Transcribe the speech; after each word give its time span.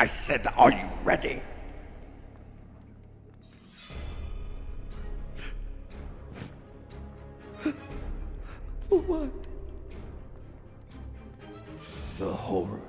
I 0.00 0.06
said, 0.06 0.46
are 0.56 0.70
you 0.70 0.88
ready? 1.02 1.42
For 8.88 8.98
what? 9.00 9.28
The 12.18 12.32
horror 12.32 12.80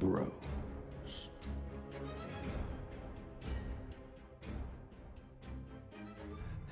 bros. 0.00 0.28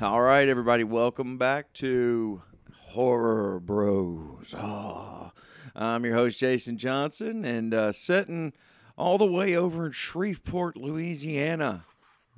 All 0.00 0.20
right, 0.20 0.48
everybody, 0.48 0.82
welcome 0.82 1.38
back 1.38 1.72
to 1.74 2.42
Horror 2.72 3.60
Bros. 3.60 4.52
Ah, 4.56 5.30
I'm 5.76 6.04
your 6.04 6.14
host, 6.14 6.40
Jason 6.40 6.78
Johnson, 6.78 7.44
and 7.44 7.72
uh, 7.72 7.92
sitting 7.92 8.52
all 8.98 9.16
the 9.16 9.24
way 9.26 9.54
over 9.56 9.86
in 9.86 9.92
Shreveport, 9.92 10.76
Louisiana, 10.76 11.84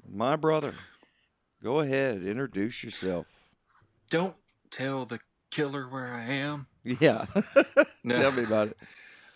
my 0.09 0.37
brother. 0.37 0.75
Go 1.63 1.81
ahead, 1.81 2.23
introduce 2.23 2.85
yourself. 2.85 3.27
Don't 4.11 4.37
tell 4.71 5.05
the 5.07 5.21
killer 5.51 5.85
where 5.89 6.13
I 6.13 6.25
am. 6.25 6.67
Yeah, 6.85 7.25
No. 8.05 8.21
tell 8.21 8.33
me 8.33 8.43
about 8.45 8.69
it. 8.69 8.77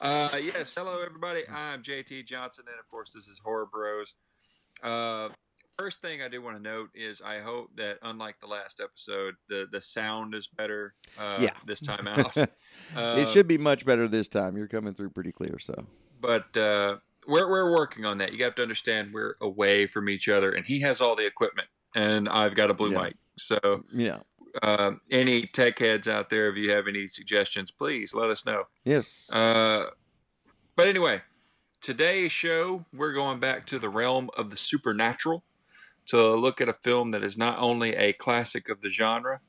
Uh, 0.01 0.29
yes, 0.43 0.73
hello 0.77 1.03
everybody. 1.03 1.43
I'm 1.49 1.83
JT 1.83 2.27
Johnson, 2.27 2.65
and 2.69 2.79
of 2.79 2.87
course, 2.89 3.13
this 3.15 3.27
is 3.27 3.39
Horror 3.43 3.67
Bros. 3.67 4.15
Uh, 4.83 5.31
first 5.79 6.03
thing 6.03 6.21
I 6.21 6.29
do 6.29 6.43
want 6.43 6.57
to 6.59 6.63
note 6.63 6.91
is 6.95 7.23
I 7.23 7.41
hope 7.41 7.71
that, 7.77 7.99
unlike 8.03 8.39
the 8.41 8.47
last 8.47 8.81
episode, 8.83 9.35
the 9.49 9.67
the 9.71 9.81
sound 9.81 10.35
is 10.35 10.47
better. 10.47 10.95
Uh, 11.19 11.39
Yeah. 11.41 11.53
this 11.67 11.81
time 11.81 12.07
out. 12.07 12.37
it 12.37 12.51
Uh, 12.95 13.25
should 13.27 13.47
be 13.49 13.57
much 13.59 13.87
better 13.87 14.07
this 14.09 14.29
time. 14.29 14.57
You're 14.59 14.69
coming 14.69 14.93
through 14.95 15.11
pretty 15.11 15.33
clear, 15.33 15.59
so 15.59 15.87
but 16.21 16.55
uh, 16.57 16.97
we're 17.27 17.49
we're 17.49 17.73
working 17.73 18.05
on 18.05 18.19
that. 18.19 18.33
You 18.35 18.45
have 18.45 18.55
to 18.57 18.63
understand 18.63 19.13
we're 19.13 19.35
away 19.41 19.87
from 19.87 20.09
each 20.09 20.29
other, 20.29 20.53
and 20.53 20.65
he 20.67 20.81
has 20.81 21.01
all 21.01 21.15
the 21.17 21.27
equipment, 21.27 21.69
and 21.95 22.29
I've 22.29 22.55
got 22.55 22.71
a 22.71 22.75
blue 22.75 22.93
Yeah. 22.93 23.03
mic. 23.03 23.15
So, 23.37 23.85
yeah. 23.93 24.19
uh, 24.63 24.93
any 25.11 25.47
tech 25.47 25.79
heads 25.81 26.07
out 26.07 26.31
there, 26.31 26.49
if 26.49 26.57
you 26.57 26.71
have 26.71 26.87
any 26.87 27.09
suggestions, 27.09 27.71
please 27.71 28.15
let 28.15 28.31
us 28.31 28.45
know. 28.47 28.65
Yes. 28.85 29.29
Uh, 29.33 29.87
but 30.77 30.87
anyway, 30.89 31.23
today's 31.81 32.31
show, 32.33 32.85
we're 32.93 33.13
going 33.13 33.41
back 33.41 33.67
to 33.67 33.79
the 33.79 33.89
realm 33.89 34.31
of 34.37 34.51
the 34.51 34.57
supernatural 34.57 35.43
to 36.07 36.35
look 36.35 36.61
at 36.61 36.69
a 36.69 36.73
film 36.75 37.11
that 37.11 37.25
is 37.25 37.37
not 37.37 37.59
only 37.59 37.97
a 37.97 38.13
classic 38.13 38.69
of 38.69 38.83
the 38.83 38.91
genre, 38.91 39.41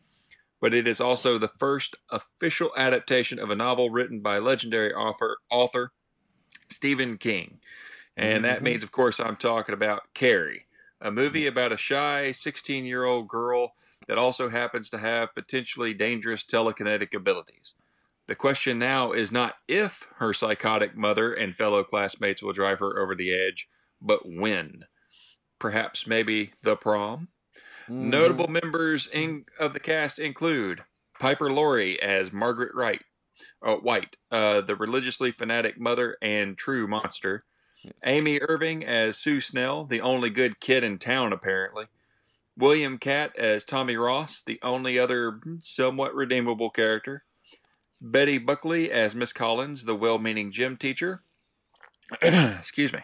but 0.62 0.73
it 0.73 0.88
is 0.88 1.00
also 1.00 1.38
the 1.38 1.50
first 1.59 1.96
official 2.09 2.72
adaptation 2.78 3.38
of 3.38 3.50
a 3.52 3.56
novel 3.56 3.90
written 3.92 4.22
by 4.22 4.40
legendary 4.40 4.94
author, 4.94 5.38
author 5.52 5.92
Stephen 6.70 7.18
King. 7.18 7.60
And 8.18 8.46
that 8.46 8.62
Mhm. 8.62 8.64
means, 8.64 8.84
of 8.84 8.92
course, 8.92 9.20
I'm 9.20 9.36
talking 9.38 9.74
about 9.74 10.14
Carrie, 10.14 10.68
a 11.02 11.12
movie 11.12 11.48
about 11.48 11.72
a 11.72 11.78
shy 11.78 12.32
16 12.32 12.86
year 12.86 13.06
old 13.06 13.28
girl 13.28 13.76
that 14.08 14.18
also 14.18 14.50
happens 14.50 14.90
to 14.92 14.98
have 15.00 15.36
potentially 15.36 15.94
dangerous 15.94 16.44
telekinetic 16.44 17.14
abilities. 17.14 17.76
The 18.28 18.36
question 18.36 18.80
now 18.80 19.12
is 19.12 19.32
not 19.32 19.58
if 19.68 20.08
her 20.18 20.34
psychotic 20.34 20.96
mother 20.96 21.34
and 21.34 21.56
fellow 21.56 21.84
classmates 21.84 22.42
will 22.42 22.54
drive 22.54 22.80
her 22.80 23.00
over 23.00 23.16
the 23.16 23.34
edge, 23.34 23.68
but 24.02 24.22
when. 24.26 24.86
Perhaps 25.60 26.08
maybe 26.08 26.54
the 26.64 26.76
prom? 26.76 27.30
Mhm. 27.88 28.10
Notable 28.12 28.48
members 28.48 29.08
in, 29.08 29.46
of 29.60 29.74
the 29.74 29.80
cast 29.80 30.20
include 30.20 30.84
Piper 31.20 31.52
Laurie 31.52 32.02
as 32.02 32.34
Margaret 32.34 32.74
Wright, 32.75 33.04
uh, 33.62 33.75
White, 33.75 34.18
uh, 34.31 34.62
the 34.62 34.75
religiously 34.75 35.31
fanatic 35.31 35.79
mother 35.79 36.18
and 36.22 36.57
true 36.57 36.88
monster. 36.88 37.44
Amy 38.03 38.40
Irving 38.41 38.84
as 38.84 39.18
Sue 39.18 39.40
Snell, 39.40 39.85
the 39.85 40.01
only 40.01 40.29
good 40.29 40.59
kid 40.59 40.84
in 40.84 40.97
town, 40.97 41.31
apparently. 41.31 41.85
William 42.57 42.97
Katt 42.97 43.35
as 43.38 43.63
Tommy 43.63 43.97
Ross, 43.97 44.41
the 44.41 44.59
only 44.62 44.97
other 44.97 45.40
somewhat 45.59 46.16
redeemable 46.16 46.69
character. 46.69 47.24
Betty 48.01 48.38
Buckley 48.38 48.91
as 48.91 49.16
Miss 49.16 49.34
Collins, 49.34 49.85
the 49.85 49.95
well 49.95 50.19
meaning 50.19 50.51
gym 50.51 50.78
teacher. 50.78 51.22
Excuse 52.22 52.94
me. 52.94 53.00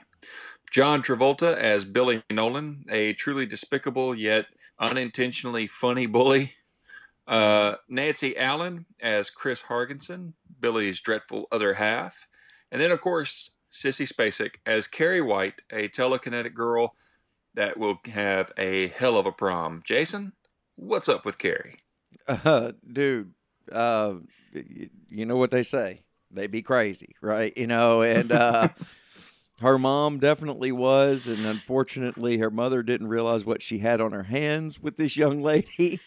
John 0.72 1.02
Travolta 1.02 1.56
as 1.58 1.84
Billy 1.84 2.24
Nolan, 2.32 2.86
a 2.90 3.14
truly 3.14 3.46
despicable 3.46 4.16
yet 4.16 4.46
unintentionally 4.80 5.68
funny 5.68 6.06
bully. 6.06 6.54
Uh, 7.32 7.78
Nancy 7.88 8.38
Allen 8.38 8.86
as 9.02 9.30
Chris 9.30 9.64
Hargensen, 9.64 10.34
Billy's 10.60 11.00
dreadful 11.00 11.48
other 11.50 11.76
half. 11.76 12.28
And 12.70 12.82
then, 12.82 12.92
of 12.92 13.00
course, 13.00 13.52
Sissy 13.72 14.06
Spacek 14.06 14.56
as 14.66 14.86
Carrie 14.86 15.22
White, 15.22 15.62
a 15.72 15.88
telekinetic 15.88 16.54
girl 16.54 16.94
that 17.54 17.78
will 17.78 18.00
have 18.12 18.52
a 18.58 18.90
hell 18.90 19.18
of 19.18 19.26
a 19.26 19.32
prom. 19.32 19.82
Jason, 19.86 20.34
what's 20.76 21.08
up 21.08 21.26
with 21.26 21.38
Carrie? 21.38 21.78
Uh, 22.28 22.74
dude, 22.92 23.34
uh, 23.72 24.16
you 25.10 25.26
know 25.26 25.38
what 25.38 25.52
they 25.52 25.64
say? 25.64 26.02
They 26.32 26.48
be 26.48 26.62
crazy, 26.62 27.16
right? 27.22 27.58
You 27.58 27.68
know, 27.68 28.02
and 28.02 28.30
uh, 28.34 28.68
her 29.62 29.80
mom 29.80 30.20
definitely 30.20 30.74
was, 30.74 31.28
and 31.28 31.46
unfortunately, 31.46 32.40
her 32.40 32.52
mother 32.52 32.84
didn't 32.84 33.08
realize 33.08 33.46
what 33.46 33.62
she 33.62 33.80
had 33.80 34.02
on 34.02 34.12
her 34.12 34.24
hands 34.24 34.82
with 34.82 34.98
this 34.98 35.16
young 35.16 35.42
lady. 35.42 36.02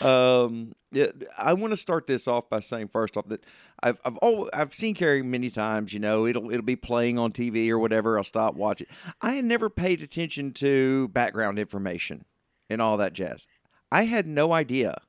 Um, 0.00 0.74
yeah, 0.92 1.06
I 1.38 1.54
want 1.54 1.72
to 1.72 1.76
start 1.76 2.06
this 2.06 2.28
off 2.28 2.48
by 2.48 2.60
saying 2.60 2.88
first 2.88 3.16
off 3.16 3.28
that 3.28 3.44
I've 3.82 3.98
I've 4.04 4.16
always, 4.18 4.50
I've 4.52 4.74
seen 4.74 4.94
Carrie 4.94 5.22
many 5.22 5.50
times. 5.50 5.92
You 5.92 6.00
know, 6.00 6.26
it'll 6.26 6.50
it'll 6.50 6.62
be 6.62 6.76
playing 6.76 7.18
on 7.18 7.32
TV 7.32 7.68
or 7.70 7.78
whatever. 7.78 8.16
I'll 8.16 8.24
stop 8.24 8.54
watching. 8.54 8.86
I 9.20 9.32
had 9.32 9.44
never 9.44 9.68
paid 9.68 10.02
attention 10.02 10.52
to 10.54 11.08
background 11.08 11.58
information 11.58 12.24
and 12.70 12.80
all 12.80 12.96
that 12.96 13.12
jazz. 13.12 13.46
I 13.90 14.04
had 14.04 14.26
no 14.26 14.52
idea 14.52 15.00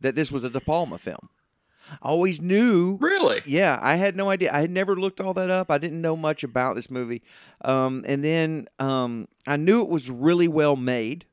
that 0.00 0.14
this 0.14 0.32
was 0.32 0.44
a 0.44 0.50
De 0.50 0.60
Palma 0.60 0.98
film. 0.98 1.28
I 2.02 2.08
always 2.08 2.40
knew. 2.40 2.96
Really? 3.00 3.42
Yeah, 3.44 3.78
I 3.80 3.96
had 3.96 4.16
no 4.16 4.30
idea. 4.30 4.52
I 4.52 4.60
had 4.60 4.70
never 4.70 4.96
looked 4.96 5.20
all 5.20 5.34
that 5.34 5.50
up. 5.50 5.70
I 5.70 5.78
didn't 5.78 6.00
know 6.00 6.16
much 6.16 6.42
about 6.42 6.76
this 6.76 6.90
movie. 6.90 7.22
Um, 7.62 8.04
and 8.06 8.24
then 8.24 8.68
um, 8.78 9.28
I 9.46 9.56
knew 9.56 9.82
it 9.82 9.88
was 9.88 10.10
really 10.10 10.48
well 10.48 10.76
made 10.76 11.26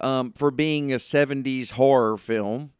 um, 0.00 0.32
for 0.32 0.50
being 0.50 0.92
a 0.92 0.96
70s 0.96 1.72
horror 1.72 2.16
film. 2.16 2.72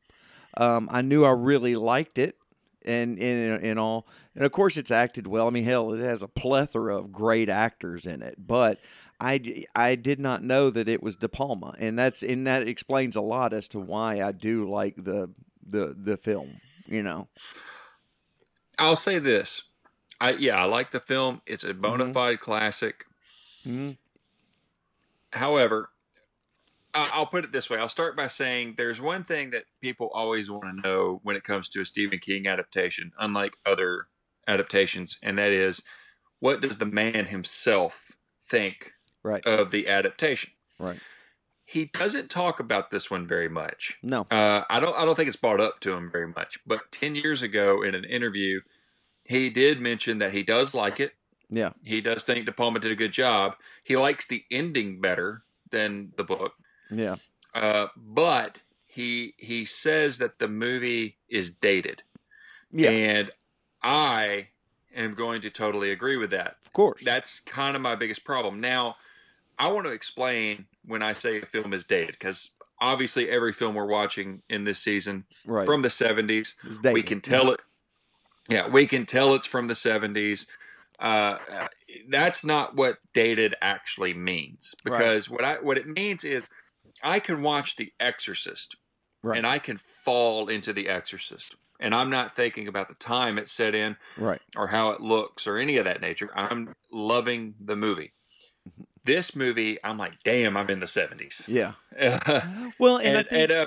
Um, 0.56 0.88
I 0.90 1.02
knew 1.02 1.24
I 1.24 1.30
really 1.32 1.76
liked 1.76 2.18
it 2.18 2.36
and, 2.84 3.18
and, 3.18 3.62
and 3.64 3.78
all. 3.78 4.06
And 4.34 4.44
of 4.44 4.52
course, 4.52 4.76
it's 4.76 4.90
acted 4.90 5.26
well. 5.26 5.46
I 5.46 5.50
mean, 5.50 5.64
hell, 5.64 5.92
it 5.92 6.00
has 6.00 6.22
a 6.22 6.28
plethora 6.28 6.96
of 6.96 7.12
great 7.12 7.48
actors 7.48 8.06
in 8.06 8.22
it. 8.22 8.36
But 8.46 8.80
I, 9.20 9.64
I 9.74 9.94
did 9.96 10.18
not 10.18 10.42
know 10.42 10.70
that 10.70 10.88
it 10.88 11.02
was 11.02 11.16
De 11.16 11.28
Palma, 11.28 11.74
and 11.78 11.98
that's 11.98 12.22
and 12.22 12.46
that 12.46 12.68
explains 12.68 13.16
a 13.16 13.20
lot 13.22 13.52
as 13.54 13.66
to 13.68 13.80
why 13.80 14.22
I 14.22 14.32
do 14.32 14.68
like 14.70 14.94
the 14.96 15.30
the 15.66 15.94
the 15.98 16.16
film. 16.18 16.60
You 16.86 17.02
know, 17.02 17.28
I'll 18.78 18.94
say 18.96 19.18
this. 19.18 19.62
I 20.20 20.32
yeah, 20.32 20.60
I 20.60 20.64
like 20.66 20.90
the 20.90 21.00
film. 21.00 21.40
It's 21.46 21.64
a 21.64 21.72
bona 21.74 22.04
Mhm. 22.06 22.14
fide 22.14 22.40
classic. 22.40 23.04
mm-hmm. 23.66 23.92
However, 25.32 25.90
I'll 27.12 27.26
put 27.26 27.44
it 27.44 27.52
this 27.52 27.68
way. 27.68 27.78
I'll 27.78 27.88
start 27.88 28.16
by 28.16 28.26
saying 28.26 28.74
there's 28.76 29.00
one 29.00 29.24
thing 29.24 29.50
that 29.50 29.64
people 29.80 30.10
always 30.14 30.50
want 30.50 30.64
to 30.64 30.88
know 30.88 31.20
when 31.22 31.36
it 31.36 31.44
comes 31.44 31.68
to 31.70 31.80
a 31.80 31.84
Stephen 31.84 32.18
King 32.18 32.46
adaptation, 32.46 33.12
unlike 33.18 33.56
other 33.64 34.06
adaptations, 34.48 35.18
and 35.22 35.38
that 35.38 35.50
is 35.50 35.82
what 36.40 36.60
does 36.60 36.78
the 36.78 36.86
man 36.86 37.26
himself 37.26 38.12
think 38.48 38.92
right, 39.22 39.44
of 39.46 39.70
the 39.70 39.88
adaptation? 39.88 40.50
right. 40.78 40.98
He 41.68 41.86
doesn't 41.86 42.30
talk 42.30 42.60
about 42.60 42.92
this 42.92 43.10
one 43.10 43.26
very 43.26 43.48
much. 43.48 43.98
No, 44.00 44.24
Uh, 44.30 44.62
I 44.70 44.78
don't. 44.78 44.96
I 44.96 45.04
don't 45.04 45.16
think 45.16 45.26
it's 45.26 45.36
brought 45.36 45.60
up 45.60 45.80
to 45.80 45.94
him 45.94 46.10
very 46.12 46.28
much. 46.28 46.60
But 46.64 46.92
ten 46.92 47.16
years 47.16 47.42
ago, 47.42 47.82
in 47.82 47.96
an 47.96 48.04
interview, 48.04 48.60
he 49.24 49.50
did 49.50 49.80
mention 49.80 50.18
that 50.18 50.32
he 50.32 50.44
does 50.44 50.74
like 50.74 51.00
it. 51.00 51.14
yeah, 51.50 51.72
He 51.82 52.00
does 52.00 52.22
think 52.22 52.46
De 52.46 52.52
Palma 52.52 52.78
did 52.78 52.92
a 52.92 52.96
good 52.96 53.10
job. 53.12 53.56
He 53.82 53.96
likes 53.96 54.28
the 54.28 54.44
ending 54.48 55.00
better 55.00 55.42
than 55.70 56.12
the 56.16 56.22
book. 56.22 56.54
Yeah, 56.90 57.16
Uh, 57.54 57.88
but 57.96 58.62
he 58.86 59.34
he 59.38 59.64
says 59.64 60.18
that 60.18 60.38
the 60.38 60.48
movie 60.48 61.16
is 61.28 61.50
dated, 61.50 62.02
yeah. 62.72 62.90
and 62.90 63.30
I 63.82 64.48
am 64.94 65.14
going 65.14 65.42
to 65.42 65.50
totally 65.50 65.90
agree 65.90 66.16
with 66.16 66.30
that. 66.30 66.56
of 66.64 66.72
course. 66.72 67.02
That's 67.04 67.40
kind 67.40 67.76
of 67.76 67.82
my 67.82 67.94
biggest 67.94 68.24
problem. 68.24 68.60
Now, 68.60 68.96
I 69.58 69.70
want 69.70 69.86
to 69.86 69.92
explain 69.92 70.66
when 70.86 71.02
I 71.02 71.12
say 71.12 71.40
a 71.40 71.46
film 71.46 71.72
is 71.72 71.84
dated 71.84 72.12
because 72.12 72.50
obviously 72.80 73.28
every 73.30 73.52
film 73.52 73.74
we're 73.74 73.86
watching 73.86 74.42
in 74.48 74.64
this 74.64 74.78
season 74.78 75.24
right. 75.46 75.66
from 75.66 75.82
the 75.82 75.88
70s 75.88 76.54
It's 76.64 76.80
we 76.82 77.02
can 77.02 77.20
tell 77.20 77.50
it 77.50 77.60
yeah 78.48 78.68
we 78.68 78.86
can 78.86 79.06
tell 79.06 79.34
it's 79.34 79.46
from 79.46 79.66
the 79.66 79.74
70s 79.74 80.46
uh, 80.98 81.38
uh, 81.52 81.68
that's 82.08 82.44
not 82.44 82.74
what 82.74 82.98
dated 83.12 83.54
actually 83.60 84.14
means 84.14 84.74
because 84.84 85.28
what 85.28 85.44
i 85.44 85.54
what 85.54 85.76
it 85.76 85.86
means 85.86 86.24
is 86.24 86.48
i 87.02 87.18
can 87.20 87.42
watch 87.42 87.76
the 87.76 87.92
exorcist 88.00 88.76
Right. 89.22 89.38
and 89.38 89.46
i 89.46 89.58
can 89.58 89.80
fall 90.04 90.48
into 90.48 90.72
The 90.72 90.88
Exorcist. 90.88 91.56
And 91.80 91.92
I'm 91.92 92.08
not 92.10 92.36
thinking 92.36 92.68
about 92.68 92.86
the 92.86 92.94
time 92.94 93.38
it 93.38 93.48
set 93.48 93.74
in 93.74 93.96
Right. 94.16 94.40
or 94.56 94.68
how 94.68 94.90
it 94.90 95.00
looks 95.00 95.48
or 95.48 95.58
any 95.58 95.78
of 95.78 95.84
that 95.84 96.00
nature. 96.00 96.30
I'm 96.34 96.76
loving 96.92 97.54
the 97.60 97.74
movie. 97.74 98.12
This 99.04 99.34
movie, 99.34 99.78
I'm 99.84 99.98
like, 99.98 100.22
damn, 100.22 100.56
I'm 100.56 100.70
in 100.70 100.78
the 100.78 100.86
70s. 100.86 101.46
Yeah. 101.48 101.72
and, 101.96 102.72
Well, 102.78 102.98
and, 102.98 103.18
I 103.18 103.22
think, 103.24 103.50
and 103.50 103.52
uh, 103.52 103.66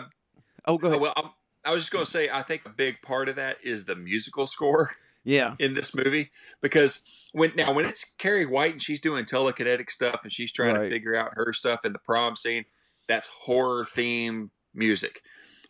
oh, 0.66 0.78
go 0.78 0.88
ahead. 0.88 1.02
well, 1.02 1.14
I'm, 1.18 1.30
I 1.66 1.74
was 1.74 1.82
just 1.84 1.92
going 1.92 2.06
to 2.06 2.10
say, 2.10 2.30
I 2.30 2.42
think 2.42 2.62
a 2.66 2.70
big 2.70 3.02
part 3.02 3.28
of 3.28 3.36
that 3.36 3.58
is 3.62 3.84
the 3.84 3.96
musical 3.98 4.48
score 4.48 4.92
yeah. 5.26 5.56
in 5.60 5.74
this 5.74 5.94
movie 5.94 6.32
because 6.62 7.02
when 7.34 7.52
now 7.58 7.74
when 7.74 7.86
it's 7.86 8.06
Carrie 8.18 8.46
White 8.46 8.72
and 8.74 8.82
she's 8.82 9.02
doing 9.02 9.26
telekinetic 9.26 9.90
stuff 9.90 10.22
and 10.24 10.32
she's 10.32 10.54
trying 10.54 10.76
Right. 10.76 10.84
to 10.84 10.90
figure 10.90 11.16
out 11.16 11.32
her 11.34 11.52
stuff 11.52 11.84
in 11.86 11.92
the 11.92 12.00
prom 12.00 12.36
scene, 12.38 12.64
that's 13.10 13.28
horror 13.28 13.84
theme 13.84 14.52
music. 14.74 15.22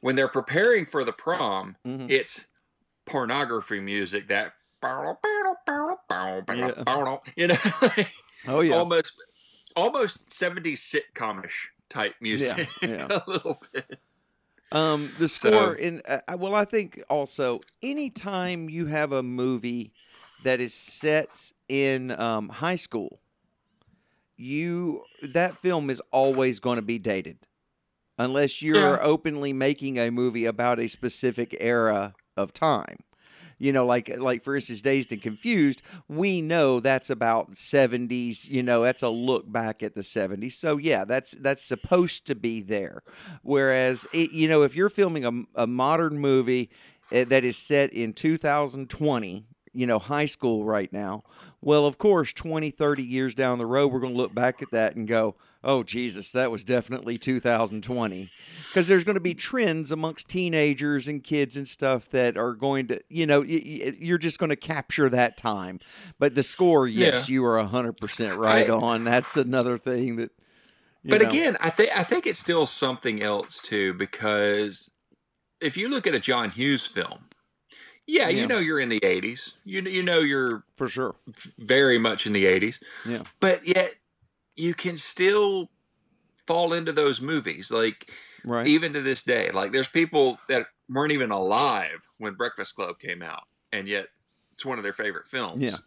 When 0.01 0.15
they're 0.15 0.27
preparing 0.27 0.85
for 0.85 1.03
the 1.03 1.11
prom, 1.13 1.77
Mhm. 1.87 2.11
it's 2.11 2.45
pornography 3.05 3.79
music 3.79 4.27
that 4.27 4.53
you 7.35 7.47
know 7.47 7.57
Oh 8.47 8.61
yeah. 8.61 8.75
almost 8.75 9.13
almost 9.75 10.27
70s 10.29 10.79
sitcomish 10.79 11.67
type 11.89 12.15
music 12.21 12.67
yeah. 12.81 13.07
a 13.09 13.21
little 13.27 13.61
bit 13.73 13.99
Um, 14.71 15.11
the 15.17 15.27
So- 15.27 15.49
score 15.49 15.73
in 15.73 16.01
uh, 16.07 16.19
well, 16.37 16.53
I 16.55 16.63
think 16.65 17.01
also 17.09 17.59
anytime 17.81 18.69
you 18.69 18.85
have 18.85 19.11
a 19.11 19.23
movie 19.23 19.91
that 20.43 20.59
is 20.61 20.73
set 20.73 21.51
in 21.67 22.11
um, 22.11 22.49
high 22.49 22.75
school, 22.77 23.19
you 24.39 25.03
that 25.21 25.57
film 25.57 25.89
is 25.89 26.01
always 26.11 26.59
going 26.59 26.77
to 26.77 26.81
be 26.81 26.97
dated, 26.99 27.37
unless 28.17 28.61
you're 28.61 28.79
Yeah. 28.97 28.99
openly 29.01 29.53
making 29.53 29.97
a 29.99 30.09
movie 30.09 30.45
about 30.45 30.79
a 30.79 30.87
specific 30.87 31.55
era 31.59 32.15
of 32.37 32.53
time. 32.53 32.97
You 33.61 33.73
know, 33.73 33.85
like 33.85 34.07
like 34.17 34.41
for 34.41 34.55
instance, 34.55 34.81
Dazed 34.81 35.11
and 35.11 35.21
Confused, 35.21 35.81
we 36.07 36.41
know 36.41 36.79
that's 36.79 37.09
about 37.09 37.57
seventies. 37.57 38.47
You 38.47 38.63
know, 38.63 38.83
that's 38.83 39.01
a 39.01 39.09
look 39.09 39.51
back 39.51 39.83
at 39.83 39.95
the 39.95 40.03
seventies. 40.03 40.57
So 40.57 40.77
yeah, 40.77 41.03
that's 41.03 41.31
that's 41.31 41.61
supposed 41.63 42.25
to 42.27 42.35
be 42.35 42.61
there. 42.61 43.03
Whereas, 43.43 44.07
it, 44.13 44.31
you 44.31 44.47
know, 44.47 44.61
if 44.61 44.75
you're 44.75 44.89
filming 44.89 45.25
a, 45.25 45.63
a 45.63 45.67
modern 45.67 46.19
movie 46.19 46.69
eh, 47.11 47.25
that 47.25 47.43
is 47.43 47.57
set 47.57 47.91
in 47.91 48.13
2020, 48.13 49.45
you 49.73 49.85
know, 49.85 49.99
high 49.99 50.25
school 50.25 50.63
right 50.63 50.91
now, 50.93 51.23
well, 51.61 51.85
of 51.85 51.97
course, 51.97 52.31
20, 52.33 52.71
30 52.71 53.03
years 53.03 53.33
down 53.33 53.57
the 53.57 53.65
road, 53.65 53.91
we're 53.91 53.99
going 53.99 54.13
to 54.13 54.17
look 54.17 54.33
back 54.33 54.61
at 54.61 54.71
that 54.71 54.95
and 54.95 55.07
go, 55.07 55.35
oh, 55.63 55.83
Jesus, 55.83 56.31
that 56.31 56.51
was 56.51 56.63
definitely 56.63 57.17
2020. 57.17 58.29
Because 58.67 58.87
there's 58.87 59.03
going 59.03 59.15
to 59.15 59.19
be 59.19 59.33
trends 59.33 59.91
amongst 59.91 60.29
teenagers 60.29 61.07
and 61.07 61.23
kids 61.23 61.57
and 61.57 61.67
stuff 61.67 62.09
that 62.11 62.37
are 62.37 62.53
going 62.53 62.87
to, 62.87 63.01
you 63.09 63.25
know, 63.25 63.41
you're 63.41 64.17
just 64.17 64.39
going 64.39 64.51
to 64.51 64.55
capture 64.55 65.09
that 65.09 65.35
time. 65.35 65.79
But 66.17 66.35
the 66.35 66.43
score, 66.43 66.87
yes, 66.87 67.27
you 67.27 67.43
are 67.45 67.57
100% 67.61 68.37
right 68.37 68.69
I- 68.69 68.73
on. 68.73 69.03
That's 69.03 69.35
another 69.35 69.77
thing 69.77 70.15
that. 70.15 70.31
but 71.03 71.21
know. 71.21 71.27
again 71.27 71.57
i 71.61 71.69
think 71.69 71.89
i 71.95 72.03
think 72.03 72.27
it's 72.27 72.39
still 72.39 72.65
something 72.65 73.21
else 73.21 73.59
too 73.59 73.93
because 73.93 74.91
if 75.61 75.77
you 75.77 75.87
look 75.87 76.05
at 76.05 76.13
a 76.13 76.19
john 76.19 76.51
hughes 76.51 76.85
film 76.85 77.28
yeah, 78.09 78.27
Yeah. 78.29 78.41
you 78.41 78.47
know 78.47 78.57
you're 78.57 78.79
in 78.79 78.89
the 78.89 78.99
80s 79.01 79.53
you, 79.65 79.81
you 79.81 80.01
know 80.03 80.19
you're 80.19 80.63
for 80.75 80.87
sure. 80.89 81.15
very 81.57 81.97
much 81.97 82.25
in 82.25 82.33
the 82.33 82.45
80s 82.45 82.79
Yeah. 83.05 83.23
but 83.39 83.65
yet 83.67 83.95
you 84.55 84.73
can 84.73 84.97
still 84.97 85.69
fall 86.47 86.73
into 86.73 86.91
those 86.91 87.21
movies 87.21 87.71
like 87.71 88.09
Right. 88.43 88.65
even 88.67 88.93
to 88.93 89.01
this 89.01 89.21
day 89.21 89.51
like 89.51 89.71
there's 89.71 89.87
people 89.89 90.39
that 90.47 90.67
weren't 90.89 91.11
even 91.11 91.29
alive 91.31 92.07
when 92.17 92.33
breakfast 92.33 92.75
club 92.75 92.97
came 92.99 93.21
out 93.21 93.43
and 93.71 93.87
yet 93.87 94.07
it's 94.53 94.65
one 94.65 94.77
of 94.79 94.83
their 94.83 94.93
favorite 94.93 95.27
films 95.27 95.61
Yeah. 95.63 95.77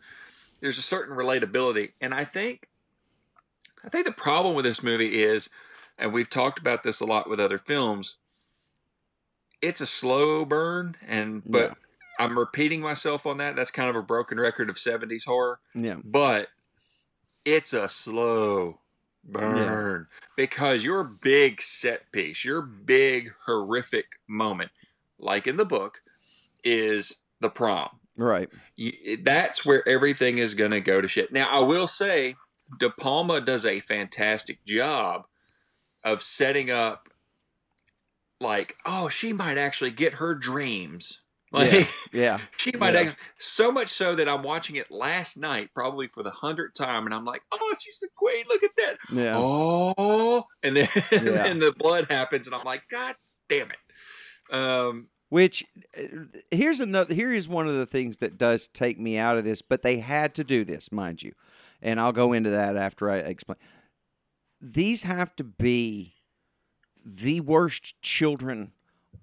there's 0.61 0.79
a 0.79 0.83
certain 0.83 1.17
relatability 1.17 1.93
and 2.01 2.15
i 2.15 2.25
think 2.25 2.69
i 3.85 3.89
think 3.89 4.07
the 4.07 4.13
problem 4.13 4.55
with 4.55 4.65
this 4.65 4.83
movie 4.83 5.23
is 5.23 5.49
and 5.99 6.13
we've 6.13 6.31
talked 6.31 6.59
about 6.59 6.83
this 6.85 7.01
a 7.01 7.05
lot 7.07 7.29
with 7.29 7.41
other 7.41 7.59
films 7.59 8.17
it's 9.61 9.81
a 9.81 9.87
slow 9.87 10.45
burn 10.45 10.97
and 11.07 11.43
but 11.47 11.69
Yeah. 11.71 11.75
I'm 12.23 12.39
repeating 12.39 12.81
myself 12.81 13.27
on 13.27 13.39
that 13.39 13.57
that's 13.57 13.71
kind 13.71 13.89
of 13.89 13.97
a 13.97 14.03
broken 14.03 14.39
record 14.39 14.71
of 14.71 14.77
70s 14.77 15.25
horror 15.25 15.61
yeah. 15.75 15.97
but 16.05 16.49
it's 17.45 17.73
a 17.73 17.89
slow 17.89 18.79
burn 19.25 20.09
because 20.37 20.85
your 20.85 21.05
big 21.05 21.63
set 21.63 22.11
piece, 22.13 22.45
your 22.45 22.63
big 22.63 23.33
horrific 23.47 24.07
moment, 24.29 24.71
like 25.19 25.47
in 25.47 25.57
the 25.57 25.65
book, 25.65 26.03
is 26.65 27.17
the 27.41 27.51
prom. 27.51 28.01
Right. 28.17 28.49
You, 28.77 28.93
that's 29.23 29.65
where 29.65 29.87
everything 29.89 30.39
is 30.39 30.55
going 30.55 30.71
to 30.73 30.81
go 30.81 31.01
to 31.01 31.09
shit. 31.09 31.33
Now, 31.33 31.49
I 31.51 31.61
will 31.61 31.87
say, 31.87 32.37
De 32.79 32.91
Palma 32.91 33.41
does 33.41 33.65
a 33.65 33.81
fantastic 33.81 34.65
job 34.65 35.27
of 36.05 36.23
setting 36.23 36.71
up, 36.71 37.09
like, 38.41 38.77
oh, 38.85 39.09
she 39.09 39.33
might 39.33 39.57
actually 39.57 39.93
get 39.93 40.15
her 40.15 40.35
dreams. 40.35 41.22
Like, 41.53 41.89
Yeah. 42.13 42.39
she 42.57 42.73
might 42.73 42.95
Yeah. 42.95 43.13
so 43.39 43.71
much 43.71 43.89
so 43.89 44.15
that 44.15 44.29
I'm 44.29 44.43
watching 44.43 44.77
it 44.77 44.91
last 44.91 45.37
night, 45.37 45.71
probably 45.75 46.09
for 46.09 46.23
the 46.23 46.31
hundredth 46.31 46.75
time, 46.75 47.05
and 47.05 47.15
I'm 47.15 47.25
like, 47.25 47.43
"Oh, 47.53 47.75
she's 47.79 47.99
the 48.01 48.09
queen! 48.17 48.45
Look 48.49 48.63
at 48.63 48.71
that! 48.79 48.97
Yeah. 49.13 49.35
Oh!" 49.37 50.45
And 50.63 50.77
then, 50.77 50.89
and 51.13 51.29
then 51.29 51.59
the 51.59 51.73
blood 51.73 52.07
happens, 52.11 52.47
and 52.47 52.55
I'm 52.55 52.65
like, 52.65 52.89
"God 52.89 53.17
damn 53.49 53.71
it!" 53.71 54.55
Um, 54.55 55.09
Which 55.29 55.65
uh, 55.99 56.03
here's 56.51 56.81
another 56.81 57.15
here 57.15 57.33
is 57.33 57.49
one 57.49 57.69
of 57.69 57.75
the 57.75 57.87
things 57.87 58.19
that 58.19 58.39
does 58.39 58.67
take 58.69 58.99
me 58.99 59.19
out 59.19 59.37
of 59.39 59.45
this, 59.45 59.63
but 59.63 59.83
they 59.83 59.99
had 59.99 60.35
to 60.37 60.45
do 60.45 60.65
this, 60.65 60.91
mind 60.91 61.23
you. 61.23 61.33
And 61.83 62.01
I'll 62.01 62.13
go 62.13 62.33
into 62.33 62.51
that 62.51 62.77
after 62.77 63.11
I 63.11 63.19
explain. 63.19 63.59
These 64.61 65.03
have 65.03 65.35
to 65.37 65.45
be 65.45 66.15
the 67.05 67.41
worst 67.41 68.01
children 68.01 68.73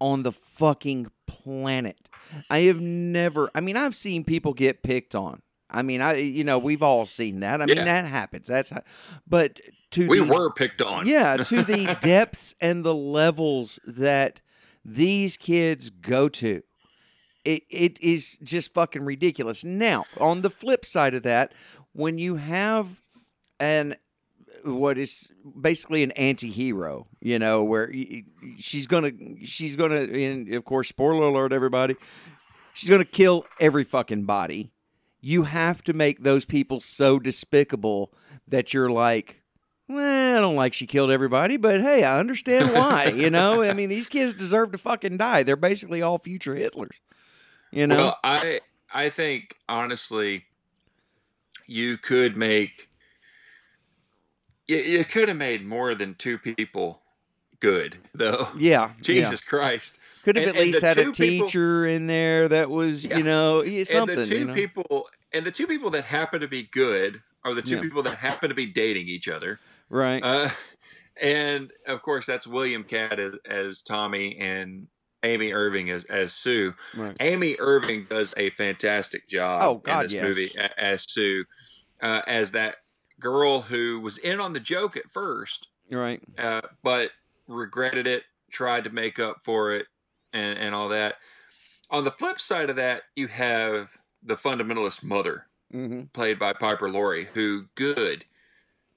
on 0.02 0.24
the 0.24 0.34
fucking 0.34 1.10
planet. 1.30 2.10
I 2.50 2.62
have 2.62 2.82
never 2.82 3.50
I 3.54 3.62
mean 3.62 3.78
I've 3.78 3.96
seen 3.96 4.24
people 4.24 4.54
get 4.54 4.84
picked 4.84 5.16
on. 5.16 5.42
I 5.70 5.82
mean 5.82 6.02
I 6.02 6.16
you 6.16 6.44
know, 6.44 6.58
we've 6.58 6.84
all 6.84 7.06
seen 7.06 7.40
that. 7.42 7.62
I 7.62 7.66
mean 7.66 7.86
that 7.86 8.06
happens. 8.06 8.48
That's 8.48 8.72
how, 8.72 8.82
but 9.28 9.62
to 9.92 10.08
we 10.08 10.20
the, 10.20 10.26
were 10.26 10.52
picked 10.52 10.82
on. 10.82 11.08
yeah, 11.08 11.38
to 11.38 11.64
the 11.64 11.98
depths 12.02 12.54
and 12.60 12.84
the 12.84 12.96
levels 12.96 13.80
that 13.86 14.42
these 14.84 15.38
kids 15.38 15.90
go 15.90 16.30
to. 16.30 16.64
It 17.46 17.64
it 17.70 18.02
is 18.02 18.38
just 18.44 18.74
fucking 18.74 19.06
ridiculous. 19.06 19.64
Now, 19.64 20.06
on 20.20 20.42
the 20.42 20.50
flip 20.50 20.86
side 20.86 21.14
of 21.14 21.24
that, 21.24 21.54
when 21.94 22.18
you 22.18 22.36
have 22.36 23.02
an 23.60 23.96
what 24.64 24.98
is 24.98 25.28
basically 25.60 26.04
an 26.04 26.12
anti-hero, 26.12 27.08
you 27.22 27.40
know, 27.40 27.64
where 27.64 27.92
she's 28.58 28.88
gonna 28.88 29.12
she's 29.44 29.76
gonna 29.76 30.02
and 30.02 30.54
of 30.54 30.66
course 30.66 30.90
spoiler 30.90 31.28
alert 31.28 31.54
everybody, 31.54 31.96
she's 32.74 32.90
gonna 32.90 33.06
kill 33.06 33.46
every 33.60 33.84
fucking 33.84 34.26
body. 34.26 34.72
You 35.22 35.44
have 35.44 35.84
to 35.84 35.94
make 35.94 36.24
those 36.24 36.46
people 36.46 36.80
so 36.80 37.20
despicable 37.20 38.14
that 38.48 38.74
you're 38.74 38.90
like, 38.92 39.42
well, 39.88 40.38
I 40.38 40.40
don't 40.40 40.56
like 40.56 40.74
she 40.74 40.88
killed 40.88 41.12
everybody, 41.12 41.58
but 41.58 41.82
hey, 41.82 42.04
I 42.04 42.20
understand 42.20 42.74
why. 42.74 43.06
you 43.06 43.30
know, 43.30 43.64
I 43.64 43.74
mean, 43.74 43.90
these 43.90 44.08
kids 44.08 44.34
deserve 44.34 44.72
to 44.72 44.78
fucking 44.78 45.18
die. 45.18 45.44
They're 45.44 45.56
basically 45.56 46.02
all 46.02 46.18
future 46.18 46.56
Hitlers. 46.56 46.98
You 47.72 47.88
know, 47.88 47.96
Well, 47.96 48.18
I 48.24 48.62
I 48.94 49.10
think 49.10 49.58
honestly, 49.68 50.46
you 51.68 51.98
could 51.98 52.36
make 52.36 52.89
you, 54.70 54.78
you 54.78 55.06
could 55.06 55.28
have 55.28 55.38
made 55.38 55.66
more 55.66 55.96
than 55.96 56.16
two 56.16 56.38
people 56.38 57.02
good 57.60 57.98
though. 58.14 58.48
yeah, 58.58 58.92
Jesus 59.02 59.42
Christ. 59.42 60.00
could 60.24 60.36
have 60.38 60.48
And- 60.48 60.56
at 60.56 60.62
and 60.62 60.72
least 60.72 60.82
had 60.82 60.98
a 60.98 61.04
two 61.06 61.12
people- 61.12 61.48
teacher 61.48 61.88
in 61.88 62.08
there 62.08 62.48
that 62.48 62.70
was, 62.70 63.04
Yeah. 63.06 63.18
you 63.18 63.24
know, 63.24 63.62
something. 63.84 63.98
and 63.98 64.10
the 64.10 64.26
two 64.26 64.38
you 64.40 64.46
know? 64.46 64.54
people 64.54 65.10
and 65.34 65.46
the 65.46 65.52
two 65.52 65.68
people 65.68 65.90
that 65.92 66.06
happen 66.06 66.42
to 66.42 66.48
be 66.48 66.64
good 66.64 67.22
are 67.44 67.54
the 67.54 67.62
two 67.62 67.76
Yeah. 67.76 67.82
people 67.82 68.04
that 68.04 68.18
happen 68.18 68.50
to 68.50 68.56
be 68.56 68.66
dating 68.66 69.08
each 69.08 69.28
other. 69.28 69.60
right? 69.90 70.22
Uh, 70.24 70.50
and 71.22 71.72
of 71.88 72.02
course, 72.02 72.26
that's 72.26 72.48
William 72.48 72.84
Katt 72.84 73.20
as, 73.20 73.34
as 73.46 73.82
Tommy 73.82 74.38
and 74.40 74.88
Amy 75.24 75.52
Irving 75.52 75.90
as, 75.90 76.04
as 76.06 76.32
Sue. 76.34 76.74
right. 76.96 77.16
Amy 77.20 77.56
Irving 77.60 78.06
does 78.10 78.34
a 78.38 78.52
fantastic 78.52 79.28
job 79.28 79.64
Oh, 79.64 79.76
God, 79.76 80.02
in 80.02 80.04
this 80.06 80.14
yes. 80.14 80.24
movie 80.24 80.52
as 80.78 81.04
Sue, 81.10 81.44
uh, 82.02 82.22
as 82.28 82.52
that 82.52 82.78
girl 83.20 83.62
who 83.62 84.00
was 84.00 84.18
in 84.18 84.40
on 84.40 84.54
the 84.54 84.60
joke 84.60 84.96
at 84.98 85.10
first, 85.10 85.68
Right. 85.92 86.22
uh, 86.38 86.62
but 86.84 87.12
regretted 87.48 88.08
it, 88.08 88.24
tried 88.52 88.84
to 88.86 88.90
make 88.90 89.20
up 89.20 89.44
for 89.44 89.72
it, 89.74 89.88
and, 90.34 90.58
and 90.58 90.74
all 90.76 90.90
that. 90.90 91.16
On 91.90 92.04
the 92.04 92.12
flip 92.12 92.40
side 92.40 92.70
of 92.70 92.76
that, 92.76 93.04
you 93.16 93.28
have 93.28 93.98
the 94.24 94.36
fundamentalist 94.36 95.04
mother, 95.04 95.48
hmm 95.72 96.04
played 96.14 96.38
by 96.40 96.54
Piper 96.54 96.90
Laurie, 96.90 97.28
who 97.34 97.66
good 97.76 98.26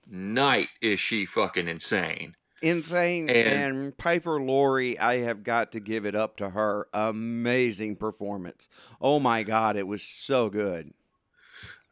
night 0.07 0.69
is 0.81 0.99
she 1.00 1.25
fucking 1.25 1.69
insane. 1.69 2.37
insane. 2.61 3.29
And- 3.31 3.49
And, 3.49 3.97
Piper 3.99 4.41
Laurie, 4.41 4.99
I 4.99 5.19
have 5.19 5.43
got 5.43 5.73
to 5.73 5.81
give 5.81 6.05
it 6.07 6.14
up 6.14 6.37
to 6.38 6.50
her. 6.50 6.88
Amazing 6.93 7.97
performance. 7.97 8.69
Oh 9.00 9.19
my 9.21 9.43
God, 9.43 9.76
it 9.76 9.87
was 9.87 10.02
so 10.02 10.49
good. 10.49 10.93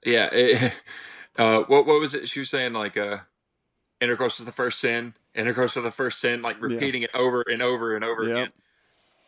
Yeah. 0.05 0.29
it- 0.33 0.75
uh, 1.39 1.63
what 1.69 1.87
what 1.87 2.01
was 2.01 2.15
it? 2.15 2.29
She 2.29 2.41
was 2.41 2.51
saying 2.51 2.73
like 2.73 2.97
uh, 2.97 3.19
intercourse 4.01 4.39
was 4.39 4.47
the 4.47 4.53
first 4.53 4.79
sin. 4.81 5.15
Intercourse 5.35 5.75
was 5.75 5.85
the 5.85 5.91
first 5.91 6.21
sin. 6.21 6.43
Like 6.43 6.61
repeating 6.61 7.03
it 7.03 7.11
over 7.15 7.43
and 7.43 7.63
over 7.63 7.95
and 7.95 8.05
over 8.05 8.25
Yep. 8.25 8.33
again. 8.37 8.53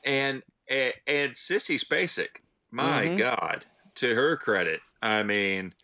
And 0.04 0.42
and, 0.68 0.94
and 1.06 1.32
Sissy 1.32 1.78
Spacek, 1.82 2.40
my 2.71 3.06
Mhm. 3.06 3.18
God, 3.18 3.66
to 3.97 4.14
her 4.14 4.37
credit, 4.37 4.80
I 5.00 5.23
mean, 5.23 5.75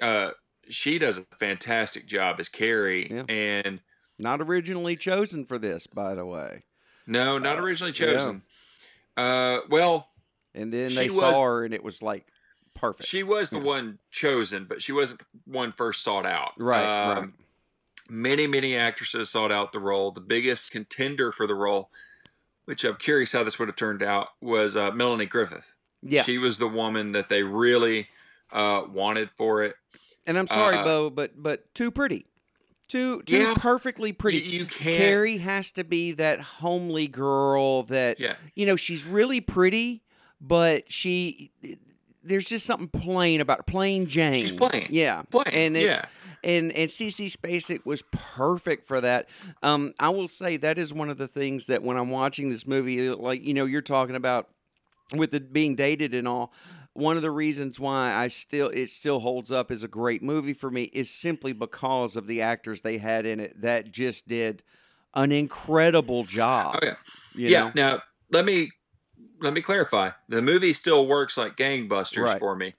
uh, 0.00 0.32
she 0.68 0.98
does 0.98 1.18
a 1.18 1.26
fantastic 1.38 2.06
job 2.06 2.36
as 2.40 2.48
Carrie. 2.48 3.10
Yeah. 3.10 3.24
And 3.28 3.80
Not 4.18 4.40
originally 4.40 4.96
chosen 4.96 5.44
for 5.44 5.58
this, 5.58 5.86
by 5.86 6.14
the 6.14 6.24
way. 6.26 6.64
no, 7.06 7.38
not 7.38 7.58
Uh, 7.58 7.62
originally 7.62 7.92
yeah. 7.92 8.06
chosen. 8.06 8.42
Uh, 9.16 9.60
well, 9.68 10.08
And 10.54 10.72
then 10.72 10.94
they 10.94 11.08
was- 11.08 11.16
saw 11.18 11.42
her, 11.44 11.64
and 11.64 11.74
it 11.74 11.82
was 11.82 12.02
like 12.02 12.26
perfect. 12.82 13.08
she 13.08 13.22
was 13.22 13.48
the 13.50 13.56
Yeah. 13.58 13.62
one 13.64 13.98
chosen, 14.10 14.66
but 14.66 14.82
she 14.82 14.92
wasn't 14.92 15.20
the 15.20 15.26
one 15.46 15.72
first 15.72 16.02
sought 16.02 16.26
out. 16.26 16.52
right, 16.58 16.84
Um, 17.12 17.18
right. 17.18 17.28
many 18.10 18.46
many 18.46 18.76
actresses 18.76 19.30
sought 19.30 19.50
out 19.52 19.72
the 19.72 19.78
role 19.80 20.10
the 20.10 20.20
biggest 20.20 20.70
contender 20.70 21.32
for 21.32 21.46
the 21.46 21.54
role 21.54 21.88
which 22.66 22.84
i'm 22.84 22.96
curious 22.96 23.32
how 23.32 23.42
this 23.42 23.58
would 23.58 23.68
have 23.68 23.76
turned 23.76 24.02
out 24.02 24.28
was 24.42 24.76
uh, 24.76 24.90
melanie 24.90 25.24
griffith 25.24 25.72
Yeah. 26.02 26.22
she 26.24 26.36
was 26.36 26.58
the 26.58 26.68
woman 26.68 27.12
that 27.12 27.28
they 27.30 27.42
really 27.42 28.08
uh, 28.52 28.82
wanted 28.86 29.30
for 29.30 29.62
it 29.62 29.76
and 30.26 30.36
I'm 30.38 30.46
sorry, 30.46 30.76
uh, 30.76 30.84
Bo, 30.84 31.10
but 31.10 31.42
but 31.42 31.74
too 31.74 31.90
pretty. 31.90 32.26
Too 32.86 33.22
too 33.22 33.38
Yeah. 33.38 33.54
perfectly 33.56 34.10
you, 34.10 34.14
pretty. 34.14 34.38
you 34.38 34.66
can't 34.66 34.96
Carrie 34.98 35.38
has 35.38 35.72
to 35.72 35.82
be 35.84 36.12
that 36.12 36.40
homely 36.40 37.08
girl 37.08 37.82
that 37.84 38.20
yeah 38.20 38.34
you 38.54 38.66
know 38.66 38.76
she's 38.76 39.04
really 39.06 39.40
pretty, 39.40 40.02
but 40.40 40.92
she 40.92 41.50
there's 42.24 42.44
just 42.44 42.66
something 42.66 42.88
plain 42.88 43.40
about 43.40 43.66
plain 43.66 44.06
Jane. 44.06 44.40
She's 44.40 44.52
plain. 44.52 44.88
yeah, 44.90 45.22
plain 45.30 45.46
and 45.52 45.76
it's 45.76 45.98
yeah 45.98 46.06
and 46.44 46.72
and 46.72 46.90
Sissy 46.90 47.30
Spacek 47.34 47.84
was 47.86 48.02
perfect 48.10 48.86
for 48.86 49.00
that. 49.00 49.28
Um, 49.62 49.94
I 49.98 50.08
will 50.08 50.28
say 50.28 50.56
that 50.58 50.78
is 50.78 50.92
one 50.92 51.10
of 51.10 51.18
the 51.18 51.28
things 51.28 51.66
that 51.66 51.82
when 51.82 51.96
I'm 51.96 52.10
watching 52.10 52.50
this 52.50 52.66
movie, 52.66 53.08
like 53.10 53.42
you 53.44 53.54
know, 53.54 53.64
you're 53.64 53.80
talking 53.80 54.16
about 54.16 54.48
with 55.14 55.34
it 55.34 55.52
being 55.52 55.76
dated 55.76 56.14
and 56.14 56.26
all. 56.26 56.52
One 56.94 57.16
of 57.16 57.22
the 57.22 57.30
reasons 57.30 57.80
why 57.80 58.12
I 58.12 58.28
still 58.28 58.68
it 58.68 58.90
still 58.90 59.20
holds 59.20 59.50
up 59.50 59.70
as 59.70 59.82
a 59.82 59.88
great 59.88 60.22
movie 60.22 60.52
for 60.52 60.70
me 60.70 60.84
is 60.92 61.08
simply 61.10 61.52
because 61.54 62.16
of 62.16 62.26
the 62.26 62.42
actors 62.42 62.82
they 62.82 62.98
had 62.98 63.24
in 63.24 63.40
it 63.40 63.62
that 63.62 63.92
just 63.92 64.28
did 64.28 64.62
an 65.14 65.32
incredible 65.32 66.24
job. 66.24 66.80
oh 66.82 66.86
yeah 66.86 66.94
you 67.34 67.48
yeah 67.48 67.60
know? 67.60 67.72
now 67.74 68.02
let 68.30 68.44
me 68.44 68.70
let 69.42 69.52
me 69.52 69.60
clarify 69.60 70.10
the 70.28 70.40
movie 70.42 70.72
still 70.72 71.06
works 71.06 71.36
like 71.36 71.56
gangbusters 71.56 72.24
Right. 72.24 72.38
for 72.38 72.56
me 72.56 72.74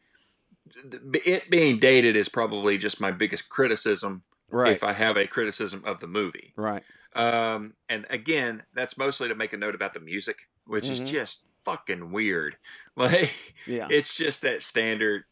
it 1.26 1.50
being 1.50 1.80
dated 1.80 2.16
is 2.16 2.30
probably 2.30 2.78
just 2.78 3.00
my 3.00 3.12
biggest 3.12 3.50
criticism 3.50 4.24
right, 4.50 4.74
if 4.76 4.84
i 4.84 4.94
have 4.94 5.18
a 5.18 5.28
criticism 5.28 5.84
of 5.86 6.00
the 6.00 6.08
movie 6.08 6.54
right, 6.56 6.84
Um, 7.16 7.76
and 7.90 8.08
again, 8.10 8.64
that's 8.74 8.98
mostly 8.98 9.28
to 9.30 9.36
make 9.36 9.54
a 9.54 9.58
note 9.58 9.76
about 9.76 9.94
the 9.94 10.00
music, 10.00 10.50
which 10.66 10.86
Mhm. 10.86 10.92
is 10.94 11.00
just 11.02 11.42
fucking 11.64 12.12
weird. 12.12 12.58
Like, 12.96 13.32
yeah, 13.68 13.88
it's 13.92 14.16
just 14.16 14.42
that 14.42 14.64
standard. 14.64 15.24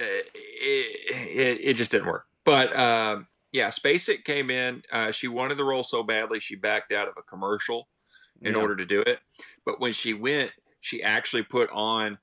Uh, 0.00 0.04
it, 0.34 1.10
it, 1.12 1.60
it 1.62 1.74
just 1.74 1.90
didn't 1.90 2.06
work. 2.06 2.24
But 2.44 2.74
um, 2.74 3.26
yeah, 3.52 3.68
Spacek 3.68 4.24
came 4.24 4.48
in. 4.50 4.82
Uh, 4.90 5.10
she 5.10 5.28
wanted 5.28 5.58
the 5.58 5.64
role 5.64 5.82
so 5.84 6.02
badly, 6.02 6.40
she 6.40 6.56
backed 6.56 6.90
out 6.92 7.06
of 7.08 7.14
a 7.18 7.22
commercial 7.22 7.88
in 8.40 8.54
Yeah. 8.54 8.60
order 8.62 8.76
to 8.76 8.86
do 8.86 9.02
it. 9.02 9.20
But 9.66 9.78
when 9.78 9.92
she 9.92 10.14
went, 10.14 10.52
she 10.86 11.02
actually 11.02 11.42
put 11.42 11.68
on 11.72 12.16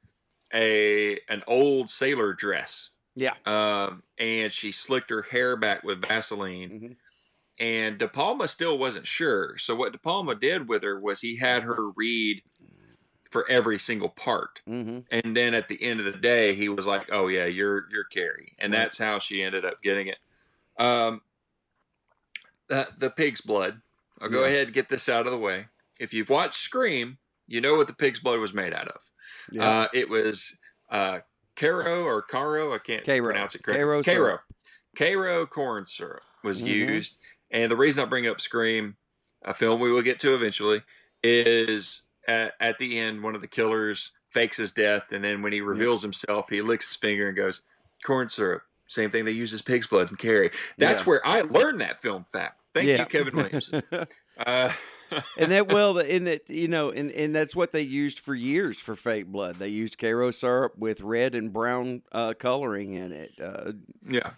a 0.54 1.20
an 1.28 1.44
old 1.48 1.90
sailor 1.90 2.34
dress. 2.34 2.92
Yeah. 3.14 3.34
Um, 3.46 4.04
and 4.18 4.52
she 4.54 4.72
slicked 4.72 5.10
her 5.10 5.22
hair 5.24 5.58
back 5.58 5.84
with 5.84 6.02
Vaseline 6.02 6.70
Mhm. 6.70 6.96
and 7.60 7.98
De 7.98 8.08
Palma 8.08 8.48
still 8.48 8.78
wasn't 8.78 9.06
sure. 9.06 9.58
So 9.58 9.76
what 9.76 9.92
De 9.92 10.00
Palma 10.00 10.34
did 10.34 10.70
with 10.70 10.82
her 10.84 10.98
was 11.00 11.20
he 11.20 11.36
had 11.38 11.64
her 11.64 11.90
read 11.90 12.42
for 13.30 13.48
every 13.50 13.80
single 13.80 14.10
part, 14.10 14.62
hmm 14.66 15.00
and 15.12 15.36
then 15.36 15.54
at 15.56 15.68
the 15.68 15.82
end 15.84 16.00
of 16.00 16.06
the 16.06 16.12
day, 16.20 16.54
he 16.56 16.70
was 16.70 16.86
like, 16.86 17.10
"Oh 17.12 17.28
yeah, 17.28 17.46
you're 17.46 17.90
you're 17.92 18.04
Carrie," 18.06 18.54
and 18.60 18.72
Right. 18.72 18.80
that's 18.80 18.98
how 18.98 19.20
she 19.20 19.44
ended 19.44 19.66
up 19.66 19.82
getting 19.84 20.08
it. 20.08 20.20
Um, 20.78 21.22
the, 22.68 22.88
the 22.98 23.10
pig's 23.10 23.42
blood. 23.42 23.82
I'll 24.22 24.30
go 24.30 24.42
Yeah. 24.44 24.50
ahead 24.50 24.68
and 24.68 24.74
get 24.74 24.88
this 24.90 25.10
out 25.10 25.26
of 25.26 25.32
the 25.32 25.38
way. 25.38 25.68
If 26.00 26.14
you've 26.14 26.30
watched 26.30 26.56
Scream, 26.58 27.18
you 27.54 27.62
know 27.62 27.76
what 27.76 27.88
the 27.88 27.94
pig's 27.94 28.20
blood 28.20 28.40
was 28.40 28.54
made 28.54 28.74
out 28.74 28.88
of. 28.88 29.00
yeah. 29.52 29.68
Uh, 29.70 29.88
it 29.94 30.10
was 30.10 30.58
uh, 30.90 31.20
Karo 31.56 32.04
or 32.04 32.22
Karo. 32.22 32.74
I 32.74 32.80
can't 32.80 33.06
Cairo. 33.06 33.26
pronounce 33.32 33.56
it 33.56 33.64
correctly. 33.64 33.84
Cairo. 34.04 34.40
syrup. 34.98 35.50
Corn 35.50 35.86
syrup 35.86 36.24
was 36.44 36.62
Mhm. 36.62 36.68
used. 36.68 37.18
And 37.52 37.70
the 37.70 37.76
reason 37.78 38.04
I 38.04 38.08
bring 38.08 38.28
up 38.28 38.42
Scream, 38.42 38.96
a 39.44 39.54
film 39.54 39.80
we 39.80 39.92
will 39.92 40.02
get 40.02 40.20
to 40.20 40.34
eventually, 40.34 40.82
is 41.24 42.02
at, 42.28 42.54
at 42.60 42.78
the 42.80 43.00
end, 43.00 43.22
one 43.24 43.36
of 43.36 43.42
the 43.42 43.48
killers 43.48 44.12
fakes 44.32 44.58
his 44.58 44.72
death. 44.72 45.12
And 45.12 45.24
then 45.24 45.42
when 45.42 45.54
he 45.54 45.62
reveals 45.62 46.02
himself, 46.02 46.50
he 46.50 46.62
licks 46.62 46.88
his 46.90 46.98
finger 46.98 47.28
and 47.28 47.38
goes, 47.38 47.62
corn 48.04 48.30
syrup. 48.30 48.64
Same 48.88 49.12
thing 49.12 49.26
they 49.26 49.32
use 49.32 49.54
as 49.54 49.62
pig's 49.62 49.88
blood 49.88 50.10
and 50.10 50.18
Carrie. 50.20 50.52
That's 50.78 51.02
Yeah. 51.02 51.06
where 51.06 51.22
I 51.26 51.42
learned 51.42 51.82
that 51.82 52.02
film 52.02 52.26
fact. 52.32 52.60
Thank 52.74 52.88
Yeah. 52.88 53.00
you, 53.02 53.06
Kevin 53.06 53.36
Williamson. 53.36 53.84
Uh, 54.38 54.72
and 55.38 55.52
that 55.52 55.68
well, 55.68 55.98
and 55.98 56.28
that 56.28 56.50
you 56.50 56.68
know, 56.68 56.90
and, 56.92 57.12
and 57.12 57.34
that's 57.36 57.56
what 57.56 57.72
they 57.72 57.82
used 57.82 58.20
for 58.20 58.36
years 58.36 58.78
for 58.78 58.96
fake 58.96 59.28
blood. 59.28 59.56
They 59.58 59.68
used 59.70 59.98
Cairo 59.98 60.32
syrup 60.32 60.78
with 60.78 61.02
red 61.02 61.36
and 61.36 61.52
brown 61.52 62.02
uh, 62.12 62.34
coloring 62.34 62.94
in 62.94 63.12
it. 63.12 63.32
Uh, 63.42 63.74
yeah. 64.08 64.32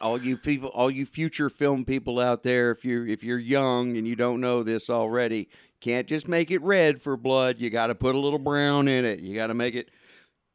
all 0.00 0.20
you 0.22 0.36
people, 0.36 0.68
all 0.70 0.90
you 0.90 1.06
future 1.06 1.50
film 1.50 1.84
people 1.84 2.18
out 2.20 2.42
there, 2.42 2.70
if 2.70 2.84
you 2.84 3.06
if 3.06 3.22
you're 3.22 3.38
young 3.38 3.96
and 3.96 4.06
you 4.06 4.16
don't 4.16 4.40
know 4.40 4.62
this 4.62 4.88
already, 4.90 5.48
can't 5.80 6.06
just 6.06 6.28
make 6.28 6.50
it 6.50 6.62
red 6.62 7.00
for 7.02 7.16
blood. 7.16 7.58
You 7.58 7.70
got 7.70 7.88
to 7.88 7.94
put 7.94 8.14
a 8.14 8.18
little 8.18 8.38
brown 8.38 8.88
in 8.88 9.04
it. 9.04 9.20
You 9.20 9.34
got 9.34 9.48
to 9.48 9.54
make 9.54 9.74
it 9.74 9.90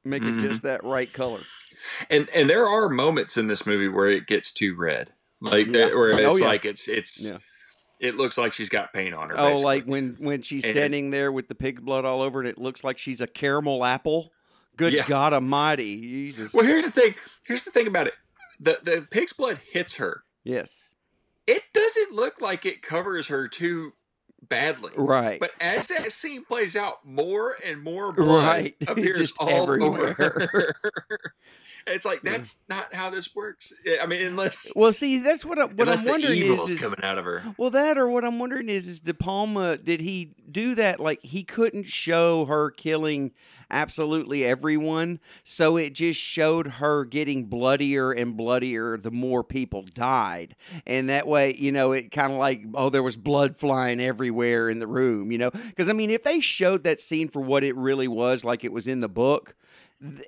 make 0.05 0.23
Mhm. 0.23 0.39
it 0.39 0.47
just 0.47 0.61
that 0.63 0.83
right 0.83 1.11
color. 1.11 1.41
And 2.09 2.29
and 2.33 2.49
there 2.49 2.65
are 2.65 2.89
moments 2.89 3.37
in 3.37 3.47
this 3.47 3.65
movie 3.65 3.87
where 3.89 4.07
it 4.07 4.25
gets 4.25 4.51
too 4.51 4.75
red, 4.75 5.11
like 5.41 5.67
Yeah. 5.67 5.93
where 5.93 6.13
Oh, 6.13 6.31
it's 6.31 6.39
yeah. 6.39 6.47
like 6.47 6.65
it's 6.65 6.87
it's 6.87 7.19
Yeah. 7.21 7.37
It 7.99 8.15
looks 8.15 8.37
like 8.37 8.53
she's 8.53 8.69
got 8.69 8.93
paint 8.93 9.13
on 9.15 9.29
her. 9.29 9.35
Oh, 9.39 9.43
basically. 9.49 9.63
like 9.63 9.83
when 9.85 10.15
when 10.19 10.41
she's 10.41 10.63
And- 10.63 10.73
standing 10.73 11.11
there 11.11 11.31
with 11.31 11.47
the 11.47 11.55
pig 11.55 11.83
blood 11.83 12.05
all 12.05 12.21
over 12.21 12.43
it, 12.43 12.47
it 12.49 12.57
looks 12.57 12.83
like 12.83 12.97
she's 12.97 13.21
a 13.21 13.27
caramel 13.27 13.83
apple. 13.85 14.31
Good 14.75 14.93
Yeah. 14.93 15.07
God 15.07 15.33
Almighty, 15.33 15.99
Jesus! 16.01 16.53
Well, 16.53 16.65
here's 16.65 16.83
the 16.83 16.91
thing. 16.91 17.15
Here's 17.47 17.63
the 17.63 17.71
thing 17.71 17.87
about 17.87 18.05
it. 18.07 18.13
The 18.59 18.79
the 18.83 19.07
pig's 19.09 19.33
blood 19.33 19.59
hits 19.71 19.95
her. 19.95 20.23
yes, 20.43 20.93
It 21.47 21.63
doesn't 21.73 22.11
look 22.13 22.41
like 22.41 22.65
it 22.65 22.81
covers 22.81 23.27
her 23.27 23.47
too 23.47 23.93
badly. 24.49 24.91
right. 24.95 25.39
But 25.39 25.51
as 25.59 25.87
that 25.87 26.11
scene 26.11 26.43
plays 26.45 26.75
out, 26.75 27.05
more 27.05 27.55
and 27.65 27.83
more 27.83 28.11
blood 28.13 28.45
Right. 28.47 28.75
appears 28.87 29.33
all 29.39 29.49
everywhere. 29.49 30.15
over 30.19 30.73
it's 31.87 32.05
like 32.05 32.21
that's 32.21 32.57
not 32.69 32.93
how 32.93 33.09
this 33.09 33.33
works. 33.35 33.73
I 34.01 34.05
mean, 34.05 34.21
unless 34.25 34.71
well, 34.75 34.93
see, 34.93 35.19
that's 35.19 35.45
what 35.45 35.59
I, 35.59 35.65
what 35.65 35.87
I'm 35.87 36.05
wondering 36.05 36.37
is 36.41 36.69
is 36.69 36.81
coming 36.81 36.99
out 37.03 37.17
of 37.17 37.23
her. 37.25 37.43
well, 37.57 37.69
that 37.69 37.97
or 37.97 38.07
what 38.09 38.25
I'm 38.25 38.39
wondering 38.39 38.69
is, 38.69 38.87
is 38.87 38.99
De 38.99 39.13
Palma 39.13 39.77
did 39.77 40.01
he 40.01 40.31
do 40.51 40.75
that? 40.75 40.99
Like 40.99 41.21
he 41.23 41.43
couldn't 41.43 41.85
show 41.85 42.45
her 42.45 42.71
killing 42.71 43.31
absolutely 43.69 44.43
everyone, 44.45 45.19
so 45.43 45.77
it 45.77 45.93
just 45.93 46.19
showed 46.19 46.67
her 46.67 47.05
getting 47.05 47.45
bloodier 47.45 48.11
and 48.11 48.35
bloodier 48.37 48.97
the 48.97 49.11
more 49.11 49.43
people 49.43 49.83
died, 49.83 50.55
and 50.85 51.09
that 51.09 51.27
way, 51.27 51.53
you 51.55 51.71
know, 51.71 51.91
it 51.91 52.11
kind 52.11 52.31
of 52.31 52.37
like 52.39 52.63
oh, 52.73 52.89
there 52.89 53.03
was 53.03 53.17
blood 53.17 53.57
flying 53.57 53.99
everywhere 53.99 54.69
in 54.69 54.79
the 54.79 54.87
room, 54.87 55.31
you 55.31 55.37
know, 55.37 55.51
because 55.51 55.89
I 55.89 55.93
mean, 55.93 56.09
if 56.09 56.23
they 56.23 56.39
showed 56.39 56.83
that 56.83 57.01
scene 57.01 57.27
for 57.27 57.41
what 57.41 57.63
it 57.63 57.75
really 57.75 58.07
was, 58.07 58.43
like 58.43 58.63
it 58.63 58.71
was 58.71 58.87
in 58.87 58.99
the 59.01 59.09
book. 59.09 59.55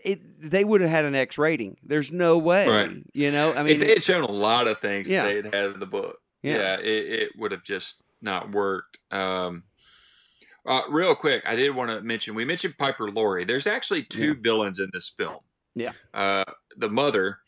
It, 0.04 0.42
they 0.42 0.64
would 0.64 0.82
have 0.82 0.90
had 0.90 1.06
an 1.06 1.14
X 1.14 1.38
rating. 1.38 1.78
There's 1.84 2.12
no 2.12 2.40
way, 2.40 2.68
Right. 2.68 2.90
you 3.14 3.30
know. 3.30 3.54
I 3.54 3.62
mean, 3.62 3.76
if 3.76 3.80
they 3.82 3.90
had 3.90 4.04
shown 4.04 4.24
a 4.24 4.32
lot 4.32 4.66
of 4.66 4.80
things 4.82 5.08
Yeah. 5.08 5.26
they 5.26 5.36
had 5.36 5.54
had 5.54 5.66
in 5.74 5.80
the 5.80 5.86
book, 5.86 6.18
Yeah. 6.42 6.56
yeah, 6.56 6.76
it, 6.80 7.22
it 7.22 7.30
would 7.38 7.52
have 7.52 7.62
just 7.64 8.02
not 8.20 8.52
worked. 8.52 8.98
Um, 9.12 9.66
uh, 10.70 10.84
real 10.90 11.16
quick, 11.16 11.44
I 11.46 11.56
did 11.56 11.76
want 11.76 11.90
to 11.92 12.00
mention 12.02 12.36
we 12.36 12.46
mentioned 12.46 12.78
Piper 12.78 13.10
Laurie. 13.12 13.44
There's 13.44 13.68
actually 13.68 14.04
two 14.04 14.36
villains 14.36 14.80
in 14.80 14.90
this 14.94 15.10
film. 15.10 15.40
Yeah. 15.76 15.92
uh, 16.14 16.46
the 16.78 16.90
mother, 16.90 17.40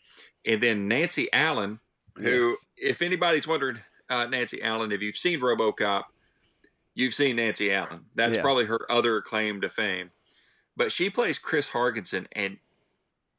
and 0.45 0.61
then 0.61 0.87
Nancy 0.87 1.27
Allen, 1.33 1.79
who, 2.15 2.49
Yes. 2.49 2.57
if 2.95 3.01
anybody's 3.01 3.47
wondering, 3.47 3.79
uh, 4.09 4.25
Nancy 4.25 4.61
Allen, 4.61 4.91
if 4.91 5.01
you've 5.01 5.15
seen 5.17 5.39
RoboCop, 5.39 6.03
you've 6.93 7.13
seen 7.13 7.37
Nancy 7.37 7.71
Allen. 7.73 8.05
That's 8.15 8.35
Yeah. 8.37 8.41
probably 8.43 8.65
her 8.65 8.89
other 8.91 9.21
claim 9.21 9.61
to 9.61 9.69
fame. 9.69 10.11
But 10.77 10.91
she 10.91 11.09
plays 11.09 11.37
Chris 11.39 11.69
Hargensen, 11.69 12.27
and 12.33 12.57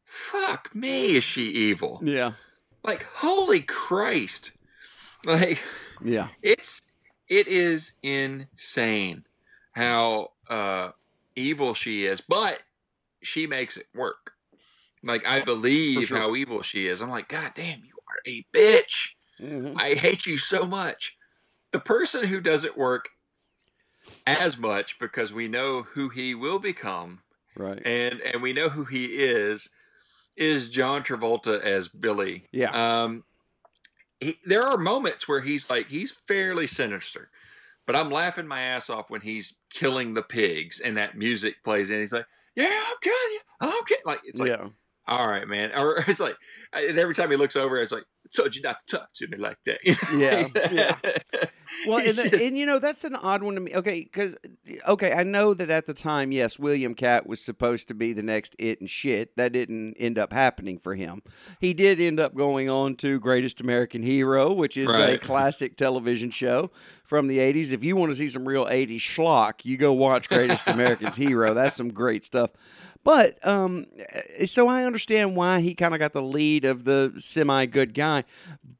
fuck 0.04 0.74
me, 0.74 1.16
is 1.16 1.24
she 1.24 1.44
evil? 1.48 2.00
yeah, 2.02 2.32
like 2.84 3.04
holy 3.04 3.60
christ 3.62 4.52
like 5.24 5.62
yeah. 6.04 6.28
it's 6.42 6.82
it 7.28 7.46
is 7.46 7.92
insane 8.02 9.24
how 9.72 10.32
uh, 10.48 10.90
evil 11.36 11.74
she 11.74 12.04
is, 12.06 12.20
but 12.20 12.60
she 13.22 13.46
makes 13.46 13.76
it 13.76 13.86
work. 13.94 14.32
Like 15.02 15.26
I 15.26 15.40
believe 15.40 16.08
sure. 16.08 16.18
how 16.18 16.34
evil 16.36 16.62
she 16.62 16.86
is. 16.86 17.00
I'm 17.00 17.10
like, 17.10 17.28
God 17.28 17.52
damn, 17.54 17.80
you 17.80 17.94
are 18.08 18.20
a 18.26 18.44
bitch. 18.54 19.10
Mhm. 19.40 19.80
I 19.80 19.94
hate 19.94 20.26
you 20.26 20.38
so 20.38 20.64
much. 20.64 21.16
The 21.72 21.80
person 21.80 22.26
who 22.28 22.40
doesn't 22.40 22.76
work 22.76 23.08
as 24.26 24.56
much 24.58 24.98
because 24.98 25.32
we 25.32 25.48
know 25.48 25.82
who 25.82 26.08
he 26.08 26.34
will 26.34 26.58
become 26.58 27.22
Right. 27.56 27.80
and 27.84 28.20
and 28.20 28.42
we 28.42 28.52
know 28.52 28.68
who 28.68 28.84
he 28.84 29.06
is 29.06 29.68
is 30.36 30.68
John 30.68 31.02
Travolta 31.02 31.60
as 31.60 31.88
Billy. 31.88 32.44
Yeah. 32.52 32.70
Um 32.70 33.24
he, 34.20 34.38
there 34.44 34.62
are 34.62 34.76
moments 34.78 35.26
where 35.26 35.40
he's 35.40 35.68
like 35.70 35.88
he's 35.88 36.12
fairly 36.28 36.66
sinister. 36.66 37.30
But 37.86 37.96
I'm 37.96 38.10
laughing 38.10 38.46
my 38.46 38.60
ass 38.60 38.88
off 38.88 39.10
when 39.10 39.22
he's 39.22 39.58
killing 39.70 40.14
the 40.14 40.22
pigs 40.22 40.80
and 40.80 40.96
that 40.96 41.16
music 41.16 41.56
plays 41.64 41.90
and 41.90 42.00
he's 42.00 42.12
like, 42.12 42.26
"Yeah, 42.54 42.66
I'm 42.70 42.96
killing 43.02 43.18
you. 43.32 43.40
I'm 43.60 43.84
killing." 43.86 44.02
Like 44.04 44.20
it's 44.24 44.38
like, 44.40 44.50
yeah. 44.50 44.68
"All 45.06 45.28
right, 45.28 45.46
man." 45.48 45.72
Or 45.76 45.98
it's 46.06 46.20
like 46.20 46.36
and 46.72 46.98
every 46.98 47.14
time 47.14 47.30
he 47.30 47.36
looks 47.36 47.56
over 47.56 47.80
it's 47.80 47.92
like, 47.92 48.04
"Told 48.36 48.54
you 48.54 48.62
not 48.62 48.76
to 48.86 48.96
talk 48.96 49.08
to 49.16 49.26
me 49.28 49.38
like 49.38 49.58
that." 49.66 49.80
Yeah, 50.12 50.48
yeah. 50.70 50.96
Well, 51.86 51.98
and, 51.98 52.08
the- 52.16 52.28
just- 52.30 52.42
and 52.42 52.56
you 52.56 52.66
know 52.66 52.78
that's 52.78 53.04
an 53.04 53.14
odd 53.16 53.42
one 53.42 53.54
to 53.54 53.60
me. 53.60 53.74
Okay, 53.74 54.00
because 54.02 54.36
okay, 54.86 55.12
I 55.12 55.22
know 55.22 55.54
that 55.54 55.70
at 55.70 55.86
the 55.86 55.94
time, 55.94 56.30
yes, 56.32 56.58
William 56.58 56.94
Katt 56.94 57.26
was 57.26 57.40
supposed 57.40 57.88
to 57.88 57.94
be 57.94 58.12
the 58.12 58.22
next 58.22 58.54
it 58.58 58.80
and 58.80 58.88
shit. 58.88 59.36
That 59.36 59.52
didn't 59.52 59.94
end 59.94 60.18
up 60.18 60.32
happening 60.32 60.78
for 60.78 60.94
him. 60.94 61.22
He 61.60 61.74
did 61.74 62.00
end 62.00 62.20
up 62.20 62.34
going 62.34 62.68
on 62.68 62.94
to 62.96 63.18
Greatest 63.20 63.60
American 63.60 64.02
Hero, 64.02 64.52
which 64.52 64.76
is 64.76 64.88
a 65.14 65.18
classic 65.18 65.76
television 65.76 66.30
show 66.30 66.70
from 67.04 67.26
the 67.26 67.38
'80s. 67.38 67.72
If 67.72 67.82
you 67.82 67.96
want 67.96 68.12
to 68.12 68.16
see 68.16 68.28
some 68.28 68.46
real 68.46 68.66
'80s 68.66 68.98
schlock, 68.98 69.64
you 69.64 69.76
go 69.76 69.92
watch 69.92 70.28
Greatest 70.28 70.68
American's 70.68 71.16
Hero. 71.16 71.54
That's 71.54 71.76
some 71.76 71.92
great 71.92 72.24
stuff. 72.24 72.50
But 73.04 73.44
um, 73.46 73.86
so 74.46 74.68
I 74.68 74.84
understand 74.84 75.34
why 75.34 75.60
he 75.60 75.74
kind 75.74 75.92
of 75.94 76.00
got 76.00 76.12
the 76.12 76.22
lead 76.22 76.64
of 76.64 76.84
the 76.84 77.14
semi 77.18 77.66
good 77.66 77.94
guy. 77.94 78.24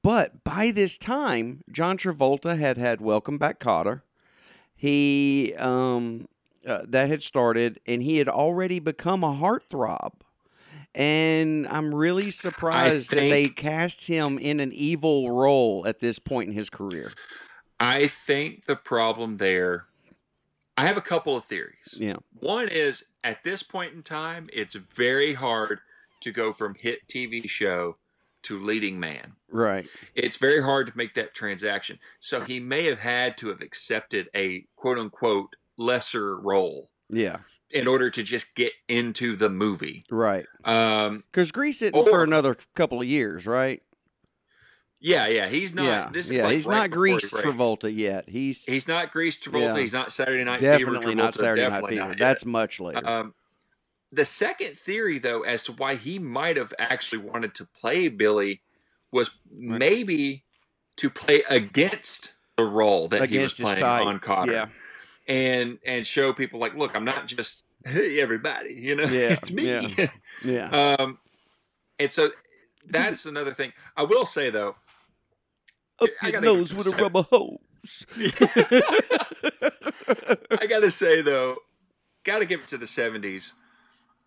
But 0.02 0.44
by 0.44 0.70
this 0.70 0.96
time, 0.96 1.62
John 1.70 1.98
Travolta 1.98 2.58
had 2.58 2.78
had 2.78 3.00
Welcome 3.00 3.38
Back, 3.38 3.58
Kotter. 3.58 4.02
He 4.76 5.54
um, 5.58 6.28
uh, 6.66 6.82
that 6.86 7.08
had 7.08 7.22
started, 7.22 7.80
and 7.86 8.02
he 8.02 8.18
had 8.18 8.28
already 8.28 8.78
become 8.78 9.24
a 9.24 9.32
heartthrob. 9.32 10.12
And 10.94 11.66
I'm 11.68 11.94
really 11.94 12.30
surprised 12.30 13.10
that 13.12 13.16
they 13.16 13.48
cast 13.48 14.06
him 14.06 14.38
in 14.38 14.60
an 14.60 14.72
evil 14.72 15.30
role 15.30 15.86
at 15.86 16.00
this 16.00 16.18
point 16.18 16.50
in 16.50 16.54
his 16.54 16.68
career. 16.68 17.12
I 17.80 18.06
think 18.06 18.66
the 18.66 18.76
problem 18.76 19.38
there 19.38 19.86
I 20.76 20.86
have 20.86 20.96
a 20.96 21.00
couple 21.02 21.36
of 21.36 21.44
theories. 21.44 21.94
Yeah, 21.98 22.16
One 22.40 22.68
is 22.68 23.04
at 23.24 23.44
this 23.44 23.62
point 23.62 23.92
in 23.94 24.02
time, 24.02 24.48
it's 24.52 24.74
very 24.74 25.34
hard 25.34 25.80
to 26.22 26.32
go 26.32 26.52
from 26.52 26.74
hit 26.74 27.06
TV 27.08 27.48
show 27.48 27.96
to 28.42 28.58
leading 28.58 28.98
man. 28.98 29.34
right. 29.50 29.86
It's 30.16 30.36
very 30.36 30.60
hard 30.62 30.86
to 30.88 30.96
make 30.96 31.14
that 31.14 31.34
transaction. 31.34 31.98
So 32.20 32.40
he 32.40 32.58
may 32.58 32.86
have 32.86 32.98
had 32.98 33.36
to 33.38 33.48
have 33.48 33.60
accepted 33.60 34.28
a 34.34 34.64
quote 34.76 34.98
unquote 34.98 35.54
lesser 35.76 36.36
role 36.38 36.90
Yeah, 37.08 37.38
in 37.70 37.86
order 37.86 38.10
to 38.10 38.22
just 38.22 38.54
get 38.56 38.72
into 38.88 39.36
the 39.36 39.48
movie. 39.48 40.04
right. 40.10 40.46
Um, 40.64 41.22
Because 41.30 41.52
Grease 41.52 41.82
it 41.82 41.92
for 41.94 42.08
Or- 42.10 42.24
another 42.24 42.56
couple 42.74 43.00
of 43.00 43.06
years, 43.06 43.46
right? 43.46 43.82
Yeah, 45.04 45.26
yeah, 45.26 45.48
he's 45.48 45.74
not. 45.74 45.84
yeah, 45.84 46.08
this 46.12 46.26
is 46.26 46.32
yeah. 46.32 46.44
like 46.44 46.54
he's 46.54 46.66
right 46.66 46.82
not 46.82 46.90
Grease. 46.92 47.24
Travolta 47.32 47.94
yet. 47.94 48.28
He's 48.28 48.64
He's 48.64 48.86
not 48.86 49.10
Grease 49.10 49.36
Travolta. 49.36 49.74
Yeah. 49.74 49.80
He's 49.80 49.92
not 49.92 50.12
Saturday 50.12 50.44
Night 50.44 50.60
Fever 50.60 50.78
definitely 50.78 51.14
Travolta. 51.14 51.16
not 51.16 51.34
Saturday 51.34 51.68
Night 51.68 51.88
Fever. 51.88 52.14
That's 52.18 52.44
much 52.46 52.78
later. 52.78 53.06
Um, 53.06 53.34
the 54.12 54.24
second 54.24 54.78
theory, 54.78 55.18
though, 55.18 55.42
as 55.42 55.64
to 55.64 55.72
why 55.72 55.96
he 55.96 56.18
might 56.20 56.56
have 56.56 56.72
actually 56.78 57.18
wanted 57.18 57.54
to 57.56 57.66
play 57.66 58.08
Billy 58.08 58.60
was 59.10 59.30
maybe 59.50 60.44
to 60.96 61.10
play 61.10 61.42
against 61.48 62.32
the 62.56 62.64
role 62.64 63.08
that 63.08 63.22
Against 63.22 63.56
he 63.58 63.64
was 63.64 63.72
playing 63.74 63.78
type. 63.78 64.06
on 64.06 64.20
Kotter, 64.20 64.52
Yeah, 64.52 64.66
and 65.26 65.78
and 65.84 66.06
show 66.06 66.32
people 66.32 66.60
like, 66.60 66.74
look, 66.76 66.94
I'm 66.94 67.04
not 67.04 67.26
just 67.26 67.64
hey 67.84 68.20
everybody, 68.20 68.74
you 68.74 68.94
know, 68.94 69.04
Yeah, 69.06 69.30
it's 69.32 69.50
me. 69.50 69.64
yeah. 69.66 70.06
yeah. 70.44 70.94
um, 70.98 71.18
and 71.98 72.10
so 72.10 72.30
that's 72.88 73.26
another 73.26 73.52
thing. 73.52 73.72
I 73.96 74.04
will 74.04 74.26
say 74.26 74.50
though, 74.50 74.76
Up 76.02 76.10
I 76.22 76.26
your 76.28 76.32
gotta 76.40 76.44
nose 76.46 76.74
with 76.74 76.86
a 76.86 77.02
rubber 77.02 77.22
hose. 77.30 78.06
I 80.60 80.66
gotta 80.68 80.90
say 80.90 81.20
though, 81.22 81.56
gotta 82.24 82.44
give 82.46 82.60
it 82.60 82.66
to 82.68 82.78
the 82.78 82.86
'70s 82.86 83.52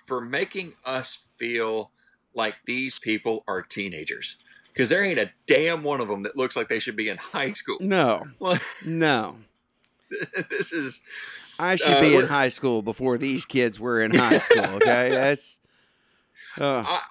for 0.05 0.21
making 0.21 0.73
us 0.85 1.19
feel 1.37 1.91
like 2.33 2.55
these 2.65 2.99
people 2.99 3.43
are 3.47 3.61
teenagers. 3.61 4.37
Because 4.73 4.89
there 4.89 5.03
ain't 5.03 5.19
a 5.19 5.31
damn 5.47 5.83
one 5.83 6.01
of 6.01 6.09
them 6.09 6.23
that 6.23 6.35
looks 6.35 6.55
like 6.57 6.67
they 6.67 6.79
should 6.79 6.97
be 6.97 7.07
in 7.07 7.17
high 7.17 7.53
school. 7.53 7.77
no, 7.79 8.25
no. 8.85 9.37
this 10.49 10.71
is 10.73 11.01
I 11.57 11.77
should 11.77 11.93
Uh, 11.97 12.01
be 12.01 12.15
in 12.15 12.27
high 12.27 12.49
school 12.49 12.81
before 12.81 13.17
these 13.17 13.45
kids 13.45 13.79
were 13.79 14.01
in 14.01 14.13
high 14.13 14.37
school. 14.37 14.65
Okay, 14.75 15.09
that's. 15.09 15.59
Uh, 16.59 16.83
I, 16.85 17.01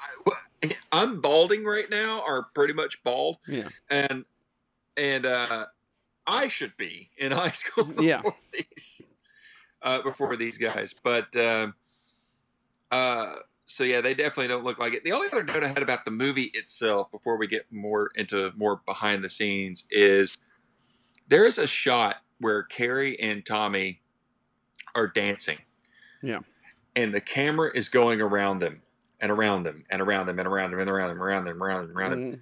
I, 0.63 0.77
I'm 0.93 1.21
balding 1.21 1.65
right 1.65 1.89
now, 1.91 2.23
or 2.27 2.47
pretty 2.55 2.73
much 2.75 3.03
bald, 3.03 3.39
yeah, 3.49 3.69
and 3.91 4.25
and 4.97 5.27
uh, 5.27 5.67
I 6.27 6.49
should 6.49 6.77
be 6.77 7.11
in 7.17 7.33
high 7.43 7.51
school 7.51 7.85
before 7.85 8.05
Yeah. 8.05 8.23
these 8.53 9.03
uh, 9.83 10.03
before 10.03 10.37
these 10.37 10.59
guys. 10.59 10.95
But 11.03 11.35
um 11.37 11.75
uh, 12.91 13.35
so 13.67 13.83
yeah, 13.83 14.01
they 14.01 14.15
definitely 14.15 14.49
don't 14.49 14.63
look 14.65 14.79
like 14.79 14.95
it. 14.95 15.05
The 15.05 15.13
only 15.13 15.29
other 15.33 15.43
note 15.43 15.65
I 15.65 15.69
had 15.69 15.83
about 15.83 16.05
the 16.05 16.11
movie 16.11 16.51
itself, 16.55 17.11
before 17.11 17.37
we 17.37 17.47
get 17.47 17.67
more 17.73 18.11
into 18.15 18.53
more 18.57 18.81
behind 18.87 19.25
the 19.25 19.29
scenes, 19.29 19.85
is 19.91 20.39
there 21.29 21.47
is 21.47 21.59
a 21.59 21.67
shot 21.67 22.17
where 22.41 22.63
Carrie 22.65 23.19
and 23.21 23.45
Tommy 23.45 24.01
are 24.95 25.09
dancing. 25.09 25.59
Yeah. 26.23 26.41
And 26.95 27.13
the 27.13 27.21
camera 27.21 27.71
is 27.75 27.89
going 27.89 28.21
around 28.21 28.59
them 28.61 28.83
and 29.21 29.33
around 29.33 29.63
them 29.65 29.85
and 29.91 30.01
around 30.03 30.27
them 30.27 30.39
and 30.39 30.47
around 30.47 30.71
them 30.71 30.81
and 30.81 30.89
around 30.91 31.09
them, 31.09 31.21
around 31.23 31.45
them, 31.45 31.63
around 31.63 31.89
them, 31.89 31.97
around 31.99 32.11
them. 32.11 32.33
Mhm. 32.33 32.41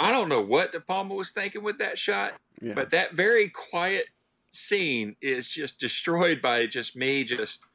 I 0.00 0.10
don't 0.10 0.28
know 0.28 0.40
what 0.40 0.72
De 0.72 0.80
Palma 0.80 1.14
was 1.14 1.30
thinking 1.30 1.62
with 1.62 1.78
that 1.78 1.98
shot, 1.98 2.34
yeah. 2.60 2.72
but 2.74 2.90
that 2.90 3.12
very 3.12 3.48
quiet 3.48 4.06
scene 4.50 5.14
is 5.20 5.48
just 5.48 5.78
destroyed 5.78 6.40
by 6.42 6.66
just 6.66 6.96
me 6.96 7.22
just 7.24 7.66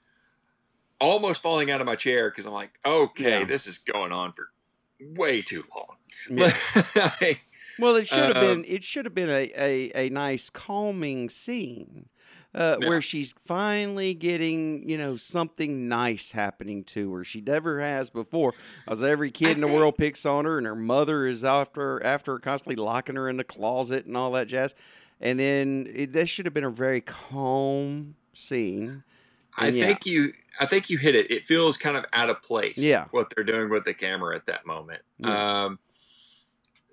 almost 1.00 1.42
falling 1.42 1.70
out 1.72 1.82
of 1.82 1.88
my 1.88 1.96
chair 1.96 2.30
because 2.30 2.46
I'm 2.46 2.54
like, 2.54 2.80
okay, 2.86 3.40
Yeah. 3.40 3.46
this 3.46 3.68
is 3.68 3.78
going 3.78 4.12
on 4.12 4.32
for 4.34 4.50
way 5.00 5.42
too 5.42 5.64
long. 5.76 5.98
Yeah. 6.30 6.58
Like, 7.22 7.42
Well, 7.78 7.96
it 7.98 8.08
should 8.08 8.18
have 8.18 8.38
Um, 8.38 8.62
been. 8.64 8.66
It 8.68 8.84
should 8.84 9.06
have 9.06 9.14
been 9.14 9.30
a, 9.30 9.52
a, 9.58 9.92
a 10.08 10.10
nice 10.10 10.50
calming 10.50 11.30
scene, 11.30 12.08
uh, 12.56 12.78
Yeah. 12.80 12.88
where 12.88 13.02
she's 13.02 13.36
finally 13.46 14.14
getting 14.14 14.88
you 14.88 14.98
know 14.98 15.18
something 15.18 15.88
nice 15.88 16.32
happening 16.32 16.84
to 16.86 17.14
her. 17.14 17.24
She 17.24 17.42
never 17.42 17.82
has 17.82 18.10
before. 18.10 18.54
As 18.88 19.04
every 19.04 19.30
kid 19.30 19.52
in 19.52 19.62
the 19.62 19.68
world 19.68 19.98
picks 19.98 20.26
on 20.26 20.46
her, 20.46 20.58
and 20.58 20.66
her 20.66 20.76
mother 20.76 21.28
is 21.28 21.44
after 21.44 22.02
after 22.04 22.34
her, 22.34 22.40
constantly 22.40 22.76
locking 22.78 23.16
her 23.16 23.30
in 23.30 23.38
the 23.38 23.44
closet 23.44 24.06
and 24.06 24.16
all 24.16 24.32
that 24.32 24.48
jazz. 24.48 24.74
And 25.22 25.40
then 25.40 25.90
it, 25.94 26.14
that 26.14 26.28
should 26.28 26.46
have 26.46 26.54
been 26.54 26.64
a 26.64 26.70
very 26.70 27.02
calm 27.02 28.16
scene. 28.34 29.04
I 29.58 29.70
yeah. 29.70 29.86
think 29.86 30.06
you 30.06 30.34
I 30.60 30.66
think 30.66 30.90
you 30.90 30.98
hit 30.98 31.16
it. 31.16 31.32
It 31.32 31.44
feels 31.44 31.78
kind 31.78 31.98
of 31.98 32.06
out 32.14 32.30
of 32.30 32.42
place. 32.42 32.78
Yeah. 32.78 33.06
What 33.12 33.32
they're 33.34 33.44
doing 33.44 33.70
with 33.70 33.84
the 33.86 33.94
camera 33.94 34.36
at 34.36 34.46
that 34.48 34.66
moment. 34.66 35.02
Yeah. 35.18 35.66
Um 35.66 35.80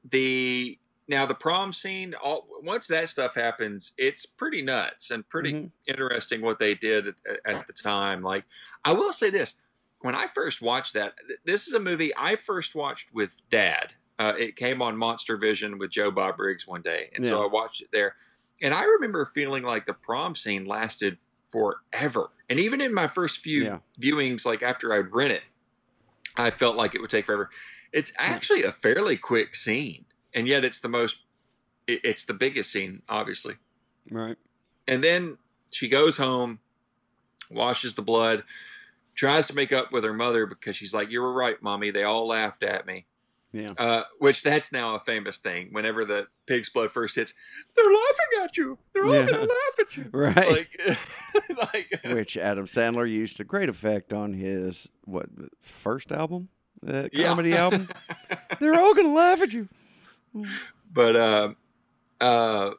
the 0.09 0.79
now 1.09 1.27
the 1.27 1.35
prom 1.35 1.73
scene 1.73 2.15
all 2.15 2.47
once 2.63 2.87
that 2.89 3.09
stuff 3.09 3.35
happens, 3.35 3.93
it's 3.99 4.25
pretty 4.27 4.63
nuts 4.63 5.11
and 5.11 5.29
pretty 5.29 5.53
Mhm. 5.53 5.71
interesting 5.87 6.41
what 6.41 6.59
they 6.59 6.75
did 6.75 7.09
at, 7.09 7.17
at 7.45 7.67
the 7.67 7.73
time. 7.73 8.23
Like 8.23 8.45
I 8.85 8.93
will 8.93 9.13
say 9.13 9.31
this, 9.31 9.55
when 10.01 10.15
I 10.15 10.27
first 10.29 10.63
watched 10.63 10.95
that, 10.95 11.15
th- 11.27 11.41
this 11.45 11.67
is 11.69 11.75
a 11.75 11.81
movie 11.81 12.13
I 12.17 12.37
first 12.37 12.75
watched 12.75 13.13
with 13.13 13.43
dad. 13.51 13.95
Uh, 14.19 14.35
it 14.39 14.57
came 14.57 14.81
on 14.83 14.97
Monster 14.97 15.37
Vision 15.37 15.79
with 15.79 15.91
Joe 15.91 16.11
Bob 16.11 16.37
Briggs 16.37 16.67
one 16.67 16.83
day, 16.83 17.11
and 17.15 17.25
so 17.27 17.43
I 17.43 17.47
watched 17.47 17.81
it 17.83 17.89
there. 17.93 18.17
And 18.63 18.73
I 18.75 18.85
remember 18.85 19.25
feeling 19.25 19.63
like 19.65 19.87
the 19.87 19.95
prom 19.95 20.37
scene 20.37 20.65
lasted 20.65 21.19
forever. 21.51 22.31
And 22.49 22.61
even 22.61 22.81
in 22.81 22.95
my 22.95 23.09
first 23.09 23.41
few 23.43 23.65
Yeah. 23.65 23.79
viewings, 24.01 24.45
like 24.47 24.63
after 24.63 24.93
I'd 24.93 25.13
rent 25.13 25.33
it, 25.33 25.43
I 26.37 26.51
felt 26.51 26.77
like 26.77 26.95
it 26.95 27.01
would 27.01 27.11
take 27.11 27.25
forever. 27.25 27.51
It's 27.93 28.13
actually 28.19 28.63
a 28.63 28.73
fairly 28.73 29.17
quick 29.17 29.55
scene, 29.55 30.07
and 30.33 30.47
yet 30.47 30.65
it's 30.65 30.81
the 30.81 30.89
most, 30.89 31.19
it- 31.87 32.01
it's 32.05 32.25
the 32.25 32.35
biggest 32.35 32.71
scene, 32.73 33.03
obviously. 33.09 33.55
Right. 34.11 34.37
And 34.89 35.03
then 35.03 35.39
she 35.71 35.89
goes 35.89 36.17
home, 36.17 36.59
washes 37.51 37.95
the 37.95 38.03
blood, 38.03 38.45
tries 39.15 39.47
to 39.49 39.55
make 39.55 39.73
up 39.73 39.93
with 39.93 40.05
her 40.05 40.13
mother 40.13 40.47
because 40.47 40.77
she's 40.77 40.95
like, 40.95 41.11
"You 41.11 41.21
were 41.23 41.33
right, 41.33 41.63
mommy. 41.63 41.91
They 41.91 42.03
all 42.05 42.27
laughed 42.27 42.63
at 42.63 42.87
me." 42.87 43.07
Yeah. 43.53 43.73
Uh, 43.77 44.05
which 44.19 44.43
that's 44.43 44.73
now 44.73 44.95
a 44.95 45.01
famous 45.01 45.37
thing. 45.37 45.69
Whenever 45.73 46.07
the 46.07 46.29
pig's 46.47 46.71
blood 46.71 46.91
first 46.91 47.17
hits, 47.17 47.35
they're 47.77 47.85
laughing 47.85 48.45
at 48.45 48.57
you. 48.57 48.79
They're 48.95 49.05
all 49.05 49.15
Yeah. 49.15 49.27
gonna 49.27 49.41
laugh 49.43 49.79
at 49.81 49.97
you. 49.99 50.09
Right. 50.11 50.49
Like, 50.51 50.99
like 51.75 52.01
Which 52.15 52.39
Adam 52.39 52.67
Sandler 52.67 53.09
used 53.09 53.37
to 53.37 53.45
great 53.45 53.69
effect 53.69 54.15
on 54.15 54.33
his 54.33 54.89
what 55.05 55.27
first 55.61 56.11
album, 56.13 56.49
Yeah. 56.83 57.09
comedy 57.13 57.55
album. 57.55 57.89
They're 58.59 58.81
all 58.81 58.95
gonna 58.95 59.13
laugh 59.13 59.43
at 59.43 59.53
you. 59.53 59.69
but 60.91 61.15
uh, 61.15 61.53
uh, 62.23 62.71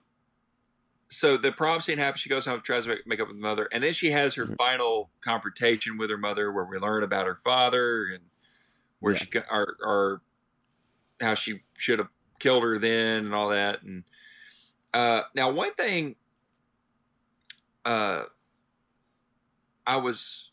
so 1.09 1.37
the 1.37 1.51
prom 1.51 1.79
scene 1.79 1.99
happens. 1.99 2.21
She 2.21 2.29
goes 2.29 2.45
home, 2.45 2.61
tries 2.61 2.83
to 2.85 2.89
make, 2.89 3.05
make 3.05 3.19
up 3.19 3.27
with 3.27 3.37
her 3.37 3.41
mother, 3.41 3.67
and 3.71 3.83
then 3.83 3.93
she 3.93 4.09
has 4.11 4.33
her 4.33 4.45
Mhm. 4.45 4.57
final 4.57 5.11
confrontation 5.21 5.97
with 5.97 6.09
her 6.09 6.17
mother, 6.17 6.51
where 6.51 6.65
we 6.65 6.77
learn 6.79 7.03
about 7.03 7.27
her 7.27 7.35
father 7.35 8.05
and 8.07 8.23
where 8.99 9.13
Yeah. 9.13 9.19
she 9.19 9.25
got 9.27 9.45
or, 9.51 9.77
or 9.81 10.21
how 11.21 11.35
she 11.35 11.61
should 11.77 11.99
have 11.99 12.07
killed 12.39 12.63
her 12.63 12.79
then 12.79 13.25
and 13.25 13.35
all 13.35 13.49
that. 13.49 13.83
And 13.83 14.05
uh, 14.93 15.23
now, 15.35 15.51
one 15.51 15.73
thing, 15.75 16.15
uh, 17.85 18.23
I 19.85 19.97
was. 19.97 20.49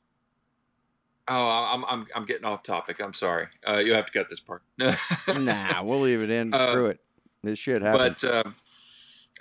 Oh, 1.29 1.49
I'm 1.49 1.85
I'm 1.85 2.07
I'm 2.15 2.25
getting 2.27 2.45
off 2.45 2.65
topic. 2.65 3.01
I'm 3.01 3.15
sorry. 3.15 3.47
Uh, 3.67 3.77
you 3.77 3.95
have 3.95 4.05
to 4.07 4.13
cut 4.13 4.29
this 4.29 4.41
part. 4.41 4.63
nah, 5.39 5.83
we'll 5.83 6.01
leave 6.01 6.23
it 6.23 6.31
in. 6.31 6.53
Uh, 6.53 6.73
Screw 6.73 6.87
it. 6.87 7.01
This 7.43 7.59
shit 7.59 7.81
happens. 7.83 8.23
but 8.23 8.47
um, 8.47 8.57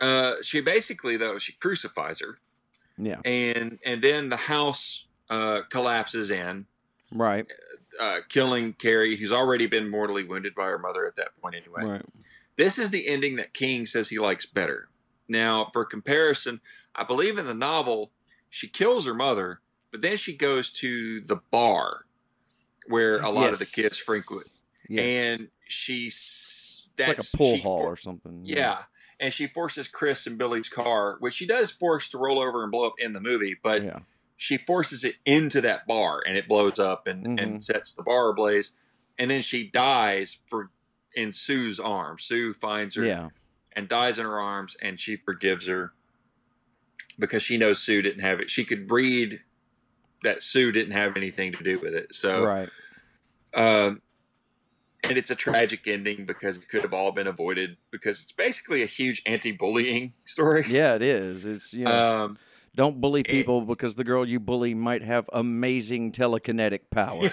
uh, 0.01 0.35
she 0.41 0.61
basically 0.61 1.17
though 1.17 1.37
she 1.37 1.53
crucifies 1.53 2.19
her 2.21 2.37
yeah. 2.97 3.19
and 3.25 3.79
and 3.85 4.01
then 4.01 4.29
the 4.29 4.37
house 4.37 5.05
uh, 5.29 5.61
collapses 5.69 6.29
in 6.31 6.65
Right. 7.11 7.45
uh, 7.99 8.19
killing 8.29 8.73
carrie 8.73 9.15
who's 9.17 9.31
already 9.31 9.65
been 9.67 9.89
mortally 9.89 10.23
wounded 10.23 10.53
by 10.55 10.65
her 10.65 10.77
mother 10.79 11.05
at 11.07 11.15
that 11.15 11.29
point 11.41 11.55
anyway 11.55 11.83
Right. 11.83 12.05
this 12.55 12.77
is 12.77 12.91
the 12.91 13.07
ending 13.07 13.35
that 13.37 13.53
king 13.53 13.85
says 13.85 14.09
he 14.09 14.19
likes 14.19 14.45
better 14.45 14.89
now 15.27 15.69
for 15.73 15.85
comparison 15.85 16.61
i 16.95 17.03
believe 17.03 17.37
in 17.37 17.45
the 17.45 17.53
novel 17.53 18.11
she 18.49 18.67
kills 18.67 19.05
her 19.05 19.13
mother 19.13 19.59
but 19.91 20.01
then 20.03 20.17
she 20.17 20.35
goes 20.37 20.71
to 20.71 21.19
the 21.21 21.37
bar 21.51 22.05
where 22.87 23.19
a 23.21 23.29
lot 23.29 23.49
of 23.49 23.59
the 23.59 23.65
kids 23.65 23.97
frequent 23.97 24.47
Yes. 24.87 25.03
and 25.39 25.47
she's 25.67 26.87
it's 26.97 27.07
like 27.07 27.19
a 27.19 27.37
pool 27.37 27.55
she- 27.55 27.61
hall 27.61 27.81
or 27.83 27.95
something. 27.95 28.41
Yeah. 28.43 28.79
And 29.19 29.33
she 29.33 29.47
forces 29.47 29.87
Chris 29.87 30.25
and 30.27 30.37
Billy's 30.37 30.69
car, 30.69 31.17
which 31.19 31.33
she 31.33 31.45
does 31.45 31.71
force 31.71 32.07
to 32.09 32.17
roll 32.17 32.39
over 32.39 32.63
and 32.63 32.71
blow 32.71 32.87
up 32.87 32.93
in 32.99 33.11
the 33.13 33.19
movie, 33.19 33.55
but 33.61 33.83
yeah. 33.83 33.99
she 34.37 34.55
forces 34.57 35.03
it 35.03 35.15
into 35.25 35.59
that 35.61 35.85
bar 35.85 36.21
and 36.25 36.37
it 36.37 36.47
blows 36.47 36.79
up 36.79 37.05
and, 37.07 37.25
Mhm. 37.25 37.41
and 37.43 37.63
sets 37.63 37.93
the 37.93 38.03
bar 38.03 38.29
ablaze. 38.29 38.71
And 39.17 39.29
then 39.29 39.41
she 39.41 39.67
dies 39.69 40.37
for 40.47 40.71
in 41.15 41.33
Sue's 41.33 41.79
arms. 41.79 42.23
Sue 42.23 42.53
finds 42.53 42.95
her 42.95 43.03
Yeah. 43.03 43.29
and 43.73 43.89
dies 43.89 44.17
in 44.19 44.25
her 44.25 44.39
arms 44.39 44.77
and 44.81 44.97
she 44.99 45.17
forgives 45.17 45.67
her 45.67 45.91
because 47.17 47.43
she 47.43 47.57
knows 47.57 47.79
Sue 47.81 48.01
didn't 48.01 48.21
have 48.21 48.39
it. 48.39 48.49
She 48.49 48.63
could 48.63 48.89
read 48.89 49.41
that 50.23 50.41
Sue 50.43 50.71
didn't 50.71 50.93
have 50.93 51.17
anything 51.17 51.51
to 51.53 51.63
do 51.63 51.77
with 51.79 51.93
it. 51.93 52.15
So 52.15 52.43
Right. 52.45 52.69
um, 53.53 54.01
and 55.03 55.17
it's 55.17 55.29
a 55.29 55.35
tragic 55.35 55.87
ending 55.87 56.25
because 56.25 56.57
it 56.57 56.67
could 56.69 56.81
have 56.81 56.93
all 56.93 57.11
been 57.11 57.27
avoided 57.27 57.77
because 57.91 58.21
it's 58.23 58.31
basically 58.31 58.83
a 58.83 58.85
huge 58.85 59.21
anti-bullying 59.25 60.13
story. 60.25 60.65
Yeah, 60.67 60.95
it 60.95 61.01
is. 61.01 61.45
It's 61.45 61.73
you 61.73 61.85
know, 61.85 62.23
Um, 62.25 62.37
don't 62.75 62.99
bully 63.01 63.23
people 63.23 63.61
because 63.61 63.95
the 63.95 64.03
girl 64.03 64.25
you 64.27 64.39
bully 64.39 64.73
might 64.73 65.01
have 65.01 65.29
amazing 65.33 66.11
telekinetic 66.11 66.81
powers. 66.91 67.31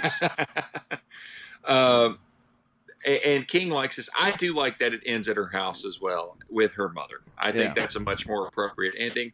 um, 1.64 2.18
and 3.06 3.46
King 3.46 3.70
likes 3.70 3.96
this. 3.96 4.08
I 4.18 4.32
do 4.32 4.52
like 4.52 4.78
that 4.78 4.92
it 4.92 5.00
ends 5.06 5.28
at 5.28 5.36
her 5.36 5.46
house 5.48 5.84
as 5.84 6.00
well 6.00 6.38
with 6.48 6.74
her 6.74 6.88
mother. 6.88 7.20
I 7.38 7.52
think 7.52 7.68
Yeah. 7.76 7.82
that's 7.82 7.96
a 7.96 8.00
much 8.00 8.26
more 8.26 8.46
appropriate 8.46 8.94
ending. 8.98 9.32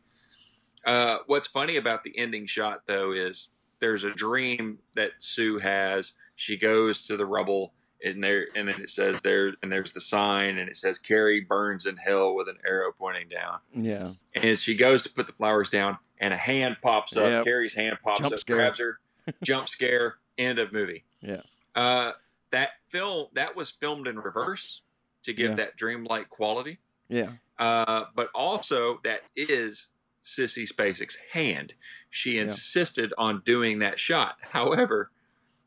Uh, 0.84 1.18
what's 1.26 1.46
funny 1.46 1.76
about 1.76 2.02
the 2.04 2.16
ending 2.18 2.46
shot, 2.46 2.82
though, 2.86 3.12
is 3.12 3.48
there's 3.80 4.04
a 4.04 4.10
dream 4.10 4.78
that 4.94 5.12
Sue 5.20 5.58
has. 5.58 6.12
She 6.34 6.56
goes 6.56 7.06
to 7.06 7.16
the 7.16 7.24
rubble, 7.24 7.72
and 8.04 8.22
there, 8.22 8.46
and 8.54 8.68
then 8.68 8.80
it 8.80 8.90
says 8.90 9.20
there, 9.22 9.52
and 9.62 9.70
there's 9.70 9.92
the 9.92 10.00
sign, 10.00 10.58
and 10.58 10.68
it 10.68 10.76
says 10.76 10.98
Carrie 10.98 11.40
burns 11.40 11.86
in 11.86 11.96
hell 11.96 12.34
with 12.34 12.48
an 12.48 12.58
arrow 12.66 12.92
pointing 12.92 13.28
down. 13.28 13.58
Yeah. 13.74 14.12
And 14.34 14.58
she 14.58 14.74
goes 14.76 15.02
to 15.04 15.10
put 15.10 15.26
the 15.26 15.32
flowers 15.32 15.68
down, 15.68 15.98
and 16.18 16.32
a 16.34 16.36
hand 16.36 16.76
pops 16.82 17.16
up, 17.16 17.24
Yep. 17.28 17.44
Carrie's 17.44 17.74
hand 17.74 17.98
pops 18.02 18.20
Jump 18.20 18.32
up, 18.34 18.38
scare. 18.40 18.56
grabs 18.56 18.78
her, 18.78 18.98
jump 19.42 19.68
scare, 19.68 20.16
end 20.38 20.58
of 20.58 20.72
movie. 20.72 21.04
Yeah. 21.20 21.42
Uh, 21.74 22.12
that 22.50 22.70
film 22.88 23.28
that 23.34 23.54
was 23.56 23.70
filmed 23.70 24.06
in 24.06 24.18
reverse 24.18 24.82
to 25.22 25.32
give 25.32 25.50
Yeah. 25.50 25.56
that 25.56 25.76
dreamlike 25.76 26.28
quality. 26.28 26.78
Yeah. 27.08 27.30
Uh, 27.58 28.04
but 28.14 28.28
also 28.34 29.00
that 29.04 29.20
is 29.36 29.86
Sissy 30.24 30.68
Spacek's 30.70 31.16
hand. 31.32 31.74
She 32.10 32.36
Yeah. 32.36 32.42
insisted 32.42 33.12
on 33.16 33.42
doing 33.44 33.78
that 33.80 33.98
shot. 33.98 34.36
However, 34.40 35.10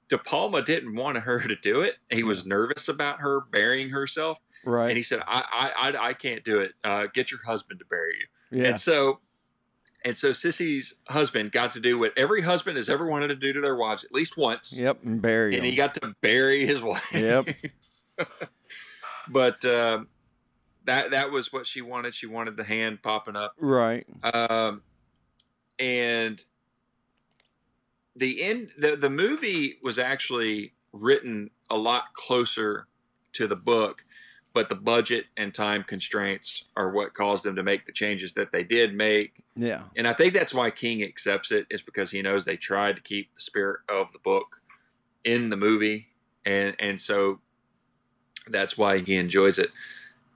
De 0.07 0.17
Palma 0.17 0.61
didn't 0.61 0.95
want 0.95 1.17
her 1.17 1.39
to 1.39 1.55
do 1.55 1.81
it. 1.81 1.95
He 2.09 2.23
was 2.23 2.45
nervous 2.45 2.87
about 2.87 3.21
her 3.21 3.41
burying 3.41 3.89
herself, 3.89 4.37
Right. 4.63 4.87
and 4.89 4.97
he 4.97 5.03
said, 5.03 5.21
"I, 5.27 5.43
I, 5.51 5.89
I, 5.91 6.07
I 6.09 6.13
can't 6.13 6.43
do 6.43 6.59
it. 6.59 6.73
Uh, 6.83 7.07
get 7.11 7.31
your 7.31 7.41
husband 7.45 7.79
to 7.79 7.85
bury 7.85 8.15
you." 8.19 8.61
yeah. 8.61 8.69
And 8.69 8.79
so, 8.79 9.19
and 10.03 10.15
so 10.15 10.29
Sissy's 10.29 10.95
husband 11.09 11.51
got 11.51 11.73
to 11.73 11.79
do 11.79 11.97
what 11.97 12.13
every 12.15 12.41
husband 12.41 12.77
has 12.77 12.87
ever 12.89 13.07
wanted 13.07 13.29
to 13.29 13.35
do 13.35 13.51
to 13.53 13.61
their 13.61 13.75
wives 13.75 14.03
at 14.05 14.11
least 14.11 14.37
once, 14.37 14.77
Yep. 14.77 14.99
And 15.03 15.21
bury 15.21 15.55
and 15.55 15.65
he 15.65 15.75
got 15.75 15.95
to 15.95 16.13
bury 16.21 16.65
his 16.67 16.83
wife. 16.83 17.03
Yep. 17.11 17.47
but 19.29 19.65
um, 19.65 20.07
that 20.85 21.11
that 21.11 21.31
was 21.31 21.51
what 21.51 21.65
she 21.65 21.81
wanted. 21.81 22.13
She 22.13 22.27
wanted 22.27 22.57
the 22.57 22.63
hand 22.63 23.01
popping 23.01 23.35
up, 23.35 23.55
right. 23.59 24.05
um, 24.23 24.83
and 25.79 26.43
the 28.15 28.43
end. 28.43 28.71
The 28.77 28.95
the 28.95 29.09
movie 29.09 29.77
was 29.83 29.99
actually 29.99 30.73
written 30.93 31.49
a 31.69 31.77
lot 31.77 32.13
closer 32.13 32.87
to 33.33 33.47
the 33.47 33.55
book, 33.55 34.05
but 34.53 34.69
the 34.69 34.75
budget 34.75 35.25
and 35.35 35.53
time 35.53 35.83
constraints 35.83 36.63
are 36.75 36.89
what 36.89 37.13
caused 37.13 37.43
them 37.43 37.55
to 37.55 37.63
make 37.63 37.85
the 37.85 37.91
changes 37.91 38.33
that 38.33 38.51
they 38.51 38.63
did 38.63 38.93
make. 38.93 39.43
Yeah. 39.55 39.83
And 39.97 40.07
I 40.07 40.13
think 40.13 40.33
that's 40.33 40.53
why 40.53 40.71
King 40.71 41.03
accepts 41.03 41.51
it 41.51 41.67
is 41.69 41.81
because 41.81 42.11
he 42.11 42.21
knows 42.21 42.45
they 42.45 42.57
tried 42.57 42.95
to 42.95 43.01
keep 43.01 43.33
the 43.35 43.41
spirit 43.41 43.81
of 43.89 44.11
the 44.13 44.19
book 44.19 44.61
in 45.23 45.49
the 45.49 45.57
movie, 45.57 46.07
and 46.45 46.75
and 46.79 46.99
so 47.01 47.39
that's 48.47 48.77
why 48.77 48.99
he 48.99 49.15
enjoys 49.15 49.59
it. 49.59 49.71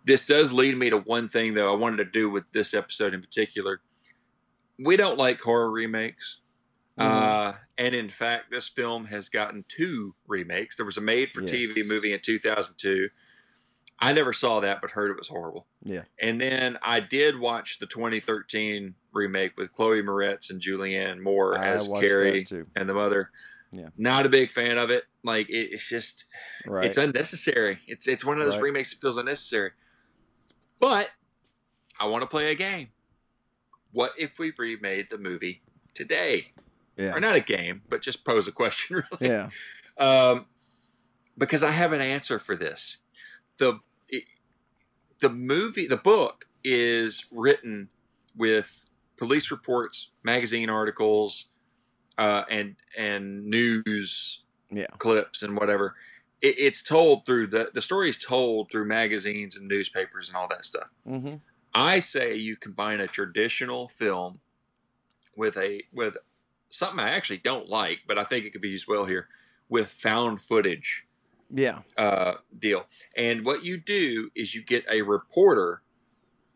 This 0.05 0.25
does 0.25 0.51
lead 0.51 0.77
me 0.77 0.89
to 0.89 0.97
one 0.97 1.29
thing 1.29 1.53
though 1.53 1.71
I 1.71 1.75
wanted 1.75 1.97
to 1.97 2.05
do 2.05 2.29
with 2.29 2.51
this 2.51 2.73
episode 2.73 3.13
in 3.13 3.21
particular. 3.21 3.81
We 4.77 4.97
don't 4.97 5.17
like 5.17 5.41
horror 5.41 5.69
remakes. 5.69 6.39
Mhm. 6.99 7.05
Uh, 7.05 7.53
and 7.77 7.95
in 7.95 8.09
fact, 8.09 8.51
this 8.51 8.67
film 8.69 9.05
has 9.05 9.29
gotten 9.29 9.63
two 9.67 10.15
remakes. 10.27 10.75
There 10.75 10.85
was 10.85 10.97
a 10.97 11.01
made 11.01 11.31
for 11.31 11.41
TV 11.41 11.77
Yes. 11.77 11.87
movie 11.87 12.11
in 12.13 12.19
2002. 12.19 13.09
I 14.01 14.13
never 14.13 14.31
saw 14.33 14.59
that, 14.61 14.79
but 14.81 14.91
heard 14.91 15.11
it 15.11 15.17
was 15.17 15.27
horrible. 15.27 15.67
Yeah. 15.83 16.03
And 16.19 16.39
then 16.39 16.77
I 16.81 16.99
did 16.99 17.37
watch 17.39 17.79
the 17.79 17.85
2013 17.85 18.95
remake 19.11 19.57
with 19.57 19.73
Chloe 19.73 20.01
Moretz 20.01 20.49
and 20.49 20.61
Julianne 20.61 21.19
Moore 21.21 21.57
I 21.57 21.67
as 21.67 21.87
Carrie 21.87 22.45
and 22.75 22.87
the 22.89 22.93
mother. 22.93 23.31
Yeah. 23.71 23.89
Not 23.97 24.25
a 24.25 24.29
big 24.29 24.51
fan 24.51 24.77
of 24.77 24.89
it. 24.89 25.05
Like 25.23 25.49
it, 25.49 25.73
it's 25.73 25.87
just 25.87 26.25
Right. 26.65 26.85
it's 26.85 26.97
unnecessary. 26.97 27.79
It's 27.87 28.07
it's 28.07 28.23
one 28.25 28.39
of 28.39 28.45
those 28.45 28.55
Right. 28.55 28.63
remakes 28.63 28.91
that 28.91 29.01
feels 29.01 29.17
unnecessary. 29.17 29.71
But 30.79 31.11
I 31.99 32.05
want 32.07 32.21
to 32.23 32.27
play 32.27 32.51
a 32.51 32.55
game. 32.55 32.89
What 33.91 34.13
if 34.17 34.39
we 34.39 34.53
remade 34.57 35.09
the 35.09 35.17
movie 35.17 35.61
today? 35.93 36.53
Yeah. 36.99 37.13
Or 37.15 37.19
not 37.19 37.35
a 37.35 37.39
game, 37.39 37.81
but 37.89 38.01
just 38.01 38.25
pose 38.25 38.47
a 38.47 38.51
question 38.51 38.97
really. 39.21 39.33
Yeah. 39.33 39.49
Um, 39.97 40.47
because 41.37 41.63
I 41.63 41.71
have 41.71 41.93
an 41.93 42.01
answer 42.01 42.37
for 42.39 42.55
this. 42.55 42.97
The 43.57 43.79
the 45.21 45.29
movie, 45.29 45.87
the 45.87 45.97
book 45.97 46.45
is 46.63 47.25
written 47.31 47.89
with 48.35 48.85
police 49.17 49.51
reports, 49.51 50.09
magazine 50.23 50.69
articles, 50.69 51.47
uh, 52.17 52.43
and 52.49 52.75
and 52.97 53.45
news 53.45 54.43
Yeah. 54.71 54.87
clips 54.97 55.41
and 55.43 55.57
whatever. 55.57 55.95
It, 56.41 56.55
it's 56.57 56.81
told 56.81 57.25
through 57.25 57.47
the 57.47 57.69
the 57.73 57.81
story 57.81 58.09
is 58.09 58.17
told 58.17 58.71
through 58.71 58.85
magazines 58.85 59.57
and 59.57 59.67
newspapers 59.67 60.27
and 60.29 60.37
all 60.37 60.47
that 60.49 60.65
stuff. 60.65 60.89
Mm-hmm. 61.07 61.35
I 61.73 61.99
say 61.99 62.35
you 62.35 62.55
combine 62.57 62.99
a 62.99 63.07
traditional 63.07 63.87
film 63.87 64.39
with 65.35 65.57
a 65.57 65.83
with 65.93 66.15
something 66.69 66.99
I 66.99 67.09
actually 67.09 67.37
don't 67.37 67.67
like, 67.67 67.99
but 68.07 68.17
I 68.17 68.23
think 68.23 68.45
it 68.45 68.51
could 68.51 68.61
be 68.61 68.69
used 68.69 68.87
well 68.87 69.05
here 69.05 69.27
with 69.67 69.89
found 69.89 70.41
footage 70.41 71.05
Yeah. 71.53 71.81
uh, 71.97 72.35
deal. 72.57 72.87
And 73.15 73.43
what 73.45 73.63
you 73.63 73.77
do 73.77 74.29
is 74.35 74.55
you 74.55 74.63
get 74.63 74.85
a 74.89 75.01
reporter 75.01 75.81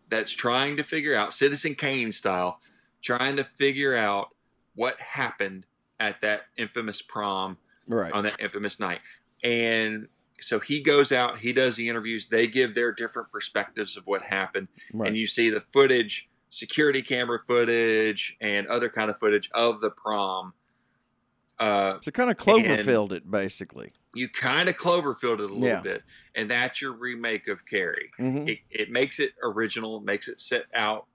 that's 0.09 0.31
trying 0.31 0.77
to 0.77 0.83
figure 0.83 1.15
out 1.15 1.33
Citizen 1.33 1.75
Kane 1.75 2.11
style, 2.11 2.61
trying 3.01 3.35
to 3.37 3.43
figure 3.43 3.95
out 3.95 4.29
what 4.75 4.99
happened 4.99 5.65
at 5.99 6.21
that 6.21 6.43
infamous 6.57 7.01
prom 7.01 7.57
Right. 7.87 8.11
on 8.13 8.23
that 8.23 8.39
infamous 8.39 8.79
night. 8.79 9.01
And 9.43 10.07
so 10.39 10.59
he 10.59 10.81
goes 10.81 11.11
out, 11.11 11.39
he 11.39 11.53
does 11.53 11.75
the 11.75 11.89
interviews, 11.89 12.27
they 12.27 12.47
give 12.47 12.75
their 12.75 12.91
different 12.91 13.31
perspectives 13.31 13.97
of 13.97 14.05
what 14.07 14.21
happened, 14.23 14.67
Right. 14.93 15.07
and 15.07 15.17
you 15.17 15.27
see 15.27 15.49
the 15.49 15.59
footage, 15.61 16.29
security 16.53 17.01
camera 17.01 17.39
footage, 17.47 18.37
and 18.39 18.67
other 18.67 18.89
kind 18.89 19.09
of 19.09 19.17
footage 19.17 19.49
of 19.53 19.81
the 19.81 19.89
prom. 19.89 20.53
Uh, 21.59 21.97
so 22.01 22.11
kind 22.11 22.29
of 22.29 22.37
Cloverfield 22.37 23.11
it 23.11 23.29
basically. 23.29 23.91
you 24.15 24.27
kind 24.29 24.69
of 24.69 24.75
Cloverfield 24.75 25.35
it 25.35 25.39
a 25.41 25.53
little 25.53 25.59
Yeah. 25.67 25.81
bit, 25.81 26.03
and 26.35 26.49
that's 26.49 26.81
your 26.81 26.91
remake 26.93 27.47
of 27.47 27.65
Carrie. 27.65 28.11
hmm 28.17 28.47
It, 28.47 28.59
it 28.69 28.91
makes 28.91 29.19
it 29.19 29.33
original, 29.41 29.99
makes 30.01 30.27
it 30.27 30.39
set 30.39 30.65
out, 30.75 31.07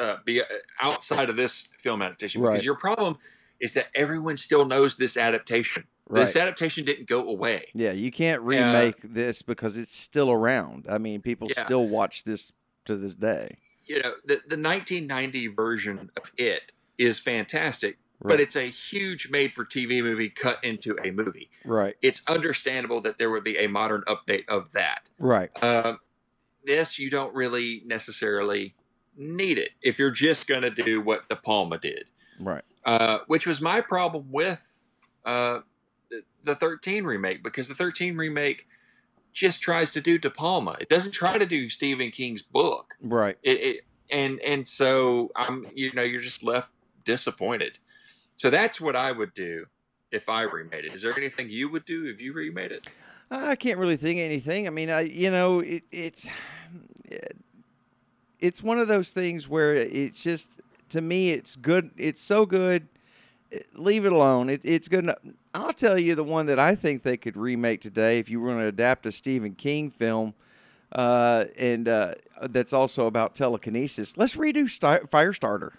uh, 0.00 0.16
be 0.24 0.42
outside 0.80 1.30
of 1.30 1.36
this 1.36 1.68
film 1.80 2.02
adaptation. 2.02 2.40
Right. 2.42 2.52
Because 2.52 2.64
your 2.64 2.76
problem 2.76 3.18
is 3.60 3.74
that 3.74 3.86
everyone 3.94 4.36
still 4.36 4.64
knows 4.64 4.96
this 4.96 5.16
adaptation. 5.16 5.84
Right. 6.08 6.24
This 6.26 6.36
adaptation 6.36 6.84
didn't 6.84 7.08
go 7.08 7.28
away. 7.28 7.66
Yeah, 7.74 7.92
you 7.92 8.10
can't 8.12 8.42
remake 8.42 8.96
this 9.02 9.42
because 9.42 9.76
it's 9.76 9.96
still 9.96 10.30
around. 10.30 10.86
I 10.88 10.98
mean, 10.98 11.20
people 11.20 11.48
Yeah. 11.50 11.64
still 11.64 11.88
watch 11.88 12.24
this 12.24 12.52
to 12.84 12.96
this 12.96 13.14
day. 13.14 13.58
You 13.86 14.02
know, 14.02 14.12
the 14.24 14.34
the 14.46 14.56
1990 14.60 15.46
version 15.48 16.10
of 16.16 16.32
it 16.36 16.72
is 16.98 17.20
fantastic, 17.20 17.98
Right. 18.20 18.30
but 18.32 18.40
it's 18.40 18.56
a 18.56 18.62
huge 18.70 19.28
made-for-TV 19.30 20.02
movie 20.02 20.30
cut 20.30 20.62
into 20.64 20.96
a 21.04 21.10
movie. 21.10 21.50
right, 21.66 21.94
It's 22.00 22.22
understandable 22.26 23.00
that 23.02 23.18
there 23.18 23.30
would 23.30 23.44
be 23.44 23.58
a 23.58 23.66
modern 23.66 24.02
update 24.08 24.48
of 24.48 24.72
that. 24.72 25.10
right, 25.18 25.50
Uh, 25.62 25.94
this 26.64 26.98
you 26.98 27.10
don't 27.10 27.34
really 27.34 27.82
necessarily 27.84 28.74
need 29.16 29.58
it 29.58 29.70
if 29.82 29.98
you're 29.98 30.10
just 30.10 30.46
going 30.48 30.62
to 30.62 30.70
do 30.70 31.00
what 31.00 31.28
De 31.28 31.36
Palma 31.36 31.78
did, 31.78 32.10
right. 32.40 32.64
uh, 32.86 33.18
which 33.26 33.46
was 33.46 33.60
my 33.60 33.80
problem 33.82 34.32
with 34.32 34.82
uh, 35.26 35.60
the, 36.10 36.22
the 36.42 36.54
13 36.54 37.04
remake 37.04 37.42
because 37.44 37.68
the 37.68 37.74
13 37.74 38.16
remake 38.16 38.66
just 39.36 39.60
tries 39.60 39.90
to 39.90 40.00
do 40.00 40.16
De 40.16 40.30
Palma. 40.30 40.76
It 40.80 40.88
doesn't 40.88 41.12
try 41.12 41.36
to 41.36 41.44
do 41.44 41.68
Stephen 41.68 42.10
King's 42.10 42.40
book. 42.40 42.96
Right. 43.02 43.36
It, 43.42 43.60
it 43.60 43.76
and 44.10 44.40
and 44.40 44.66
so 44.66 45.30
I'm 45.36 45.66
you 45.74 45.92
know 45.92 46.02
you're 46.02 46.22
just 46.22 46.42
left 46.42 46.72
disappointed. 47.04 47.78
So 48.36 48.50
that's 48.50 48.80
what 48.80 48.96
I 48.96 49.12
would 49.12 49.34
do 49.34 49.66
if 50.10 50.28
I 50.28 50.42
remade 50.42 50.86
it. 50.86 50.94
Is 50.94 51.02
there 51.02 51.16
anything 51.16 51.50
you 51.50 51.68
would 51.68 51.84
do 51.84 52.06
if 52.06 52.20
you 52.20 52.32
remade 52.32 52.72
it? 52.72 52.88
I 53.30 53.56
can't 53.56 53.78
really 53.78 53.96
think 53.96 54.18
of 54.18 54.24
anything. 54.24 54.66
I 54.66 54.70
mean, 54.70 54.88
I 54.88 55.00
you 55.02 55.30
know, 55.30 55.60
it, 55.60 55.82
it's 55.92 56.28
it's 58.40 58.62
one 58.62 58.78
of 58.78 58.88
those 58.88 59.10
things 59.10 59.48
where 59.48 59.76
it's 59.76 60.22
just 60.22 60.60
to 60.90 61.00
me, 61.02 61.30
it's 61.30 61.56
good. 61.56 61.90
It's 61.98 62.22
so 62.22 62.46
good. 62.46 62.88
Leave 63.74 64.04
it 64.04 64.12
alone. 64.12 64.50
It, 64.50 64.60
it's 64.64 64.88
good. 64.88 65.04
enough. 65.04 65.18
I'll 65.54 65.72
tell 65.72 65.98
you 65.98 66.14
the 66.14 66.24
one 66.24 66.46
that 66.46 66.58
I 66.58 66.74
think 66.74 67.02
they 67.02 67.16
could 67.16 67.36
remake 67.36 67.80
today 67.80 68.18
if 68.18 68.28
you 68.28 68.40
were 68.40 68.48
going 68.48 68.60
to 68.60 68.66
adapt 68.66 69.06
a 69.06 69.12
Stephen 69.12 69.54
King 69.54 69.90
film, 69.90 70.34
uh, 70.92 71.44
and 71.56 71.88
uh, 71.88 72.14
that's 72.48 72.72
also 72.72 73.06
about 73.06 73.34
telekinesis. 73.34 74.16
Let's 74.16 74.36
redo 74.36 74.68
Sti- 74.68 75.00
Firestarter. 75.10 75.72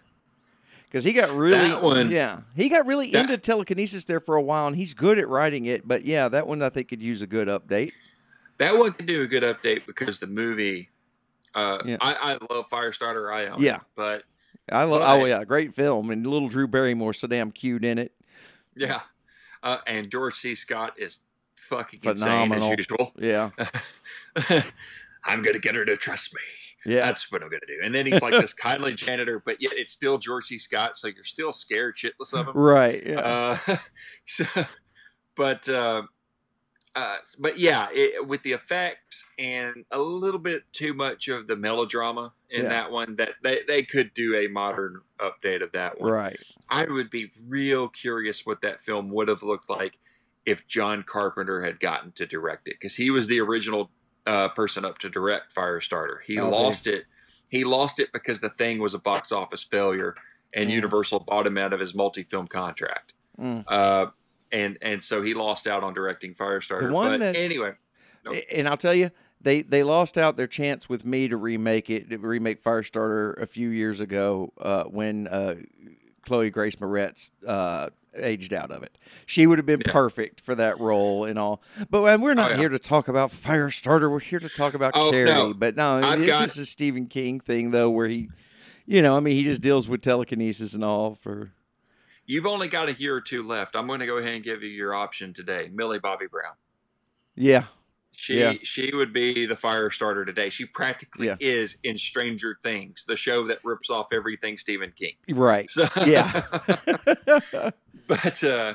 Because 0.85 1.03
he 1.03 1.11
got 1.11 1.29
really, 1.35 1.57
That 1.67 1.83
one- 1.83 2.09
yeah, 2.09 2.39
he 2.55 2.69
got 2.69 2.85
really 2.85 3.11
that- 3.11 3.23
into 3.23 3.37
telekinesis 3.37 4.05
there 4.05 4.21
for 4.21 4.35
a 4.35 4.41
while, 4.41 4.67
and 4.67 4.75
he's 4.75 4.93
good 4.93 5.19
at 5.19 5.27
writing 5.27 5.65
it. 5.65 5.85
But 5.85 6.05
yeah, 6.05 6.29
that 6.29 6.47
one 6.47 6.61
I 6.61 6.69
think 6.69 6.87
could 6.87 7.01
use 7.01 7.21
a 7.21 7.27
good 7.27 7.49
update. 7.49 7.91
That 8.57 8.77
one 8.77 8.93
could 8.93 9.05
do 9.05 9.21
a 9.21 9.27
good 9.27 9.43
update 9.43 9.85
because 9.85 10.17
the 10.19 10.27
movie. 10.27 10.89
Uh, 11.53 11.79
Yeah. 11.85 11.97
I, 12.01 12.37
I 12.39 12.53
love 12.53 12.69
Firestarter. 12.69 13.31
I 13.33 13.47
own. 13.47 13.61
Yeah. 13.61 13.75
it, 13.77 13.81
but 13.95 14.23
I 14.71 14.83
love. 14.83 15.01
Oh 15.05 15.25
yeah, 15.25 15.43
great 15.43 15.73
film, 15.73 16.09
and 16.09 16.25
little 16.25 16.49
Drew 16.49 16.67
Barrymore 16.67 17.13
so 17.13 17.27
damn 17.27 17.51
cute 17.51 17.83
in 17.85 17.97
it. 17.97 18.13
yeah, 18.75 19.01
uh, 19.63 19.77
and 19.87 20.09
George 20.11 20.35
C. 20.35 20.55
Scott 20.55 20.93
is 20.97 21.19
fucking 21.55 21.99
Phenomenal. 22.01 22.57
insane 22.71 22.79
as 22.79 22.87
usual. 22.89 23.13
Yeah, 23.17 23.49
I'm 25.23 25.41
gonna 25.41 25.59
get 25.59 25.75
her 25.75 25.85
to 25.85 25.97
trust 25.97 26.33
me. 26.33 26.41
yeah, 26.85 27.05
That's 27.05 27.31
what 27.31 27.41
I'm 27.43 27.49
gonna 27.49 27.61
do. 27.67 27.79
And 27.83 27.93
then 27.93 28.05
he's 28.05 28.21
like 28.21 28.33
this 28.39 28.53
kindly 28.53 28.93
janitor, 28.93 29.41
but 29.45 29.61
yet 29.61 29.73
it's 29.75 29.93
still 29.93 30.17
George 30.17 30.45
C. 30.45 30.57
Scott, 30.57 30.95
so 30.97 31.07
you're 31.07 31.23
still 31.23 31.51
scared 31.51 31.95
shitless 31.95 32.33
of 32.33 32.47
him. 32.47 32.53
right. 32.55 33.03
Yeah, 33.05 33.57
Uh, 33.67 33.77
so, 34.25 34.45
but 35.35 35.67
uh, 35.69 36.03
uh, 36.95 37.17
but 37.39 37.57
yeah, 37.57 37.87
it, 37.91 38.25
with 38.27 38.43
the 38.43 38.53
effects 38.53 39.25
and 39.37 39.85
a 39.91 39.99
little 39.99 40.39
bit 40.39 40.63
too 40.71 40.93
much 40.93 41.27
of 41.27 41.47
the 41.47 41.55
melodrama 41.55 42.33
in 42.49 42.63
Yeah. 42.63 42.69
that 42.69 42.91
one, 42.91 43.15
that 43.17 43.31
they, 43.43 43.61
they 43.67 43.83
could 43.83 44.13
do 44.13 44.35
a 44.35 44.47
modern 44.47 45.01
update 45.19 45.61
of 45.61 45.71
that 45.73 45.99
one. 45.99 46.11
right. 46.11 46.39
I 46.69 46.85
would 46.85 47.09
be 47.09 47.31
real 47.47 47.87
curious 47.89 48.45
what 48.45 48.61
that 48.61 48.79
film 48.79 49.09
would 49.11 49.27
have 49.27 49.43
looked 49.43 49.69
like 49.69 49.99
if 50.45 50.65
John 50.67 51.03
Carpenter 51.03 51.61
had 51.61 51.79
gotten 51.79 52.11
to 52.13 52.25
direct 52.25 52.67
it 52.67 52.75
because 52.79 52.95
he 52.95 53.09
was 53.09 53.27
the 53.27 53.39
original 53.41 53.91
uh, 54.25 54.49
person 54.49 54.85
up 54.85 54.97
to 54.99 55.09
direct 55.09 55.53
Firestarter. 55.53 56.17
He 56.25 56.39
Okay. 56.39 56.49
lost 56.49 56.87
it. 56.87 57.05
He 57.49 57.63
lost 57.63 57.99
it 57.99 58.09
because 58.13 58.39
the 58.41 58.49
thing 58.49 58.79
was 58.79 58.93
a 58.93 58.99
box 58.99 59.31
office 59.31 59.63
failure, 59.63 60.15
and 60.53 60.69
Mm. 60.69 60.73
Universal 60.73 61.19
bought 61.21 61.47
him 61.47 61.57
out 61.57 61.71
of 61.73 61.79
his 61.79 61.93
multi-film 61.95 62.47
contract. 62.47 63.13
Mm. 63.39 63.63
Uh, 63.67 64.07
and 64.51 64.77
and 64.81 65.03
so 65.03 65.21
he 65.21 65.33
lost 65.33 65.67
out 65.67 65.83
on 65.83 65.93
directing 65.93 66.33
Firestarter. 66.33 66.87
The 66.87 66.93
one 66.93 67.11
but 67.11 67.19
that- 67.19 67.35
anyway, 67.35 67.73
Nope. 68.25 68.37
And 68.51 68.67
I'll 68.67 68.75
tell 68.77 68.93
you, 68.93 69.11
they 69.41 69.61
they 69.61 69.83
lost 69.83 70.17
out 70.17 70.35
their 70.37 70.47
chance 70.47 70.89
with 70.89 71.05
me 71.05 71.27
to 71.27 71.37
remake 71.37 71.89
it, 71.89 72.09
to 72.09 72.17
remake 72.17 72.63
Firestarter 72.63 73.39
a 73.41 73.45
few 73.47 73.69
years 73.69 73.99
ago 73.99 74.51
uh, 74.59 74.83
when 74.85 75.27
uh, 75.27 75.55
Chloe 76.25 76.49
Grace 76.49 76.75
Moretz 76.75 77.31
uh, 77.45 77.89
aged 78.15 78.51
out 78.53 78.71
of 78.71 78.81
it. 78.83 78.97
She 79.25 79.45
would 79.45 79.59
have 79.59 79.65
been 79.65 79.81
Yeah. 79.85 79.91
perfect 79.91 80.41
for 80.41 80.55
that 80.55 80.79
role 80.79 81.23
and 81.25 81.37
all. 81.37 81.61
But 81.89 82.01
uh, 82.03 82.17
we're 82.19 82.33
not 82.33 82.49
Oh, 82.49 82.53
yeah. 82.53 82.59
here 82.59 82.69
to 82.69 82.79
talk 82.79 83.07
about 83.07 83.31
Firestarter. 83.31 84.09
We're 84.11 84.19
here 84.19 84.39
to 84.39 84.49
talk 84.49 84.73
about 84.73 84.93
Oh, 84.95 85.11
Carrie. 85.11 85.25
no. 85.25 85.53
But 85.53 85.75
no, 85.75 85.97
I've 86.03 86.19
this 86.19 86.27
got- 86.29 86.45
is 86.45 86.57
a 86.57 86.65
Stephen 86.65 87.05
King 87.05 87.39
thing 87.39 87.71
though, 87.71 87.89
where 87.89 88.07
he, 88.07 88.29
you 88.85 89.01
know, 89.01 89.15
I 89.15 89.19
mean, 89.19 89.35
he 89.35 89.43
just 89.43 89.61
deals 89.61 89.87
with 89.87 90.01
telekinesis 90.01 90.73
and 90.73 90.83
all 90.83 91.15
for. 91.21 91.51
you've 92.25 92.47
only 92.47 92.67
got 92.67 92.89
a 92.89 92.93
year 92.93 93.15
or 93.15 93.21
two 93.21 93.43
left. 93.45 93.75
I'm 93.75 93.85
going 93.87 93.99
to 93.99 94.05
go 94.07 94.17
ahead 94.17 94.33
and 94.33 94.43
give 94.43 94.63
you 94.63 94.69
your 94.69 94.93
option 94.95 95.31
today, 95.33 95.69
Millie 95.71 95.99
Bobby 95.99 96.25
Brown. 96.27 96.53
Yeah, 97.35 97.65
She 98.13 98.39
Yeah. 98.39 98.53
she 98.63 98.91
would 98.95 99.13
be 99.13 99.45
the 99.45 99.55
fire 99.55 99.91
starter 99.91 100.25
today. 100.25 100.49
She 100.49 100.65
practically 100.65 101.27
Yeah. 101.27 101.35
is 101.39 101.77
in 101.83 101.97
Stranger 101.97 102.57
Things, 102.63 103.05
the 103.05 103.15
show 103.15 103.45
that 103.47 103.59
rips 103.63 103.89
off 103.89 104.07
everything 104.11 104.57
Stephen 104.57 104.91
King. 104.95 105.13
right. 105.29 105.69
So 105.69 105.87
Yeah. 106.05 106.41
but 108.07 108.43
uh, 108.43 108.73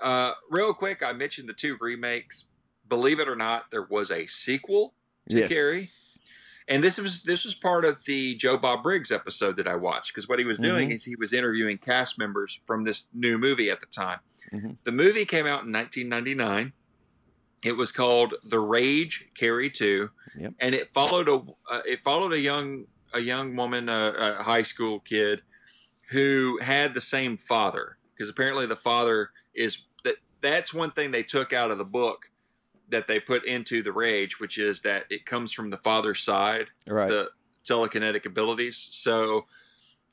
uh, 0.00 0.32
real 0.50 0.72
quick, 0.74 1.02
I 1.02 1.12
mentioned 1.12 1.48
the 1.48 1.52
two 1.54 1.76
remakes. 1.80 2.46
Believe 2.88 3.20
it 3.20 3.28
or 3.28 3.36
not, 3.36 3.70
there 3.70 3.86
was 3.88 4.10
a 4.10 4.26
sequel 4.26 4.94
to 5.28 5.38
Yes. 5.38 5.48
Carrie, 5.48 5.88
and 6.68 6.82
this 6.82 6.98
was 6.98 7.22
this 7.24 7.44
was 7.44 7.54
part 7.54 7.84
of 7.84 8.04
the 8.04 8.34
Joe 8.36 8.56
Bob 8.56 8.82
Briggs 8.82 9.10
episode 9.12 9.56
that 9.58 9.68
I 9.68 9.76
watched 9.76 10.12
because 10.14 10.28
what 10.28 10.38
he 10.38 10.44
was 10.44 10.58
doing 10.58 10.90
Mhm. 10.90 10.94
is 10.94 11.04
he 11.04 11.16
was 11.16 11.32
interviewing 11.32 11.78
cast 11.78 12.18
members 12.18 12.60
from 12.66 12.84
this 12.84 13.06
new 13.12 13.38
movie 13.38 13.70
at 13.70 13.80
the 13.80 13.86
time. 13.86 14.20
Mhm. 14.52 14.78
The 14.84 14.92
movie 14.92 15.24
came 15.24 15.46
out 15.46 15.64
in 15.64 15.70
1999. 15.72 16.72
It 17.64 17.76
was 17.76 17.92
called 17.92 18.34
The 18.44 18.58
Rage 18.60 19.26
Carrie 19.34 19.70
Two, 19.70 20.10
Yep. 20.36 20.54
and 20.60 20.74
it 20.74 20.92
followed 20.92 21.28
a 21.28 21.34
uh, 21.70 21.82
it 21.86 22.00
followed 22.00 22.32
a 22.32 22.40
young 22.40 22.86
a 23.14 23.20
young 23.20 23.54
woman, 23.56 23.88
a, 23.88 24.36
a 24.38 24.42
high 24.42 24.62
school 24.62 24.98
kid, 25.00 25.42
who 26.10 26.58
had 26.62 26.94
the 26.94 27.00
same 27.00 27.36
father 27.36 27.98
because 28.14 28.28
apparently 28.28 28.66
the 28.66 28.76
father 28.76 29.30
is 29.54 29.78
that 30.04 30.16
that's 30.40 30.72
one 30.74 30.90
thing 30.90 31.10
they 31.10 31.22
took 31.22 31.52
out 31.52 31.70
of 31.70 31.78
the 31.78 31.84
book 31.84 32.30
that 32.88 33.06
they 33.06 33.18
put 33.20 33.44
into 33.46 33.82
the 33.82 33.92
rage 33.92 34.38
which 34.40 34.58
is 34.58 34.80
that 34.82 35.04
it 35.10 35.24
comes 35.24 35.52
from 35.52 35.70
the 35.70 35.78
father's 35.78 36.20
side 36.20 36.70
Right. 36.86 37.08
the 37.08 37.30
telekinetic 37.64 38.26
abilities 38.26 38.88
so 38.92 39.46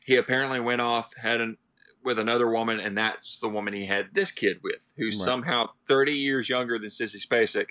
he 0.06 0.16
apparently 0.16 0.60
went 0.60 0.80
off 0.82 1.14
had 1.16 1.42
an 1.42 1.58
with 2.04 2.18
another 2.20 2.50
woman 2.50 2.80
and 2.80 2.98
that's 2.98 3.40
the 3.40 3.50
woman 3.50 3.74
he 3.74 3.86
had 3.86 4.08
this 4.14 4.32
kid 4.32 4.60
with 4.64 4.94
who's 4.98 5.18
Right. 5.18 5.26
somehow 5.26 5.70
30 5.88 6.14
years 6.14 6.48
younger 6.50 6.78
than 6.80 6.90
sissy 6.90 7.26
spacek 7.26 7.68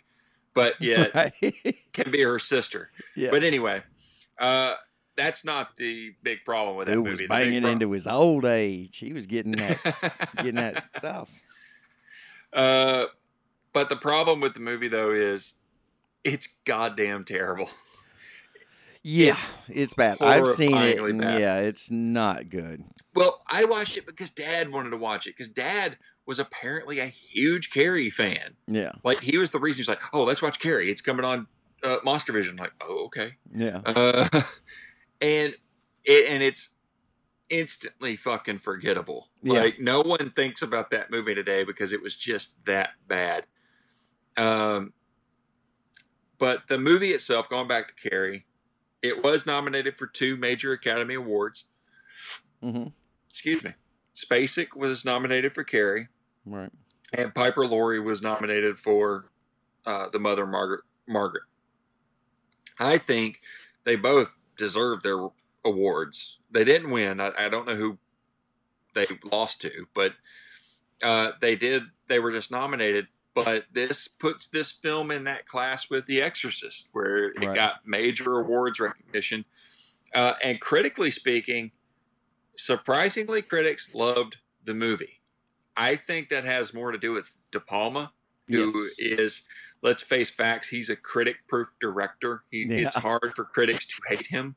but 0.54 0.74
yet 0.80 1.14
Right. 1.14 1.32
can 1.92 2.10
be 2.10 2.22
her 2.22 2.38
sister 2.38 2.90
yeah. 3.16 3.30
but 3.30 3.42
anyway 3.42 3.82
uh 4.38 4.74
that's 5.16 5.44
not 5.44 5.76
the 5.76 6.14
big 6.22 6.44
problem 6.44 6.76
with 6.76 6.86
that 6.86 6.92
Who 6.94 7.02
movie 7.02 7.24
was 7.24 7.28
banging 7.28 7.64
into 7.64 7.90
his 7.90 8.06
old 8.06 8.44
age. 8.44 8.98
He 8.98 9.12
was 9.12 9.26
getting 9.26 9.50
that, 9.50 9.80
getting 10.36 10.54
that 10.54 10.84
stuff. 10.96 11.28
Uh, 12.52 13.06
but 13.72 13.88
the 13.88 13.96
problem 13.96 14.40
with 14.40 14.54
the 14.54 14.60
movie 14.60 14.86
though 14.86 15.10
is 15.10 15.54
it's 16.22 16.46
goddamn 16.64 17.24
terrible. 17.24 17.68
Yeah, 19.10 19.38
It's 19.68 19.68
it's, 19.68 19.94
bad. 19.94 20.20
I've 20.20 20.48
seen 20.54 20.76
it. 20.76 21.18
bad. 21.18 21.40
Yeah, 21.40 21.58
it's 21.60 21.90
not 21.90 22.50
good. 22.50 22.84
Well, 23.14 23.42
I 23.46 23.64
watched 23.64 23.96
it 23.96 24.04
because 24.04 24.28
Dad 24.28 24.70
wanted 24.70 24.90
to 24.90 24.98
watch 24.98 25.26
it 25.26 25.30
because 25.34 25.48
Dad 25.48 25.96
was 26.26 26.38
apparently 26.38 26.98
a 26.98 27.06
huge 27.06 27.70
Carrie 27.70 28.10
fan. 28.10 28.56
Yeah, 28.66 28.92
Like 29.02 29.20
he 29.20 29.38
was 29.38 29.50
the 29.50 29.60
reason 29.60 29.78
he's 29.78 29.88
like, 29.88 30.02
"Oh, 30.12 30.24
let's 30.24 30.42
watch 30.42 30.58
Carrie. 30.58 30.90
It's 30.90 31.00
coming 31.00 31.24
on 31.24 31.46
uh, 31.82 31.96
Monster 32.04 32.34
Vision." 32.34 32.56
like, 32.56 32.72
"Oh, 32.82 33.04
okay." 33.06 33.36
yeah, 33.54 33.80
Uh, 33.86 34.28
and 35.22 35.56
it 36.04 36.28
and 36.28 36.42
it's 36.42 36.72
instantly 37.48 38.14
fucking 38.14 38.58
forgettable. 38.58 39.30
Yeah. 39.42 39.62
Like 39.62 39.80
no 39.80 40.02
one 40.02 40.30
thinks 40.32 40.60
about 40.60 40.90
that 40.90 41.10
movie 41.10 41.34
today 41.34 41.64
because 41.64 41.94
it 41.94 42.02
was 42.02 42.14
just 42.14 42.62
that 42.66 42.90
bad. 43.06 43.46
Um, 44.36 44.92
but 46.36 46.68
the 46.68 46.78
movie 46.78 47.12
itself, 47.12 47.48
going 47.48 47.68
back 47.68 47.88
to 47.88 48.08
Carrie, 48.10 48.44
it 49.02 49.22
was 49.22 49.46
nominated 49.46 49.96
for 49.96 50.06
two 50.06 50.36
major 50.36 50.72
Academy 50.72 51.14
Awards. 51.14 51.64
Mm-hmm. 52.62 52.88
Excuse 53.28 53.62
me. 53.62 53.70
Spacek 54.14 54.74
was 54.76 55.04
nominated 55.04 55.52
for 55.52 55.62
Carrie, 55.64 56.08
Right. 56.44 56.70
and 57.16 57.34
Piper 57.34 57.66
Laurie 57.66 58.00
was 58.00 58.20
nominated 58.22 58.78
for 58.78 59.26
uh, 59.86 60.08
the 60.10 60.18
mother 60.18 60.46
Margaret. 60.46 60.80
Margaret. 61.06 61.44
I 62.80 62.98
think 62.98 63.40
they 63.84 63.96
both 63.96 64.36
deserve 64.56 65.02
their 65.02 65.28
awards. 65.64 66.38
They 66.50 66.64
didn't 66.64 66.90
win. 66.90 67.20
I, 67.20 67.30
I 67.38 67.48
don't 67.48 67.66
know 67.66 67.76
who 67.76 67.98
they 68.94 69.06
lost 69.24 69.60
to, 69.62 69.86
but 69.94 70.12
uh, 71.02 71.32
they 71.40 71.54
did. 71.56 71.84
They 72.08 72.18
were 72.18 72.32
just 72.32 72.50
nominated. 72.50 73.06
But 73.44 73.64
this 73.72 74.08
puts 74.08 74.48
this 74.48 74.70
film 74.70 75.10
in 75.10 75.24
that 75.24 75.46
class 75.46 75.88
with 75.90 76.06
The 76.06 76.20
Exorcist, 76.22 76.88
where 76.92 77.26
it 77.26 77.44
Right. 77.44 77.54
got 77.54 77.86
major 77.86 78.38
awards 78.38 78.80
recognition. 78.80 79.44
Uh, 80.14 80.34
and 80.42 80.60
critically 80.60 81.10
speaking, 81.10 81.72
surprisingly, 82.56 83.42
critics 83.42 83.94
loved 83.94 84.38
the 84.64 84.74
movie. 84.74 85.20
I 85.76 85.96
think 85.96 86.28
that 86.30 86.44
has 86.44 86.74
more 86.74 86.90
to 86.92 86.98
do 86.98 87.12
with 87.12 87.30
De 87.52 87.60
Palma, 87.60 88.12
who 88.48 88.88
Yes. 88.98 89.18
is, 89.20 89.42
let's 89.82 90.02
face 90.02 90.30
facts, 90.30 90.68
he's 90.68 90.90
a 90.90 90.96
critic-proof 90.96 91.68
director. 91.80 92.44
He, 92.50 92.62
It's 92.62 92.94
hard 92.96 93.34
for 93.34 93.44
critics 93.44 93.86
to 93.86 93.94
hate 94.08 94.26
him. 94.26 94.56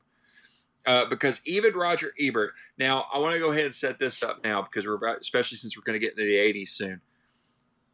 Uh, 0.84 1.04
because 1.04 1.40
even 1.44 1.74
Roger 1.74 2.12
Ebert. 2.18 2.54
Now, 2.76 3.06
I 3.12 3.18
want 3.18 3.34
to 3.34 3.38
go 3.40 3.52
ahead 3.52 3.66
and 3.66 3.74
set 3.74 4.00
this 4.00 4.20
up 4.20 4.42
now 4.42 4.62
because 4.62 4.84
we're 4.84 4.94
about, 4.94 5.20
especially 5.20 5.56
since 5.58 5.76
we're 5.76 5.84
going 5.84 5.94
to 6.00 6.04
get 6.04 6.18
into 6.18 6.24
the 6.24 6.34
'80s 6.34 6.70
soon. 6.70 7.00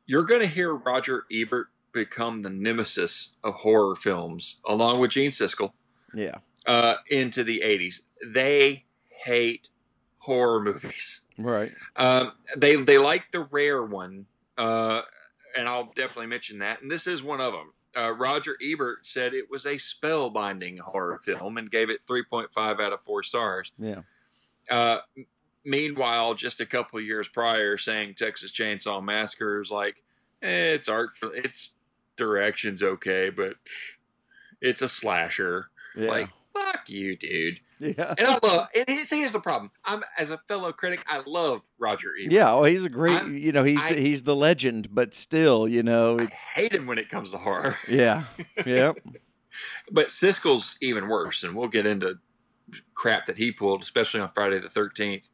You're 0.09 0.25
going 0.25 0.41
to 0.41 0.47
hear 0.47 0.75
Roger 0.75 1.27
Ebert 1.31 1.69
become 1.93 2.43
the 2.43 2.51
nemesis 2.51 3.31
of 3.45 3.55
horror 3.57 3.95
films, 3.95 4.59
along 4.67 5.01
with 5.01 5.11
Gene 5.11 5.31
Siskel, 5.31 5.73
Yeah. 6.15 6.39
uh, 6.67 6.95
into 7.11 7.45
the 7.45 7.61
'80s. 7.61 8.01
They 8.27 8.87
hate 9.25 9.69
horror 10.19 10.61
movies. 10.63 11.21
Right. 11.37 11.73
Um, 11.97 12.33
they 12.57 12.77
they 12.77 12.99
like 12.99 13.31
the 13.33 13.41
rare 13.51 13.85
one, 13.85 14.27
uh, 14.57 15.03
and 15.57 15.69
I'll 15.69 15.93
definitely 15.95 16.27
mention 16.27 16.59
that. 16.61 16.81
And 16.83 16.91
this 16.91 17.07
is 17.07 17.23
one 17.23 17.41
of 17.41 17.53
them. 17.53 17.73
Uh, 17.97 18.11
Roger 18.13 18.57
Ebert 18.63 19.07
said 19.07 19.35
it 19.35 19.51
was 19.51 19.67
a 19.67 19.75
spellbinding 19.75 20.79
horror 20.79 21.19
film 21.19 21.57
and 21.59 21.71
gave 21.71 21.91
it 21.91 22.01
3.5 22.09 22.81
out 22.81 22.93
of 22.93 23.03
four 23.03 23.23
stars. 23.23 23.73
Yeah. 23.79 24.03
Uh, 24.71 24.99
meanwhile, 25.65 26.35
just 26.35 26.61
a 26.61 26.67
couple 26.67 26.99
of 26.99 27.05
years 27.05 27.29
prior, 27.29 27.77
saying 27.77 28.15
Texas 28.17 28.53
Chainsaw 28.53 29.03
Massacre 29.03 29.61
is 29.61 29.71
like, 29.71 30.03
eh, 30.43 30.75
it's 30.75 30.89
art 30.89 31.17
for 31.17 31.35
its 31.35 31.71
direction's 32.17 32.83
okay, 32.83 33.31
but 33.31 33.55
it's 34.61 34.83
a 34.83 34.89
slasher. 34.89 35.67
Yeah. 35.97 36.09
Like, 36.11 36.29
fuck 36.53 36.89
you, 36.89 37.17
dude. 37.17 37.61
yeah. 37.81 38.15
And 38.19 38.27
I 38.27 38.39
love. 38.43 38.69
And 38.75 38.85
here's, 38.89 39.11
here's 39.11 39.33
the 39.33 39.41
problem. 39.41 39.71
I'm 39.85 40.03
as 40.19 40.31
a 40.31 40.39
fellow 40.49 40.73
critic, 40.73 41.01
I 41.07 41.23
love 41.27 41.63
Roger 41.79 42.13
Ebert. 42.21 42.33
Yeah, 42.33 42.53
well, 42.55 42.65
he's 42.65 42.85
a 42.85 42.89
great. 42.89 43.13
I'm- 43.17 43.37
you 43.37 43.53
know, 43.53 43.65
he's 43.65 43.81
I- 43.81 43.95
he's 43.95 44.23
the 44.25 44.37
legend, 44.37 44.95
but 44.95 45.15
still, 45.15 45.67
you 45.69 45.83
know, 45.83 46.19
I 46.19 46.25
it's 46.25 46.41
hate 46.55 46.73
him 46.73 46.87
when 46.87 46.99
it 46.99 47.09
comes 47.09 47.31
to 47.33 47.39
horror. 47.39 47.77
yeah, 47.89 48.25
yeah, 48.67 48.93
But 49.91 50.09
Siskel's 50.09 50.77
even 50.81 51.09
worse, 51.09 51.43
and 51.43 51.57
we'll 51.57 51.69
get 51.69 51.87
into 51.87 52.19
crap 52.95 53.27
that 53.27 53.39
he 53.39 53.51
pulled, 53.51 53.83
especially 53.83 54.21
on 54.21 54.29
Friday 54.29 54.59
the 54.59 54.69
Thirteenth, 54.69 55.29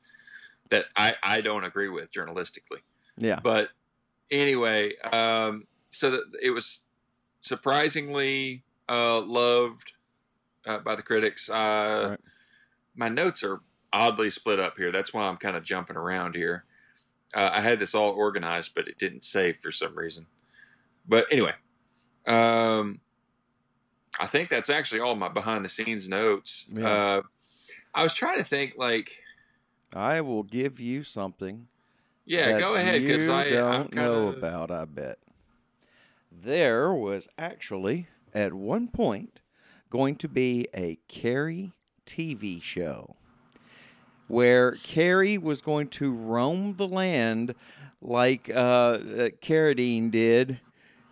that 0.71 0.87
I 0.97 1.15
I 1.23 1.41
don't 1.41 1.65
agree 1.65 1.89
with 1.89 2.13
journalistically. 2.13 2.81
yeah, 3.19 3.41
But 3.43 3.71
anyway, 4.31 4.97
um, 5.13 5.67
so 5.91 6.11
that 6.11 6.25
it 6.43 6.51
was 6.51 6.81
surprisingly 7.41 8.63
uh, 8.89 9.21
loved 9.21 9.93
uh, 10.67 10.79
by 10.79 10.95
the 10.95 11.03
critics. 11.03 11.49
Uh, 11.49 12.09
Right. 12.11 12.21
My 12.97 13.09
notes 13.09 13.43
are 13.43 13.61
oddly 13.93 14.31
split 14.31 14.61
up 14.61 14.77
here. 14.77 14.93
That's 14.93 15.13
why 15.13 15.25
I'm 15.25 15.37
kind 15.37 15.57
of 15.57 15.65
jumping 15.65 15.97
around 15.97 16.37
here. 16.37 16.65
Uh, 17.35 17.51
I 17.53 17.61
had 17.61 17.81
this 17.81 17.93
all 17.95 18.11
organized, 18.13 18.73
but 18.75 18.87
it 18.87 18.99
didn't 18.99 19.25
save 19.25 19.57
for 19.57 19.73
some 19.73 19.97
reason. 19.99 20.27
But 21.07 21.27
anyway, 21.31 21.55
um, 22.27 23.01
I 24.21 24.27
think 24.27 24.49
that's 24.49 24.71
actually 24.71 25.01
all 25.01 25.17
my 25.17 25.29
behind 25.29 25.65
the 25.65 25.69
scenes 25.69 26.09
notes. 26.09 26.67
Yeah. 26.73 26.89
Uh, 26.89 27.23
I 27.93 28.05
was 28.05 28.15
trying 28.15 28.39
to 28.39 28.45
think, 28.45 28.75
like, 28.77 29.24
I 29.95 30.21
will 30.21 30.43
give 30.43 30.81
you 30.81 31.05
something. 31.05 31.69
yeah, 32.27 32.59
go 32.59 32.75
ahead 32.75 33.03
because 33.03 33.29
I 33.29 33.51
don't 33.51 33.73
I'm 33.73 33.89
kind 33.89 33.95
know 33.95 34.29
about. 34.29 34.71
I 34.71 34.85
bet 34.85 35.19
there 36.31 36.93
was 36.93 37.29
actually 37.39 38.09
at 38.35 38.53
one 38.53 38.89
point 38.89 39.41
going 39.91 40.17
to 40.17 40.29
be 40.29 40.67
a 40.75 40.99
Carrie 41.09 41.73
TV 42.07 42.61
show 42.61 43.15
where 44.27 44.73
Carrie 44.73 45.39
was 45.39 45.61
going 45.61 45.89
to 45.89 46.13
roam 46.13 46.75
the 46.77 46.89
land 46.89 47.55
like 48.03 48.51
uh, 48.51 48.53
uh, 48.59 49.29
Carradine 49.41 50.11
did 50.11 50.61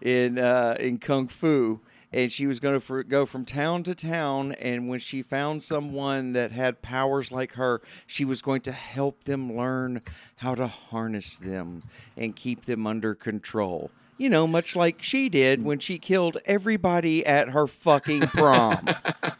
in 0.00 0.38
uh, 0.38 0.76
in 0.80 0.98
Kung 0.98 1.28
Fu. 1.28 1.80
And 2.12 2.30
she 2.30 2.46
was 2.46 2.60
going 2.60 2.78
to 2.80 3.02
go 3.04 3.24
from 3.24 3.44
town 3.44 3.82
to 3.84 3.94
town. 3.94 4.52
And 4.52 4.88
when 4.88 4.98
she 5.00 5.22
found 5.22 5.62
someone 5.62 6.32
that 6.34 6.52
had 6.52 6.82
powers 6.82 7.32
like 7.32 7.52
her, 7.52 7.80
she 8.06 8.24
was 8.24 8.42
going 8.42 8.60
to 8.62 8.72
help 8.72 9.24
them 9.24 9.56
learn 9.56 10.02
how 10.36 10.54
to 10.54 10.66
harness 10.66 11.38
them 11.38 11.82
and 12.16 12.36
keep 12.36 12.66
them 12.66 12.86
under 12.86 13.14
control. 13.14 13.90
You 14.18 14.28
know, 14.28 14.46
much 14.46 14.76
like 14.76 15.02
she 15.02 15.28
did 15.28 15.64
when 15.64 15.78
she 15.78 15.98
killed 15.98 16.36
everybody 16.44 17.24
at 17.26 17.48
her 17.48 17.66
fucking 17.66 18.20
prom. 18.28 18.86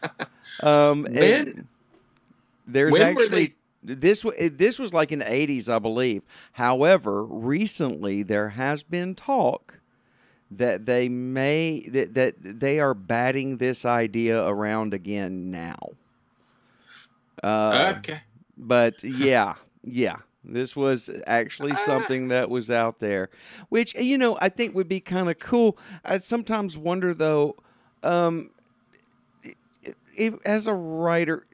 um, 0.63 1.07
and 1.07 1.15
When- 1.17 1.69
there's 2.67 2.93
when 2.93 3.03
actually 3.03 3.55
this 3.83 4.25
this 4.39 4.79
was 4.79 4.95
like 4.95 5.13
in 5.13 5.19
the 5.19 5.25
80s, 5.25 5.69
I 5.69 5.79
believe. 5.79 6.23
However, 6.53 7.25
recently 7.25 8.23
there 8.23 8.51
has 8.51 8.83
been 8.83 9.15
talk 9.15 9.79
that 10.59 10.87
they 10.87 11.09
may 11.09 11.89
that, 11.89 12.15
that 12.15 12.35
they 12.41 12.81
are 12.81 12.95
batting 12.95 13.59
this 13.59 13.85
idea 13.85 14.45
around 14.47 14.95
again 14.95 15.51
now. 15.51 15.79
Uh, 17.43 17.95
okay. 17.99 18.21
but 18.57 19.03
yeah, 19.03 19.55
yeah. 19.83 20.17
This 20.45 20.75
was 20.75 21.09
actually 21.27 21.73
Ah. 21.73 21.83
something 21.87 22.29
that 22.29 22.51
was 22.51 22.69
out 22.71 22.99
there, 22.99 23.31
which 23.69 23.95
you 23.95 24.19
know 24.19 24.37
I 24.41 24.49
think 24.49 24.75
would 24.75 24.89
be 24.89 25.01
kind 25.01 25.31
of 25.31 25.39
cool. 25.39 25.79
I 26.05 26.19
sometimes 26.19 26.77
wonder 26.77 27.15
though, 27.15 27.57
um, 28.03 28.51
if, 30.17 30.35
as 30.45 30.67
a 30.67 30.75
writer, 30.75 31.47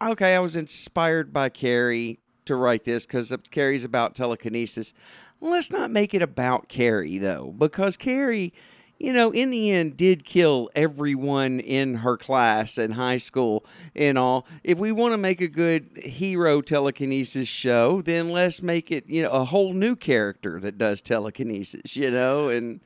okay, 0.00 0.34
I 0.34 0.38
was 0.38 0.54
inspired 0.56 1.32
by 1.32 1.48
Carrie 1.48 2.20
to 2.44 2.54
write 2.54 2.84
this 2.84 3.04
because 3.04 3.32
Carrie's 3.50 3.84
about 3.84 4.14
telekinesis. 4.14 4.94
Let's 5.40 5.70
not 5.70 5.90
make 5.90 6.14
it 6.14 6.22
about 6.22 6.68
Carrie 6.68 7.18
though, 7.18 7.54
because 7.56 7.96
Carrie, 7.96 8.52
you 8.98 9.12
know, 9.12 9.30
in 9.30 9.50
the 9.50 9.70
end, 9.70 9.96
did 9.96 10.24
kill 10.24 10.68
everyone 10.74 11.60
in 11.60 11.96
her 11.96 12.18
class 12.18 12.76
in 12.76 12.92
high 12.92 13.16
school 13.16 13.64
and 13.94 14.18
all. 14.18 14.46
If 14.62 14.78
we 14.78 14.92
want 14.92 15.14
to 15.14 15.18
make 15.18 15.40
a 15.40 15.48
good 15.48 15.96
hero 15.96 16.60
telekinesis 16.60 17.48
show, 17.48 18.02
then 18.02 18.30
let's 18.30 18.60
make 18.60 18.90
it, 18.90 19.08
you 19.08 19.22
know, 19.22 19.30
a 19.30 19.44
whole 19.44 19.72
new 19.72 19.96
character 19.96 20.60
that 20.60 20.76
does 20.76 21.00
telekinesis, 21.00 21.96
you 21.96 22.10
know, 22.10 22.50
and 22.50 22.80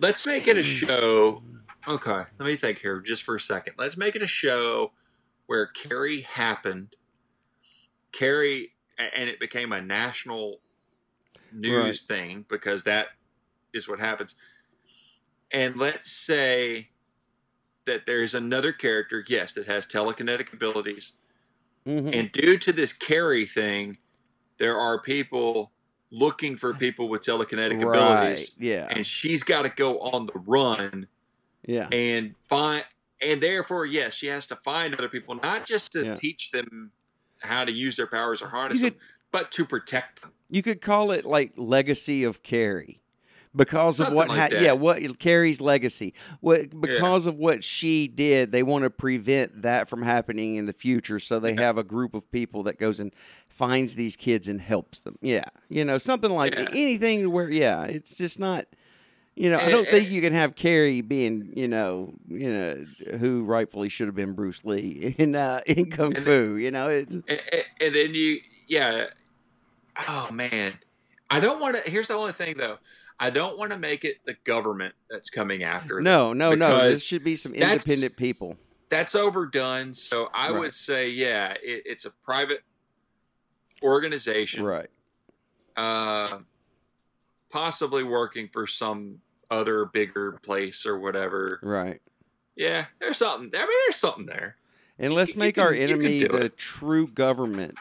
Let's 0.00 0.24
make 0.26 0.46
it 0.46 0.56
a 0.56 0.62
hmm. 0.62 0.68
show. 0.68 1.42
Okay, 1.86 2.22
let 2.38 2.46
me 2.46 2.56
think 2.56 2.78
here 2.78 3.00
just 3.00 3.22
for 3.22 3.36
a 3.36 3.40
second. 3.40 3.74
Let's 3.78 3.96
make 3.96 4.14
it 4.14 4.22
a 4.22 4.26
show 4.26 4.92
where 5.46 5.66
Carrie 5.66 6.20
happened. 6.20 6.94
Carrie, 8.12 8.72
and 8.98 9.28
it 9.28 9.40
became 9.40 9.72
a 9.72 9.80
national 9.80 10.60
news 11.52 12.02
thing 12.02 12.44
because 12.48 12.82
that 12.84 13.08
is 13.72 13.88
what 13.88 14.00
happens. 14.00 14.34
And 15.50 15.76
let's 15.76 16.10
say 16.10 16.88
that 17.86 18.04
there's 18.06 18.34
another 18.34 18.72
character, 18.72 19.24
yes, 19.26 19.52
that 19.54 19.66
has 19.66 19.86
telekinetic 19.86 20.52
abilities. 20.52 21.12
mhm. 21.86 22.14
And 22.14 22.30
due 22.32 22.58
to 22.58 22.72
this 22.72 22.92
Carrie 22.92 23.46
thing, 23.46 23.96
there 24.58 24.78
are 24.78 25.00
people 25.00 25.72
looking 26.10 26.56
for 26.56 26.74
people 26.74 27.08
with 27.08 27.22
telekinetic 27.22 27.82
abilities. 27.82 28.52
yeah, 28.58 28.86
And 28.90 29.06
she's 29.06 29.42
got 29.42 29.62
to 29.62 29.68
go 29.70 30.00
on 30.00 30.26
the 30.26 30.38
run 30.46 31.06
yeah, 31.66 31.88
and 31.92 32.34
find 32.48 32.84
and 33.20 33.42
therefore 33.42 33.84
yes 33.84 34.14
she 34.14 34.26
has 34.28 34.46
to 34.46 34.56
find 34.56 34.94
other 34.94 35.08
people 35.08 35.34
not 35.34 35.66
just 35.66 35.92
to 35.92 36.04
Yeah. 36.04 36.14
teach 36.14 36.50
them 36.50 36.92
how 37.40 37.64
to 37.64 37.72
use 37.72 37.96
their 37.96 38.06
powers 38.06 38.40
or 38.40 38.48
harness 38.48 38.80
them 38.80 38.94
but 39.32 39.50
to 39.52 39.66
protect 39.66 40.22
them 40.22 40.32
you 40.50 40.62
could 40.62 40.80
call 40.80 41.10
it 41.10 41.24
like 41.24 41.52
legacy 41.56 42.24
of 42.24 42.42
Carrie 42.42 43.00
because 43.56 43.98
of 43.98 44.12
what 44.12 44.28
like 44.28 44.52
ha- 44.52 44.58
yeah 44.60 44.72
what 44.72 45.18
Carrie's 45.18 45.60
legacy 45.60 46.12
what 46.40 46.78
because 46.80 47.26
of 47.26 47.36
what 47.36 47.64
she 47.64 48.06
did 48.06 48.52
they 48.52 48.62
want 48.62 48.84
to 48.84 48.90
prevent 48.90 49.62
that 49.62 49.88
from 49.88 50.02
happening 50.02 50.56
in 50.56 50.66
the 50.66 50.72
future 50.72 51.18
so 51.18 51.40
they 51.40 51.54
Yeah. 51.54 51.62
have 51.62 51.78
a 51.78 51.82
group 51.82 52.14
of 52.14 52.30
people 52.30 52.62
that 52.64 52.78
goes 52.78 53.00
and 53.00 53.12
finds 53.48 53.94
these 53.96 54.16
kids 54.16 54.48
and 54.48 54.60
helps 54.60 55.00
them 55.00 55.18
yeah 55.22 55.44
you 55.70 55.84
know 55.84 55.96
something 55.98 56.30
like 56.30 56.54
Yeah. 56.54 56.66
anything 56.72 57.30
where 57.32 57.48
yeah 57.50 57.84
it's 57.84 58.14
just 58.14 58.38
not 58.38 58.66
You 59.34 59.50
know, 59.50 59.58
I 59.58 59.70
don't 59.70 59.88
think 59.88 60.10
you 60.10 60.20
can 60.20 60.32
have 60.32 60.56
Carrie 60.56 61.00
being, 61.00 61.52
you 61.54 61.68
know, 61.68 62.12
you 62.28 62.50
know, 62.52 62.84
who 63.20 63.44
rightfully 63.44 63.88
should 63.88 64.08
have 64.08 64.16
been 64.16 64.32
Bruce 64.34 64.64
Lee 64.64 65.14
in 65.18 65.36
uh, 65.36 65.60
in 65.64 65.90
Kung 65.92 66.16
And- 66.16 66.24
Fu. 66.24 66.56
You 66.56 66.72
know, 66.72 66.88
it, 66.90 67.08
and, 67.08 67.22
and- 67.28 67.64
and 67.80 67.94
then 67.94 68.14
you 68.14 68.40
yeah 68.66 69.06
oh 70.06 70.28
man 70.30 70.74
i 71.30 71.40
don't 71.40 71.60
want 71.60 71.76
to 71.82 71.90
here's 71.90 72.08
the 72.08 72.14
only 72.14 72.32
thing 72.32 72.56
though 72.56 72.78
i 73.18 73.30
don't 73.30 73.58
want 73.58 73.72
to 73.72 73.78
make 73.78 74.04
it 74.04 74.16
the 74.26 74.34
government 74.44 74.94
that's 75.10 75.30
coming 75.30 75.62
after 75.64 76.00
no, 76.00 76.32
no, 76.32 76.54
no. 76.54 76.88
This 76.88 77.02
should 77.02 77.24
be 77.24 77.34
some 77.36 77.54
independent 77.54 78.16
people. 78.16 78.56
that's 78.90 79.14
overdone 79.14 79.94
so 79.94 80.28
i 80.32 80.50
Right. 80.50 80.60
would 80.60 80.74
say 80.74 81.08
yeah 81.10 81.52
it, 81.62 81.82
it's 81.86 82.04
a 82.04 82.10
private 82.24 82.60
organization 83.82 84.64
Right. 84.64 84.90
uh 85.76 86.38
possibly 87.50 88.02
working 88.02 88.48
for 88.52 88.66
some 88.66 89.20
other 89.50 89.86
bigger 89.86 90.32
place 90.42 90.84
or 90.84 90.98
whatever 90.98 91.58
Right. 91.62 92.00
yeah 92.56 92.86
there's 93.00 93.16
something 93.16 93.50
i 93.54 93.58
mean 93.58 93.68
there's 93.86 93.96
something 93.96 94.26
there 94.26 94.56
And 94.98 95.14
let's 95.14 95.34
make 95.34 95.54
can- 95.56 95.64
our 95.64 95.72
enemy 95.72 96.20
the 96.20 96.44
it. 96.46 96.56
true 96.58 97.06
government, 97.06 97.78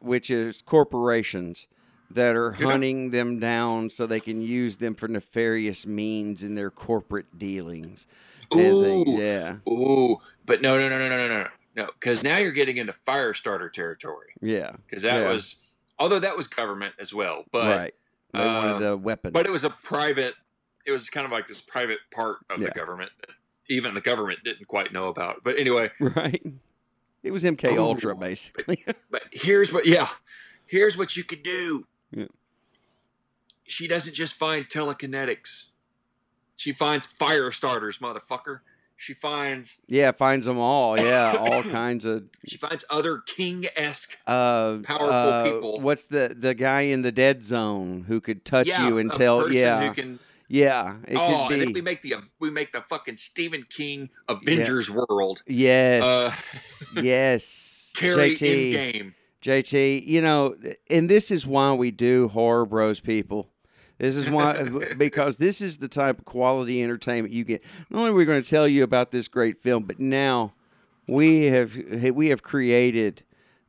which 0.00 0.30
is 0.30 0.62
corporations 0.62 1.66
that 2.10 2.34
are 2.34 2.52
hunting 2.52 3.04
yeah. 3.04 3.10
them 3.10 3.38
down 3.38 3.88
so 3.90 4.06
they 4.06 4.20
can 4.20 4.42
use 4.42 4.78
them 4.78 4.94
for 4.94 5.08
nefarious 5.08 5.86
means 5.86 6.42
in 6.42 6.54
their 6.54 6.70
corporate 6.70 7.38
dealings. 7.38 8.06
Ooh, 8.54 9.04
they, 9.04 9.12
yeah. 9.12 9.56
Ooh, 9.68 10.18
but 10.44 10.60
no, 10.60 10.78
no, 10.78 10.88
no, 10.88 10.98
no, 10.98 11.08
no, 11.08 11.28
no, 11.28 11.48
no, 11.76 11.88
because 11.94 12.24
now 12.24 12.38
you're 12.38 12.50
getting 12.50 12.78
into 12.78 12.92
Firestarter 12.92 13.72
territory. 13.72 14.32
Yeah, 14.40 14.72
because 14.86 15.04
that 15.04 15.20
yeah. 15.20 15.32
was, 15.32 15.56
although 15.98 16.18
that 16.18 16.36
was 16.36 16.48
government 16.48 16.94
as 16.98 17.14
well, 17.14 17.44
but 17.52 17.76
right. 17.76 17.94
they 18.32 18.40
uh, 18.40 18.54
wanted 18.54 18.86
a 18.86 18.92
uh, 18.94 18.96
weapon. 18.96 19.32
But 19.32 19.46
it 19.46 19.52
was 19.52 19.62
a 19.62 19.70
private. 19.70 20.34
It 20.84 20.90
was 20.90 21.10
kind 21.10 21.24
of 21.24 21.30
like 21.30 21.46
this 21.46 21.60
private 21.60 21.98
part 22.12 22.38
of 22.50 22.58
yeah. 22.58 22.66
the 22.66 22.72
government 22.72 23.12
that 23.20 23.30
even 23.68 23.94
the 23.94 24.00
government 24.00 24.40
didn't 24.42 24.66
quite 24.66 24.92
know 24.92 25.06
about. 25.08 25.44
But 25.44 25.58
anyway, 25.58 25.90
right. 26.00 26.44
It 27.22 27.32
was 27.32 27.44
MK 27.44 27.72
Ooh. 27.72 27.80
Ultra 27.80 28.16
basically. 28.16 28.84
but 29.10 29.22
here's 29.32 29.72
what, 29.72 29.86
yeah, 29.86 30.08
here's 30.66 30.96
what 30.96 31.16
you 31.16 31.24
could 31.24 31.42
do. 31.42 31.86
Yeah. 32.10 32.26
She 33.64 33.86
doesn't 33.86 34.14
just 34.14 34.34
find 34.34 34.68
telekinetics. 34.68 35.66
She 36.56 36.72
finds 36.72 37.06
fire 37.06 37.50
starters, 37.50 37.98
motherfucker. 37.98 38.60
She 39.00 39.14
finds 39.14 39.78
yeah, 39.86 40.12
finds 40.12 40.44
them 40.44 40.58
all. 40.58 41.00
Yeah, 41.00 41.34
all 41.40 41.62
kinds 41.62 42.04
of 42.04 42.24
she 42.46 42.58
finds 42.58 42.84
other 42.90 43.16
king 43.16 43.64
esque 43.74 44.18
uh 44.26 44.76
Powerful 44.82 45.10
uh, 45.10 45.44
people. 45.44 45.80
What's 45.80 46.06
the 46.08 46.36
the 46.38 46.52
guy 46.52 46.82
in 46.82 47.00
the 47.00 47.10
dead 47.10 47.42
zone 47.42 48.04
who 48.08 48.20
could 48.20 48.44
touch 48.44 48.66
yeah, 48.66 48.86
you 48.86 48.98
and 48.98 49.10
tell 49.10 49.50
yeah. 49.50 49.88
who 49.88 49.94
can 49.94 50.18
yeah, 50.52 50.96
oh, 51.14 51.46
and 51.48 51.62
then 51.62 51.72
we 51.72 51.80
make 51.80 52.02
the 52.02 52.14
um, 52.14 52.28
we 52.40 52.50
make 52.50 52.72
the 52.72 52.80
fucking 52.80 53.18
Stephen 53.18 53.64
King 53.70 54.10
Avengers 54.28 54.90
world 54.90 55.44
Yes. 55.46 56.02
Uh, 56.02 57.00
yes. 57.02 57.92
carry 57.96 58.30
in 58.32 58.36
JT. 58.36 58.72
game. 58.72 59.14
JT, 59.40 60.04
you 60.04 60.20
know, 60.20 60.56
and 60.90 61.08
this 61.08 61.30
is 61.30 61.46
why 61.46 61.72
we 61.74 61.92
do 61.92 62.26
horror 62.26 62.66
bros 62.66 62.98
people. 62.98 63.48
This 63.98 64.16
is 64.16 64.28
why 64.28 64.62
because 64.98 65.36
this 65.36 65.60
is 65.60 65.78
the 65.78 65.86
type 65.86 66.18
of 66.18 66.24
quality 66.24 66.82
entertainment 66.82 67.32
you 67.32 67.44
get. 67.44 67.62
Not 67.88 68.00
only 68.00 68.10
are 68.10 68.14
we 68.14 68.24
going 68.24 68.42
to 68.42 68.50
tell 68.50 68.66
you 68.66 68.82
about 68.82 69.12
this 69.12 69.28
great 69.28 69.62
film, 69.62 69.84
but 69.84 70.00
now 70.00 70.54
we 71.06 71.44
have 71.44 71.76
we 72.12 72.30
have 72.30 72.42
created 72.42 73.22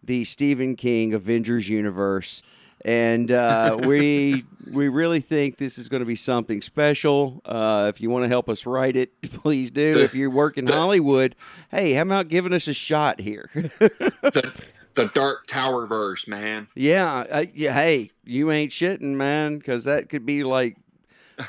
the 0.04 0.26
Stephen 0.26 0.76
King 0.76 1.14
Avengers 1.14 1.70
universe. 1.70 2.42
And 2.84 3.32
uh, 3.32 3.78
we 3.84 4.44
we 4.72 4.88
really 4.88 5.22
think 5.22 5.58
this 5.58 5.78
is 5.78 5.90
going 5.90 6.00
to 6.00 6.06
be 6.06 6.16
something 6.16 6.62
special. 6.62 7.42
Uh, 7.46 7.92
if 7.94 8.02
you 8.02 8.10
want 8.10 8.24
to 8.24 8.28
help 8.28 8.50
us 8.50 8.66
write 8.66 8.96
it, 8.96 9.22
please 9.44 9.72
do. 9.72 10.00
If 10.00 10.16
you 10.16 10.32
work 10.32 10.58
in 10.58 10.68
Hollywood, 10.68 11.36
hey, 11.70 11.94
how 11.94 12.04
about 12.04 12.28
giving 12.28 12.54
us 12.54 12.68
a 12.68 12.74
shot 12.74 13.20
here? 13.20 13.50
The 14.22 14.54
the 14.94 15.06
Dark 15.08 15.48
Tower 15.48 15.86
verse, 15.88 16.28
man. 16.28 16.68
Yeah, 16.76 17.26
uh, 17.32 17.46
yeah. 17.54 17.74
Hey, 17.74 18.12
you 18.26 18.52
ain't 18.52 18.72
shitting, 18.72 19.16
man, 19.16 19.58
because 19.58 19.86
that 19.86 20.10
could 20.10 20.26
be 20.26 20.44
like, 20.44 20.78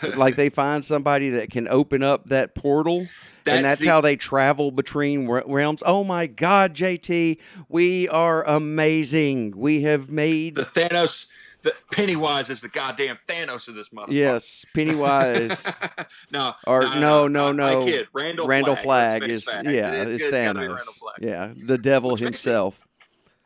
like 0.16 0.36
they 0.36 0.48
find 0.48 0.84
somebody 0.84 1.30
that 1.30 1.50
can 1.50 1.68
open 1.68 2.02
up 2.02 2.28
that 2.28 2.54
portal, 2.54 3.06
and 3.46 3.64
that's 3.64 3.80
the- 3.80 3.88
how 3.88 4.00
they 4.00 4.16
travel 4.16 4.70
between 4.70 5.28
realms. 5.28 5.82
Oh 5.86 6.04
my 6.04 6.26
God, 6.26 6.74
JT, 6.74 7.38
we 7.68 8.08
are 8.08 8.44
amazing. 8.46 9.54
We 9.56 9.82
have 9.82 10.10
made 10.10 10.54
the 10.56 10.62
Thanos. 10.62 11.26
The 11.62 11.72
Pennywise 11.92 12.50
is 12.50 12.60
the 12.60 12.68
goddamn 12.68 13.18
Thanos 13.28 13.68
of 13.68 13.76
this 13.76 13.90
motherfucker. 13.90 14.06
yes, 14.10 14.66
Pennywise. 14.74 15.64
no, 16.32 16.54
Or 16.66 16.82
no, 16.96 17.28
no, 17.28 17.46
I- 17.46 17.48
I 17.50 17.52
no. 17.52 17.84
kid. 17.84 18.08
Randall, 18.12 18.48
Randall 18.48 18.74
Flagg. 18.74 19.20
Flag 19.20 19.30
is 19.30 19.44
face 19.44 19.54
yeah, 19.66 19.92
It's- 19.92 20.16
it's 20.16 20.24
it's 20.24 20.36
Thanos. 20.36 20.80
Yeah, 21.20 21.52
the 21.56 21.78
devil 21.78 22.10
Which 22.12 22.20
himself. 22.20 22.80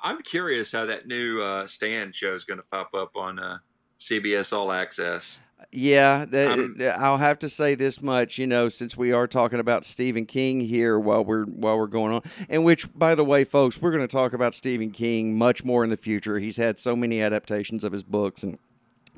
I'm 0.00 0.22
curious 0.22 0.72
how 0.72 0.86
that 0.86 1.06
new 1.06 1.42
uh, 1.42 1.66
Stan 1.66 2.10
show 2.12 2.32
is 2.32 2.44
going 2.44 2.56
to 2.58 2.64
pop 2.70 2.94
up 2.94 3.16
on 3.16 3.38
uh, 3.38 3.58
CBS 4.00 4.50
All 4.50 4.72
Access. 4.72 5.40
Yeah, 5.72 6.24
that, 6.26 6.50
I'm- 6.50 6.76
I'll 6.98 7.18
have 7.18 7.38
to 7.40 7.48
say 7.48 7.74
this 7.74 8.00
much, 8.00 8.38
you 8.38 8.46
know, 8.46 8.68
since 8.68 8.96
we 8.96 9.12
are 9.12 9.26
talking 9.26 9.58
about 9.58 9.84
Stephen 9.84 10.26
King 10.26 10.60
here 10.60 10.98
while 10.98 11.24
we're 11.24 11.44
while 11.44 11.78
we're 11.78 11.86
going 11.86 12.12
on, 12.12 12.22
and 12.48 12.64
which, 12.64 12.92
by 12.94 13.14
the 13.14 13.24
way, 13.24 13.44
folks, 13.44 13.80
we're 13.80 13.90
going 13.90 14.06
to 14.06 14.08
talk 14.08 14.32
about 14.32 14.54
Stephen 14.54 14.90
King 14.90 15.36
much 15.36 15.64
more 15.64 15.82
in 15.82 15.90
the 15.90 15.96
future. 15.96 16.38
He's 16.38 16.56
had 16.56 16.78
so 16.78 16.94
many 16.94 17.20
adaptations 17.20 17.84
of 17.84 17.92
his 17.92 18.02
books, 18.04 18.42
and 18.42 18.58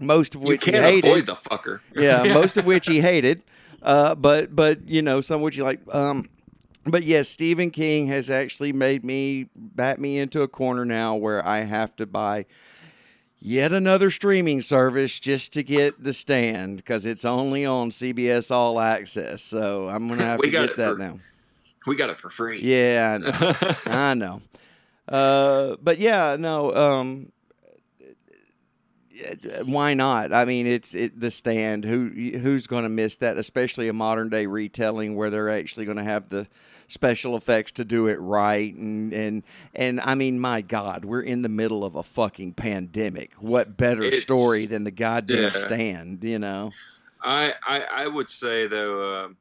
most 0.01 0.35
of 0.35 0.41
which 0.43 0.65
he 0.65 0.71
can't 0.73 0.85
hated. 0.85 1.05
avoid 1.11 1.27
the 1.27 1.35
fucker. 1.35 1.81
yeah, 1.97 2.23
most 2.35 2.57
of 2.57 2.65
which 2.67 2.87
he 2.87 3.01
hated, 3.01 3.43
uh, 3.83 4.15
but 4.15 4.55
but 4.55 4.89
you 4.89 5.03
know, 5.03 5.21
some 5.21 5.43
which 5.43 5.57
you 5.57 5.65
like. 5.65 5.81
Um, 5.95 6.29
but 6.85 7.03
yes, 7.05 7.29
Stephen 7.29 7.71
King 7.71 8.07
has 8.09 8.31
actually 8.31 8.73
made 8.73 9.05
me 9.05 9.49
bat 9.55 9.99
me 9.99 10.19
into 10.19 10.43
a 10.43 10.49
corner 10.49 10.85
now 10.85 11.15
where 11.17 11.47
I 11.47 11.65
have 11.65 11.95
to 11.97 12.07
buy 12.07 12.47
yet 13.41 13.73
another 13.73 14.11
streaming 14.11 14.61
service 14.63 15.19
just 15.21 15.53
to 15.55 15.63
get 15.63 16.03
the 16.03 16.13
stand 16.13 16.77
because 16.77 17.07
it's 17.07 17.25
only 17.25 17.65
on 17.65 17.91
CBS 17.91 18.51
All 18.51 18.81
Access. 18.81 19.43
So 19.43 19.89
I'm 19.89 20.09
gonna 20.09 20.25
have 20.25 20.41
to 20.43 20.51
get 20.51 20.77
that 20.77 20.93
for- 20.93 20.99
now. 20.99 21.19
we 21.87 21.97
got 21.97 22.11
it 22.11 22.17
for 22.17 22.31
free. 22.31 22.61
Yeah, 22.61 23.15
I 23.15 23.19
know. 23.19 23.73
I 23.87 24.15
know. 24.15 24.43
Uh, 25.09 25.77
but 25.83 25.99
yeah, 25.99 26.37
no. 26.39 26.75
Um, 26.75 27.33
why 29.65 29.95
not? 29.95 30.33
I 30.33 30.45
mean, 30.45 30.67
it's 30.67 30.95
it, 30.95 31.19
the 31.21 31.31
stand. 31.31 31.85
Who 31.85 32.09
who's 32.39 32.67
going 32.67 32.85
to 32.85 32.89
miss 32.89 33.17
that? 33.17 33.37
Especially 33.37 33.89
a 33.89 33.93
modern 33.93 34.29
day 34.29 34.47
retelling 34.47 35.17
where 35.17 35.31
they're 35.31 35.51
actually 35.51 35.85
going 35.87 35.97
to 35.99 36.05
have 36.05 36.29
the 36.29 36.47
special 36.89 37.37
effects 37.37 37.73
to 37.73 37.85
do 37.85 38.07
it 38.07 38.17
right. 38.17 38.75
And 38.75 39.13
and 39.13 39.43
and 39.75 40.01
I 40.01 40.15
mean, 40.15 40.41
my 40.41 40.61
God, 40.61 41.05
we're 41.05 41.23
in 41.23 41.43
the 41.43 41.49
middle 41.49 41.85
of 41.85 41.97
a 41.97 42.03
fucking 42.03 42.55
pandemic. 42.55 43.33
What 43.39 43.77
better 43.77 44.03
It's- 44.03 44.23
story 44.23 44.67
than 44.67 44.85
the 44.85 44.91
goddamn 44.91 45.53
yeah. 45.55 45.61
stand? 45.61 46.25
You 46.25 46.39
know? 46.39 46.73
I, 47.23 47.55
I 47.67 47.81
I 47.93 48.07
would 48.07 48.31
say 48.31 48.67
though, 48.69 49.25
um, 49.25 49.37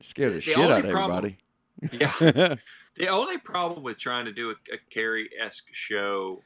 Scare 0.00 0.28
the, 0.30 0.36
The 0.36 0.40
shit 0.40 0.58
out 0.58 0.84
of 0.84 0.90
problem- 0.90 1.36
everybody. 1.82 2.28
yeah. 2.30 2.54
the 2.96 3.08
only 3.08 3.38
problem 3.38 3.82
with 3.82 3.98
trying 3.98 4.24
to 4.26 4.32
do 4.32 4.50
a, 4.50 4.54
a 4.74 4.78
Carrie 4.90 5.28
esque 5.38 5.66
show, 5.72 6.42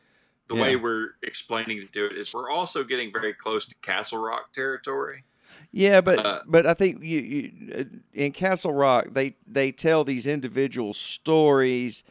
the 0.51 0.57
Yeah. 0.57 0.63
way 0.63 0.77
we're 0.77 1.11
explaining 1.23 1.79
to 1.81 1.87
do 1.87 2.07
it, 2.07 2.17
is 2.19 2.35
we're 2.35 2.51
also 2.51 2.83
getting 2.85 3.13
very 3.13 3.33
close 3.33 3.65
to 3.67 3.75
Castle 3.83 4.19
Rock 4.19 4.53
territory. 4.53 5.25
Yeah, 5.73 6.01
but 6.01 6.25
Uh, 6.27 6.41
but 6.47 6.67
I 6.67 6.75
think 6.75 7.03
you, 7.03 7.19
you 7.21 7.75
uh, 7.75 7.85
in 8.13 8.33
Castle 8.33 8.73
Rock 8.73 9.07
they 9.13 9.37
they 9.47 9.73
tell 9.73 10.05
these 10.05 10.27
individual 10.27 10.93
stories 10.95 12.03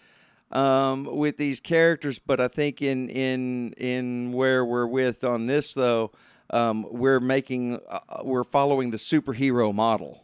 um, 0.51 1.03
with 1.05 1.37
these 1.37 1.59
characters, 1.59 2.19
but 2.19 2.39
I 2.39 2.47
think 2.47 2.81
in 2.81 3.09
in 3.09 3.73
in 3.77 4.31
where 4.33 4.65
we're 4.65 4.87
with 4.87 5.23
on 5.23 5.47
this 5.47 5.73
though, 5.73 6.11
um, 6.49 6.87
we're 6.89 7.19
making 7.19 7.79
uh, 7.87 7.99
we're 8.23 8.43
following 8.45 8.91
the 8.91 8.97
superhero 8.97 9.73
model. 9.73 10.23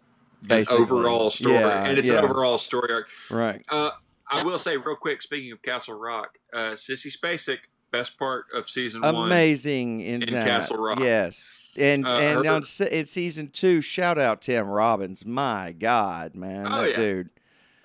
An 0.50 0.66
overall 0.70 1.30
story, 1.32 1.56
Yeah, 1.56 1.86
and 1.86 1.98
it's 1.98 2.10
yeah. 2.10 2.20
an 2.20 2.26
overall 2.26 2.58
story 2.58 2.94
arc. 2.94 3.08
Right. 3.32 3.62
Uh, 3.70 3.92
I 4.30 4.44
will 4.44 4.58
say 4.60 4.78
real 4.78 4.96
quick. 4.96 5.22
Speaking 5.22 5.52
of 5.52 5.62
Castle 5.62 5.96
Rock, 5.98 6.38
uh, 6.54 6.74
Sissy 6.74 7.12
Spacek, 7.16 7.60
best 7.98 8.18
part 8.18 8.46
of 8.54 8.70
season 8.70 9.02
one. 9.02 9.16
Amazing 9.16 10.02
in, 10.02 10.24
in 10.24 10.34
that. 10.34 10.46
Castle 10.46 10.78
Rock. 10.78 11.00
Yes. 11.00 11.62
And 11.78 12.06
Uh, 12.06 12.18
and 12.18 12.48
on 12.48 12.64
se- 12.64 12.92
in 12.92 13.06
season 13.06 13.50
two, 13.50 13.82
shout 13.82 14.18
out 14.18 14.42
Tim 14.42 14.68
Robbins. 14.68 15.26
My 15.26 15.72
God, 15.74 16.34
man, 16.36 16.68
Oh, 16.70 16.82
that 16.84 16.92
yeah. 16.92 16.96
dude. 16.98 17.30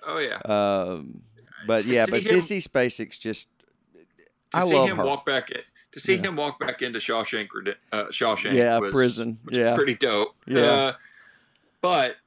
Oh 0.05 0.17
yeah, 0.17 0.37
Um, 0.45 1.21
but 1.67 1.83
To 1.83 1.93
yeah, 1.93 2.05
but 2.09 2.23
him- 2.23 2.39
Sissy 2.39 2.57
Spacek's 2.65 3.17
just. 3.19 3.47
to 4.51 4.57
I 4.57 4.65
see 4.65 4.73
love 4.73 4.89
him 4.89 4.97
her. 4.97 5.05
walk 5.05 5.25
back 5.25 5.51
in, 5.51 5.61
to 5.91 5.99
see 5.99 6.15
Yeah. 6.15 6.21
him 6.23 6.35
walk 6.37 6.59
back 6.59 6.81
into 6.81 6.99
Shawshank, 6.99 7.47
uh, 7.91 8.05
Shawshank, 8.05 8.53
Yeah, 8.53 8.77
was, 8.79 8.91
prison. 8.93 9.39
was 9.45 9.57
Yeah. 9.57 9.75
pretty 9.75 9.95
dope. 9.95 10.35
Yeah. 10.47 10.61
Uh, 10.61 10.93
but 11.81 12.17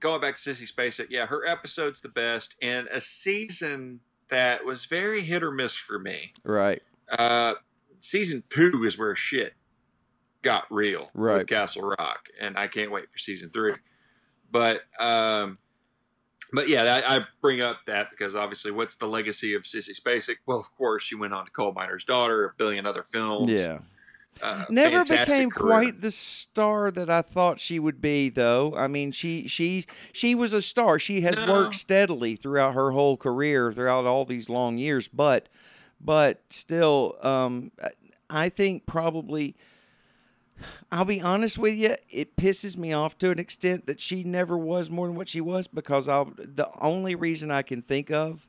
going 0.00 0.20
back 0.20 0.36
to 0.36 0.50
Sissy 0.50 0.70
Spacek, 0.70 1.06
yeah, 1.10 1.26
her 1.26 1.46
episode's 1.46 2.00
the 2.00 2.08
best, 2.08 2.56
and 2.60 2.88
a 2.88 3.00
season 3.00 4.00
that 4.28 4.64
was 4.64 4.84
very 4.86 5.22
hit 5.22 5.42
or 5.42 5.50
miss 5.50 5.74
for 5.74 5.98
me. 5.98 6.32
Right. 6.42 6.82
Uh, 7.18 7.54
season 7.98 8.42
two 8.48 8.84
is 8.84 8.98
where 8.98 9.14
shit 9.14 9.54
got 10.42 10.64
real 10.70 11.10
Right. 11.14 11.38
with 11.38 11.46
Castle 11.46 11.82
Rock, 11.98 12.28
and 12.40 12.58
I 12.58 12.66
can't 12.68 12.90
wait 12.90 13.10
for 13.10 13.18
season 13.18 13.50
three. 13.50 13.74
But 14.50 14.82
um, 15.00 15.58
but 16.52 16.68
yeah, 16.68 17.00
I, 17.06 17.16
I 17.16 17.20
bring 17.40 17.60
up 17.60 17.78
that 17.86 18.10
because 18.10 18.34
obviously, 18.36 18.70
what's 18.70 18.96
the 18.96 19.06
legacy 19.06 19.54
of 19.54 19.62
Sissy 19.62 19.98
Spacek? 19.98 20.36
Well, 20.46 20.60
of 20.60 20.74
course, 20.76 21.02
she 21.02 21.14
went 21.14 21.32
on 21.32 21.44
to 21.46 21.50
Coal 21.50 21.72
Miner's 21.72 22.04
Daughter, 22.04 22.44
a 22.44 22.52
billion 22.56 22.86
other 22.86 23.02
films. 23.02 23.48
Yeah. 23.50 23.78
uh, 24.42 24.64
Never 24.68 25.04
became 25.04 25.50
career. 25.50 25.70
quite 25.72 26.00
the 26.00 26.10
star 26.12 26.90
that 26.92 27.10
I 27.10 27.22
thought 27.22 27.58
she 27.58 27.78
would 27.80 28.00
be, 28.00 28.28
though. 28.28 28.74
I 28.76 28.86
mean, 28.86 29.10
she 29.12 29.48
she 29.48 29.86
she 30.12 30.34
was 30.34 30.52
a 30.52 30.62
star. 30.62 30.98
She 31.00 31.22
has 31.22 31.36
No. 31.36 31.52
worked 31.52 31.74
steadily 31.74 32.36
throughout 32.36 32.74
her 32.74 32.92
whole 32.92 33.16
career, 33.16 33.72
throughout 33.72 34.04
all 34.04 34.24
these 34.24 34.48
long 34.48 34.76
years. 34.78 35.08
But 35.08 35.48
but 36.04 36.42
still, 36.50 37.16
um, 37.22 37.72
I 38.28 38.48
think 38.48 38.86
probably. 38.86 39.56
I'll 40.92 41.04
be 41.04 41.20
honest 41.20 41.58
with 41.58 41.74
you, 41.74 41.96
it 42.08 42.36
pisses 42.36 42.76
me 42.76 42.92
off 42.92 43.18
to 43.18 43.30
an 43.32 43.40
extent 43.40 43.86
that 43.86 43.98
she 44.00 44.22
never 44.22 44.56
was 44.56 44.88
more 44.88 45.08
than 45.08 45.16
what 45.16 45.28
she 45.28 45.40
was 45.40 45.66
because 45.66 46.08
I'll, 46.08 46.32
the 46.36 46.68
only 46.80 47.16
reason 47.16 47.50
I 47.50 47.62
can 47.62 47.82
think 47.82 48.10
of 48.12 48.46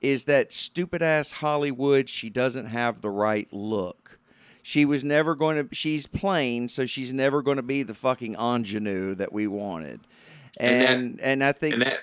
is 0.00 0.24
that 0.24 0.52
stupid 0.52 1.00
ass 1.00 1.30
Hollywood, 1.30 2.08
she 2.08 2.28
doesn't 2.28 2.66
have 2.66 3.00
the 3.02 3.10
right 3.10 3.46
look. 3.52 4.18
She 4.64 4.84
was 4.84 5.04
never 5.04 5.36
going 5.36 5.68
to, 5.68 5.74
she's 5.74 6.06
plain, 6.06 6.68
so 6.68 6.86
she's 6.86 7.12
never 7.12 7.40
going 7.40 7.56
to 7.56 7.62
be 7.62 7.84
the 7.84 7.94
fucking 7.94 8.34
ingenue 8.34 9.14
that 9.14 9.32
we 9.32 9.46
wanted. 9.46 10.00
And 10.56 10.82
And 10.88 11.18
that- 11.18 11.24
and, 11.24 11.44
I 11.44 11.52
think, 11.52 11.74
and 11.74 11.82
that 11.82 12.00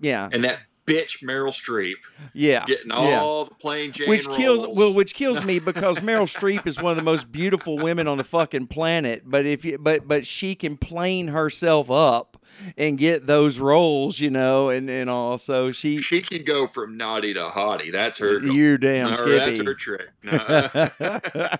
yeah, 0.00 0.28
and 0.30 0.44
that 0.44 0.60
bitch 0.86 1.22
Meryl 1.22 1.52
Streep 1.52 1.96
yeah, 2.32 2.64
getting 2.66 2.90
yeah. 2.90 3.20
all 3.20 3.44
the 3.44 3.54
plain 3.54 3.92
Jane 3.92 4.08
which 4.08 4.26
kills 4.28 4.62
roles. 4.64 4.78
well, 4.78 4.94
which 4.94 5.14
kills 5.14 5.44
me 5.44 5.58
because 5.60 5.98
Meryl 5.98 6.32
Streep 6.32 6.66
is 6.66 6.80
one 6.80 6.90
of 6.90 6.96
the 6.96 7.02
most 7.02 7.30
beautiful 7.32 7.76
women 7.76 8.06
on 8.08 8.18
the 8.18 8.24
fucking 8.24 8.68
planet. 8.68 9.22
But 9.26 9.46
if 9.46 9.64
you, 9.64 9.78
but 9.78 10.06
but 10.06 10.24
she 10.26 10.54
can 10.54 10.76
plane 10.76 11.28
herself 11.28 11.90
up 11.90 12.40
and 12.76 12.96
get 12.98 13.26
those 13.26 13.58
roles, 13.58 14.20
you 14.20 14.30
know, 14.30 14.70
and 14.70 14.88
and 14.88 15.10
also 15.10 15.72
she, 15.72 16.00
she 16.00 16.22
can 16.22 16.44
go 16.44 16.66
from 16.66 16.96
naughty 16.96 17.34
to 17.34 17.48
haughty. 17.48 17.90
That's 17.90 18.18
her. 18.18 18.40
you 18.40 18.78
damn 18.78 19.12
or 19.12 19.28
that's 19.28 19.60
her 19.62 19.74
trick. 19.74 20.08
No, 20.22 20.32
uh, 20.96 21.56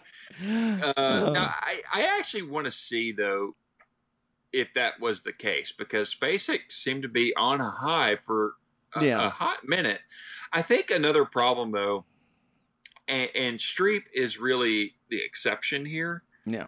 Oh. 0.97 1.33
I, 1.37 1.81
I 1.93 2.19
actually 2.19 2.43
want 2.43 2.67
to 2.67 2.71
see 2.71 3.13
though 3.13 3.55
if 4.53 4.73
that 4.75 5.01
was 5.01 5.23
the 5.23 5.33
case 5.33 5.73
because 5.73 6.15
Spacek 6.15 6.71
seemed 6.71 7.03
to 7.03 7.09
be 7.09 7.33
on 7.37 7.61
a 7.61 7.71
high 7.71 8.17
for 8.17 8.55
a, 8.97 9.05
Yeah. 9.05 9.27
a 9.27 9.31
hot 9.31 9.67
minute. 9.67 10.01
I 10.53 10.63
think 10.63 10.91
another 10.91 11.25
problem 11.25 11.73
though, 11.73 12.05
and, 13.09 13.31
and 13.35 13.59
Streep 13.59 14.03
is 14.15 14.39
really 14.39 14.95
the 15.11 15.23
exception 15.25 15.85
here. 15.85 16.23
Yeah. 16.45 16.67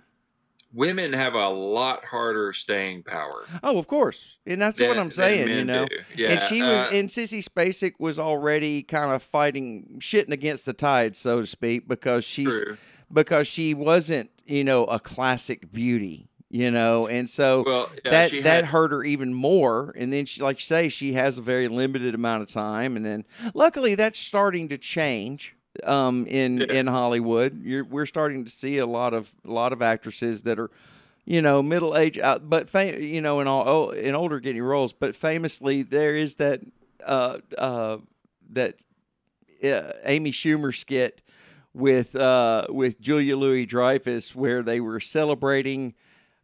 Women 0.75 1.15
have 1.15 1.35
a 1.35 1.49
lot 1.49 2.05
harder 2.05 2.53
staying 2.53 3.03
power. 3.05 3.47
Oh, 3.63 3.79
of 3.79 3.87
course, 3.87 4.37
and 4.47 4.61
that's 4.61 4.79
what 4.79 4.99
I'm 4.99 5.11
saying. 5.11 5.49
You 5.49 5.65
know, 5.65 5.89
yeah, 6.15 6.29
and 6.33 6.41
she 6.43 6.61
was, 6.61 6.71
uh, 6.71 6.91
and 6.93 7.09
Sissy 7.09 7.43
Spacek 7.43 7.95
was 7.99 8.19
already 8.19 8.83
kind 8.83 9.11
of 9.13 9.23
fighting, 9.23 9.97
shitting 9.99 10.31
against 10.31 10.67
the 10.67 10.75
tide, 10.75 11.17
so 11.17 11.41
to 11.41 11.47
speak, 11.47 11.89
because 11.89 12.23
she's 12.23 12.49
true. 12.49 12.77
because 13.11 13.47
she 13.47 13.73
wasn't, 13.73 14.29
you 14.45 14.63
know, 14.63 14.85
a 14.85 15.01
classic 15.01 15.73
beauty, 15.73 16.29
you 16.51 16.71
know, 16.71 17.07
and 17.07 17.29
so 17.29 17.63
Well, 17.67 17.91
yeah, 18.05 18.11
that 18.11 18.31
she 18.31 18.41
that 18.43 18.65
hurt 18.67 18.91
her 18.93 19.05
even 19.05 19.35
more. 19.35 19.95
And 19.97 20.13
then 20.13 20.25
she, 20.27 20.41
like 20.43 20.57
you 20.59 20.63
say, 20.63 20.89
she 20.89 21.13
has 21.15 21.39
a 21.39 21.43
very 21.43 21.69
limited 21.69 22.15
amount 22.15 22.43
of 22.43 22.49
time, 22.49 22.97
and 22.97 23.05
then 23.05 23.25
luckily 23.55 23.95
that's 23.95 24.19
starting 24.19 24.69
to 24.69 24.79
change. 24.79 25.55
Um, 25.85 26.27
in 26.27 26.59
Yeah. 26.59 26.73
in 26.81 26.87
Hollywood, 26.89 27.63
You're, 27.63 27.85
we're 27.85 28.07
starting 28.07 28.45
to 28.45 28.51
see 28.51 28.79
a 28.79 28.87
lot 28.87 29.15
of 29.15 29.31
a 29.47 29.53
lot 29.53 29.73
of 29.73 29.81
actresses 29.81 30.43
that 30.43 30.59
are, 30.59 30.71
you 31.25 31.41
know, 31.41 31.63
middle 31.63 31.97
age, 31.97 32.19
uh, 32.19 32.39
but 32.41 32.69
fam- 32.69 33.01
you 33.01 33.21
know, 33.21 33.39
in 33.41 33.47
all 33.47 33.69
oh, 33.69 33.91
in 33.91 34.15
older 34.17 34.41
getting 34.41 34.63
roles. 34.63 34.93
But 34.93 35.15
famously, 35.15 35.83
there 35.83 36.17
is 36.17 36.37
that 36.37 36.63
uh 37.05 37.39
uh 37.57 37.99
that 38.51 38.77
uh, 39.63 39.93
Amy 40.05 40.33
Schumer 40.33 40.75
skit 40.75 41.21
with 41.75 42.17
uh, 42.17 42.67
with 42.71 43.01
Julia 43.01 43.37
Louis 43.37 43.67
Dreyfus 43.67 44.35
where 44.35 44.63
they 44.63 44.81
were 44.81 44.99
celebrating 44.99 45.95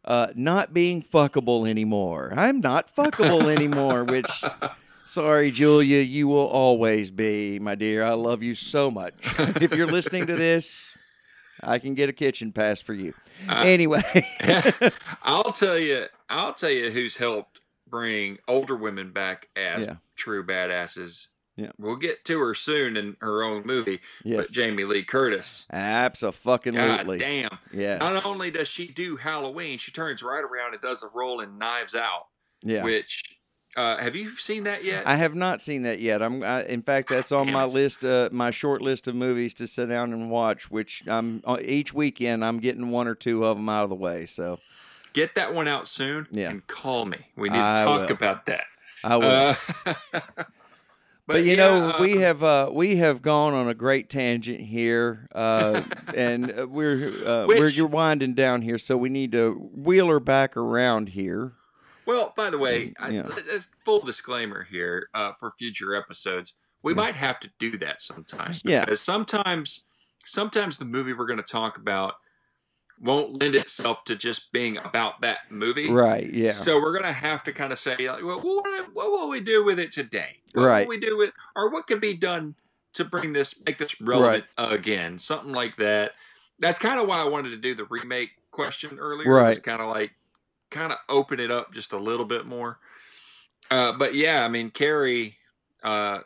uh, 0.05 0.27
not 0.35 0.73
being 0.73 1.01
fuckable 1.03 1.67
anymore. 1.69 2.33
I'm 2.35 2.61
not 2.61 2.95
fuckable 2.95 3.53
anymore. 3.53 4.03
Which, 4.03 4.43
sorry, 5.05 5.51
Julia, 5.51 5.99
you 6.01 6.27
will 6.27 6.47
always 6.47 7.11
be, 7.11 7.59
my 7.59 7.75
dear. 7.75 8.03
I 8.03 8.13
love 8.13 8.41
you 8.43 8.55
so 8.55 8.89
much. 8.91 9.13
if 9.61 9.73
you're 9.75 9.87
listening 9.87 10.27
to 10.27 10.35
this, 10.35 10.93
I 11.63 11.79
can 11.79 11.95
get 11.95 12.09
a 12.09 12.13
kitchen 12.13 12.51
pass 12.51 12.81
for 12.81 12.93
you. 12.93 13.13
Uh, 13.49 13.63
anyway, 13.65 14.27
I'll 15.23 15.43
tell 15.51 15.79
you. 15.79 16.05
I'll 16.29 16.53
tell 16.53 16.69
you 16.71 16.89
who's 16.91 17.17
helped 17.17 17.59
bring 17.87 18.37
older 18.47 18.75
women 18.75 19.11
back 19.11 19.47
as 19.55 19.85
Yeah. 19.85 19.95
true 20.15 20.45
badasses. 20.45 21.27
Yeah. 21.57 21.71
we'll 21.77 21.95
get 21.95 22.25
to 22.25 22.39
her 22.39 22.53
soon 22.53 22.97
in 22.97 23.15
her 23.21 23.41
own 23.43 23.65
movie. 23.65 24.01
yes, 24.23 24.47
But 24.47 24.51
Jamie 24.51 24.83
Lee 24.83 25.03
Curtis. 25.03 25.65
God 25.71 25.77
absolutely. 25.77 27.17
damn! 27.17 27.57
Yeah. 27.71 27.97
Not 27.97 28.25
only 28.25 28.51
does 28.51 28.67
she 28.67 28.87
do 28.87 29.15
Halloween, 29.15 29.77
she 29.77 29.91
turns 29.91 30.21
right 30.21 30.43
around 30.43 30.73
and 30.73 30.81
does 30.81 31.01
a 31.01 31.07
role 31.13 31.39
in 31.39 31.57
Knives 31.57 31.95
Out. 31.95 32.27
yeah. 32.61 32.83
Which 32.83 33.23
uh, 33.77 33.97
have 33.97 34.15
you 34.15 34.35
seen 34.37 34.63
that 34.63 34.83
yet? 34.85 35.05
I 35.07 35.15
have 35.17 35.35
not 35.35 35.61
seen 35.61 35.83
that 35.83 35.99
yet. 35.99 36.21
I'm, 36.21 36.43
I, 36.43 36.63
in 36.63 36.81
fact, 36.81 37.09
that's 37.09 37.31
on 37.33 37.51
my 37.51 37.65
list, 37.65 38.05
uh, 38.05 38.29
my 38.31 38.49
short 38.51 38.81
list 38.81 39.07
of 39.07 39.15
movies 39.15 39.53
to 39.55 39.67
sit 39.67 39.87
down 39.89 40.13
and 40.13 40.29
watch. 40.31 40.71
Which 40.71 41.03
I'm 41.07 41.41
uh, 41.45 41.57
each 41.61 41.93
weekend 41.93 42.43
I'm 42.43 42.59
getting 42.59 42.89
one 42.89 43.07
or 43.07 43.15
two 43.15 43.45
of 43.45 43.57
them 43.57 43.67
out 43.69 43.83
of 43.83 43.89
the 43.89 43.95
way. 43.95 44.25
So 44.25 44.59
get 45.13 45.35
that 45.35 45.53
one 45.53 45.67
out 45.67 45.87
soon. 45.87 46.27
Yeah. 46.31 46.49
and 46.49 46.65
call 46.67 47.05
me. 47.05 47.17
We 47.35 47.49
need 47.49 47.57
to 47.57 47.63
I 47.63 47.75
talk 47.75 48.01
will. 48.09 48.15
about 48.15 48.45
that. 48.47 48.65
I 49.03 49.15
will. 49.17 49.55
Uh, 49.85 50.21
but, 51.27 51.43
you 51.43 51.51
yeah, 51.51 51.55
know, 51.55 51.87
uh, 51.89 51.97
we 52.01 52.17
have 52.17 52.43
uh, 52.43 52.69
we 52.71 52.97
have 52.97 53.21
gone 53.21 53.53
on 53.53 53.67
a 53.67 53.73
great 53.73 54.09
tangent 54.09 54.61
here, 54.61 55.27
uh, 55.33 55.81
and 56.15 56.51
uh, 56.51 56.67
we're 56.67 57.11
uh, 57.27 57.45
Which- 57.47 57.77
we're 57.77 57.87
winding 57.87 58.33
down 58.35 58.61
here, 58.61 58.77
so 58.77 58.95
we 58.97 59.09
need 59.09 59.31
to 59.31 59.53
wheel 59.73 60.07
her 60.07 60.19
back 60.19 60.55
around 60.55 61.09
here. 61.09 61.53
Well, 62.05 62.33
by 62.37 62.51
the 62.51 62.57
way, 62.59 62.93
as 62.99 63.67
full 63.83 63.99
disclaimer 64.05 64.63
here 64.63 65.09
uh, 65.15 65.31
for 65.33 65.49
future 65.57 65.95
episodes, 65.95 66.53
we 66.83 66.91
Yeah. 66.91 66.97
might 66.97 67.15
have 67.15 67.39
to 67.39 67.49
do 67.57 67.77
that 67.79 68.03
sometimes. 68.03 68.61
Yeah. 68.63 68.85
Because 68.85 69.01
sometimes, 69.01 69.83
sometimes 70.23 70.77
the 70.77 70.85
movie 70.85 71.13
we're 71.13 71.25
going 71.25 71.41
to 71.41 71.43
talk 71.43 71.77
about 71.79 72.13
won't 73.01 73.41
lend 73.41 73.55
itself 73.55 74.03
to 74.05 74.15
just 74.15 74.51
being 74.51 74.77
about 74.77 75.21
that 75.21 75.51
movie. 75.51 75.91
Right? 75.91 76.31
Yeah. 76.31 76.51
So 76.51 76.79
we're 76.81 76.93
going 76.93 77.03
to 77.05 77.11
have 77.11 77.43
to 77.43 77.51
kind 77.51 77.73
of 77.73 77.79
say, 77.79 78.09
like, 78.09 78.23
well, 78.23 78.39
what, 78.39 78.93
what 78.93 79.11
will 79.11 79.29
we 79.29 79.41
do 79.41 79.63
with 79.63 79.79
it 79.79 79.91
today? 79.91 80.37
What 80.53 80.65
Right. 80.65 80.87
will 80.87 80.95
we 80.95 80.99
do 80.99 81.17
with, 81.17 81.31
or 81.55 81.71
what 81.71 81.87
could 81.87 82.01
be 82.01 82.13
done 82.15 82.55
to 82.93 83.03
bring 83.03 83.33
this, 83.33 83.55
make 83.65 83.77
this 83.77 83.99
relevant 83.99 84.45
again? 84.57 85.19
Something 85.19 85.51
like 85.51 85.75
that. 85.77 86.13
That's 86.59 86.79
kind 86.79 86.99
of 86.99 87.07
why 87.07 87.19
I 87.19 87.27
wanted 87.27 87.49
to 87.49 87.57
do 87.57 87.75
the 87.75 87.85
remake 87.85 88.29
question 88.51 88.97
earlier. 88.99 89.29
Right. 89.33 89.61
Kind 89.61 89.81
of 89.81 89.89
like, 89.89 90.13
kind 90.71 90.91
of 90.91 90.97
open 91.09 91.39
it 91.39 91.51
up 91.51 91.73
just 91.73 91.93
a 91.93 91.97
little 91.97 92.25
bit 92.25 92.45
more. 92.45 92.79
Uh, 93.69 93.91
but 93.93 94.15
yeah, 94.15 94.45
I 94.45 94.47
mean, 94.47 94.69
Carrie, 94.69 95.37
uh, 95.83 96.19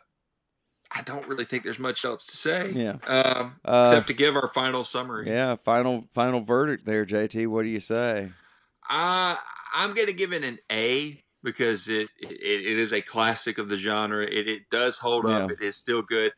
I 0.92 1.02
don't 1.02 1.26
really 1.28 1.44
think 1.44 1.62
there's 1.62 1.78
much 1.78 2.04
else 2.04 2.26
to 2.26 2.36
say. 2.36 2.72
Yeah. 2.72 2.96
Um, 3.06 3.60
Uh, 3.64 3.84
except 3.86 4.08
to 4.08 4.12
give 4.14 4.34
our 4.36 4.48
final 4.48 4.82
summary. 4.84 5.28
yeah. 5.28 5.56
Final 5.56 6.08
final 6.12 6.40
verdict 6.40 6.84
there, 6.84 7.06
JT. 7.06 7.46
What 7.46 7.62
do 7.62 7.68
you 7.68 7.80
say? 7.80 8.30
Uh, 8.88 9.36
I'm 9.74 9.94
going 9.94 10.08
to 10.08 10.12
give 10.12 10.32
it 10.32 10.42
an 10.42 10.58
A 10.70 11.22
because 11.44 11.88
it, 11.88 12.08
it 12.18 12.30
it 12.32 12.78
is 12.78 12.92
a 12.92 13.00
classic 13.00 13.58
of 13.58 13.68
the 13.68 13.76
genre. 13.76 14.24
It 14.24 14.48
it 14.48 14.62
does 14.70 14.98
hold 14.98 15.26
up. 15.26 15.50
It 15.50 15.60
is 15.62 15.76
still 15.76 16.02
good. 16.02 16.32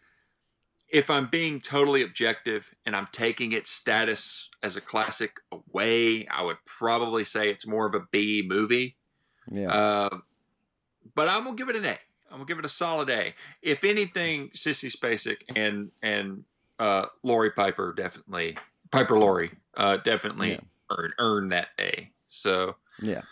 If 0.89 1.09
I'm 1.09 1.29
being 1.31 1.59
totally 1.59 2.03
objective 2.03 2.71
and 2.85 2.95
I'm 2.95 3.09
taking 3.13 3.53
its 3.53 3.71
status 3.71 4.51
as 4.63 4.77
a 4.77 4.83
classic 4.83 5.37
away, 5.51 6.27
I 6.27 6.43
would 6.43 6.59
probably 6.67 7.25
say 7.25 7.49
it's 7.49 7.67
more 7.67 7.87
of 7.87 7.95
a 7.95 8.01
B 8.11 8.45
movie. 8.47 8.97
Yeah. 9.51 9.73
Uh, 9.73 10.19
but 11.15 11.29
I'm 11.29 11.45
gonna 11.45 11.57
give 11.57 11.71
it 11.71 11.77
an 11.77 11.87
A. 11.87 11.99
I'm 12.33 12.39
gonna 12.39 12.47
give 12.47 12.59
it 12.59 12.65
a 12.65 12.69
solid 12.71 13.11
A. 13.11 13.35
If 13.61 13.85
anything, 13.85 14.49
Sissy 14.51 14.91
Spacek 14.91 15.43
and 15.55 15.91
and 16.03 16.45
uh, 16.79 17.07
Laurie 17.23 17.51
Piper 17.53 17.93
definitely 17.93 18.57
Piper 18.91 19.19
Laurie 19.19 19.51
uh, 19.77 19.99
definitely 19.99 20.53
Yeah. 20.53 20.61
earn 20.91 21.13
earn 21.19 21.49
that 21.51 21.69
A. 21.79 22.11
So 22.27 22.77
yeah. 23.01 23.23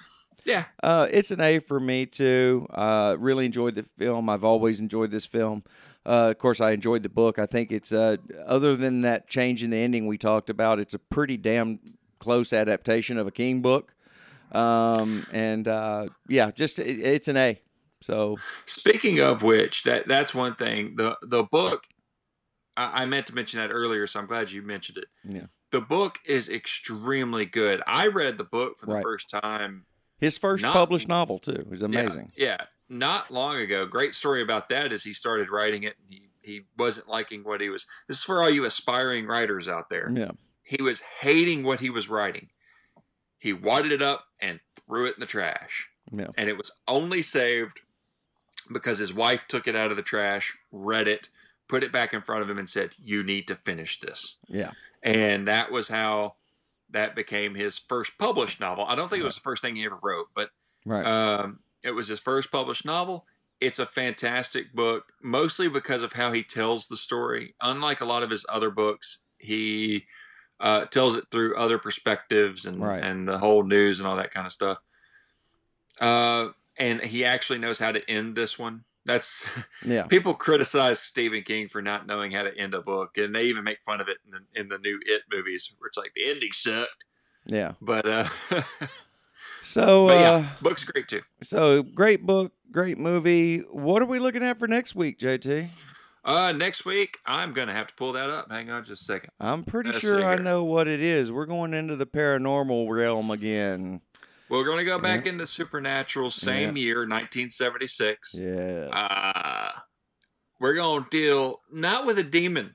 yeah, 0.44 0.64
Uh, 0.82 1.06
it's 1.10 1.30
an 1.30 1.40
A 1.40 1.58
for 1.58 1.80
me 1.80 2.06
too. 2.06 2.66
Uh, 2.70 3.16
really 3.18 3.46
enjoyed 3.46 3.74
the 3.74 3.84
film. 3.98 4.28
I've 4.28 4.44
always 4.44 4.78
enjoyed 4.80 5.10
this 5.10 5.26
film. 5.26 5.64
Uh, 6.06 6.30
of 6.30 6.38
course, 6.38 6.60
I 6.60 6.70
enjoyed 6.72 7.02
the 7.02 7.08
book. 7.10 7.38
I 7.38 7.46
think 7.46 7.72
it's 7.72 7.92
uh, 7.92 8.16
other 8.46 8.76
than 8.76 9.00
that 9.02 9.28
change 9.28 9.62
in 9.62 9.70
the 9.70 9.76
ending 9.78 10.06
we 10.06 10.16
talked 10.18 10.48
about, 10.50 10.78
it's 10.78 10.94
a 10.94 10.98
pretty 10.98 11.36
damn 11.36 11.78
close 12.20 12.52
adaptation 12.52 13.16
of 13.18 13.26
a 13.26 13.30
King 13.30 13.60
book. 13.62 13.94
Um, 14.52 15.26
and 15.32 15.68
uh, 15.68 16.08
yeah, 16.28 16.50
just 16.50 16.78
it, 16.78 16.98
it's 17.00 17.28
an 17.28 17.36
A. 17.36 17.60
So 18.02 18.38
Speaking 18.66 19.20
of 19.20 19.42
which, 19.42 19.82
that 19.84 20.08
that's 20.08 20.34
one 20.34 20.54
thing. 20.54 20.96
The 20.96 21.18
the 21.22 21.42
book 21.42 21.84
I, 22.76 23.02
I 23.02 23.04
meant 23.06 23.26
to 23.28 23.34
mention 23.34 23.60
that 23.60 23.70
earlier, 23.72 24.06
so 24.06 24.20
I'm 24.20 24.26
glad 24.26 24.50
you 24.50 24.62
mentioned 24.62 24.98
it. 24.98 25.06
Yeah. 25.24 25.46
the 25.70 25.80
book 25.80 26.18
is 26.24 26.48
extremely 26.48 27.44
good. 27.46 27.82
I 27.86 28.06
read 28.08 28.38
the 28.38 28.44
book 28.44 28.78
for 28.78 28.86
the 28.86 28.94
Right. 28.94 29.02
first 29.02 29.28
time. 29.30 29.86
His 30.18 30.36
first 30.38 30.62
Not- 30.62 30.72
published 30.72 31.08
novel 31.08 31.38
too. 31.38 31.52
It 31.52 31.68
was 31.68 31.80
yeah, 31.80 31.86
amazing. 31.86 32.32
Yeah, 32.36 32.58
not 32.88 33.30
long 33.30 33.56
ago. 33.56 33.86
Great 33.86 34.14
story 34.14 34.42
about 34.42 34.68
that 34.70 34.92
is 34.92 35.04
he 35.04 35.12
started 35.12 35.48
writing 35.50 35.82
it 35.84 35.96
and 35.98 36.08
he 36.10 36.22
he 36.42 36.62
wasn't 36.78 37.06
liking 37.06 37.44
what 37.44 37.60
he 37.60 37.68
was. 37.68 37.86
This 38.08 38.18
is 38.18 38.24
for 38.24 38.42
all 38.42 38.48
you 38.50 38.64
aspiring 38.64 39.26
writers 39.26 39.68
out 39.68 39.90
there. 39.90 40.10
Yeah. 40.14 40.30
He 40.64 40.82
was 40.82 41.02
hating 41.20 41.64
what 41.64 41.80
he 41.80 41.90
was 41.90 42.08
writing. 42.08 42.48
He 43.38 43.52
wadded 43.52 43.92
it 43.92 44.00
up 44.02 44.24
and 44.40 44.60
threw 44.86 45.04
it 45.06 45.14
in 45.16 45.20
the 45.20 45.26
trash. 45.26 45.88
Yeah. 46.10 46.28
And 46.38 46.48
it 46.48 46.56
was 46.56 46.72
only 46.88 47.22
saved 47.22 47.82
because 48.72 48.98
his 48.98 49.12
wife 49.12 49.46
took 49.48 49.66
it 49.66 49.76
out 49.76 49.90
of 49.90 49.96
the 49.96 50.02
trash, 50.02 50.56
read 50.70 51.08
it, 51.08 51.28
put 51.68 51.82
it 51.82 51.92
back 51.92 52.12
in 52.12 52.22
front 52.22 52.42
of 52.42 52.50
him, 52.50 52.58
and 52.58 52.68
said, 52.68 52.90
You 52.98 53.22
need 53.22 53.46
to 53.48 53.54
finish 53.54 54.00
this. 54.00 54.36
Yeah. 54.48 54.72
And 55.02 55.48
that 55.48 55.70
was 55.72 55.88
how 55.88 56.34
that 56.90 57.14
became 57.14 57.54
his 57.54 57.78
first 57.78 58.18
published 58.18 58.60
novel. 58.60 58.84
I 58.86 58.94
don't 58.94 59.08
think 59.08 59.22
it 59.22 59.24
was 59.26 59.36
the 59.36 59.40
first 59.42 59.62
thing 59.62 59.76
he 59.76 59.84
ever 59.86 59.98
wrote, 60.02 60.28
but 60.34 60.50
Right. 60.84 61.06
um, 61.06 61.60
it 61.84 61.92
was 61.92 62.08
his 62.08 62.20
first 62.20 62.50
published 62.50 62.84
novel. 62.84 63.26
It's 63.60 63.78
a 63.78 63.86
fantastic 63.86 64.72
book, 64.74 65.12
mostly 65.22 65.68
because 65.68 66.02
of 66.02 66.14
how 66.14 66.32
he 66.32 66.42
tells 66.42 66.88
the 66.88 66.96
story. 66.96 67.54
Unlike 67.60 68.00
a 68.00 68.06
lot 68.06 68.22
of 68.22 68.30
his 68.30 68.44
other 68.48 68.70
books, 68.70 69.18
he 69.38 70.06
uh, 70.58 70.86
tells 70.86 71.16
it 71.16 71.24
through 71.30 71.56
other 71.56 71.78
perspectives 71.78 72.66
and 72.66 72.82
Right. 72.82 73.02
and 73.02 73.26
the 73.28 73.38
whole 73.38 73.62
news 73.62 73.98
and 73.98 74.06
all 74.08 74.16
that 74.16 74.30
kind 74.32 74.46
of 74.46 74.52
stuff. 74.52 74.78
Uh, 76.00 76.48
and 76.80 77.00
he 77.00 77.24
actually 77.24 77.60
knows 77.60 77.78
how 77.78 77.92
to 77.92 78.10
end 78.10 78.34
this 78.34 78.58
one. 78.58 78.82
That's 79.04 79.46
yeah. 79.84 80.06
people 80.06 80.34
criticize 80.34 80.98
Stephen 80.98 81.42
King 81.42 81.68
for 81.68 81.80
not 81.80 82.06
knowing 82.06 82.32
how 82.32 82.42
to 82.42 82.56
end 82.58 82.74
a 82.74 82.82
book, 82.82 83.16
and 83.16 83.32
they 83.34 83.44
even 83.44 83.62
make 83.62 83.82
fun 83.82 84.00
of 84.00 84.08
it 84.08 84.18
in 84.26 84.32
the, 84.32 84.60
in 84.60 84.68
the 84.68 84.78
new 84.78 84.98
It 85.06 85.22
movies, 85.32 85.72
where 85.78 85.86
it's 85.86 85.96
like 85.96 86.12
the 86.14 86.28
ending 86.28 86.50
sucked. 86.52 87.04
Yeah. 87.46 87.72
But 87.80 88.06
uh, 88.06 88.28
So 89.62 90.08
but 90.08 90.16
uh 90.16 90.20
yeah, 90.20 90.48
book's 90.62 90.84
great 90.84 91.08
too. 91.08 91.22
so 91.42 91.82
great 91.82 92.24
book, 92.26 92.52
great 92.72 92.98
movie. 92.98 93.58
What 93.58 94.02
are 94.02 94.06
we 94.06 94.18
looking 94.18 94.42
at 94.42 94.58
for 94.58 94.66
next 94.66 94.94
week, 94.94 95.18
JT? 95.18 95.68
Uh, 96.24 96.52
next 96.52 96.84
week 96.84 97.18
I'm 97.26 97.52
gonna 97.52 97.72
have 97.72 97.86
to 97.88 97.94
pull 97.94 98.12
that 98.12 98.30
up. 98.30 98.50
Hang 98.50 98.70
on 98.70 98.84
just 98.84 99.02
a 99.02 99.04
second. 99.04 99.30
I'm 99.38 99.64
pretty 99.64 99.90
Let's 99.90 100.00
sure 100.00 100.24
I 100.24 100.36
know 100.36 100.64
what 100.64 100.88
it 100.88 101.00
is. 101.00 101.30
We're 101.30 101.46
going 101.46 101.74
into 101.74 101.96
the 101.96 102.06
paranormal 102.06 102.88
realm 102.90 103.30
again. 103.30 104.00
We're 104.50 104.64
gonna 104.64 104.84
go 104.84 104.98
back 104.98 105.26
into 105.26 105.46
Supernatural, 105.46 106.30
same 106.32 106.76
year, 106.76 106.98
1976. 107.06 108.34
Yes. 108.36 108.90
Uh, 108.92 109.70
we're 110.58 110.74
gonna 110.74 111.06
deal 111.10 111.60
not 111.72 112.04
with 112.04 112.18
a 112.18 112.22
demon, 112.24 112.74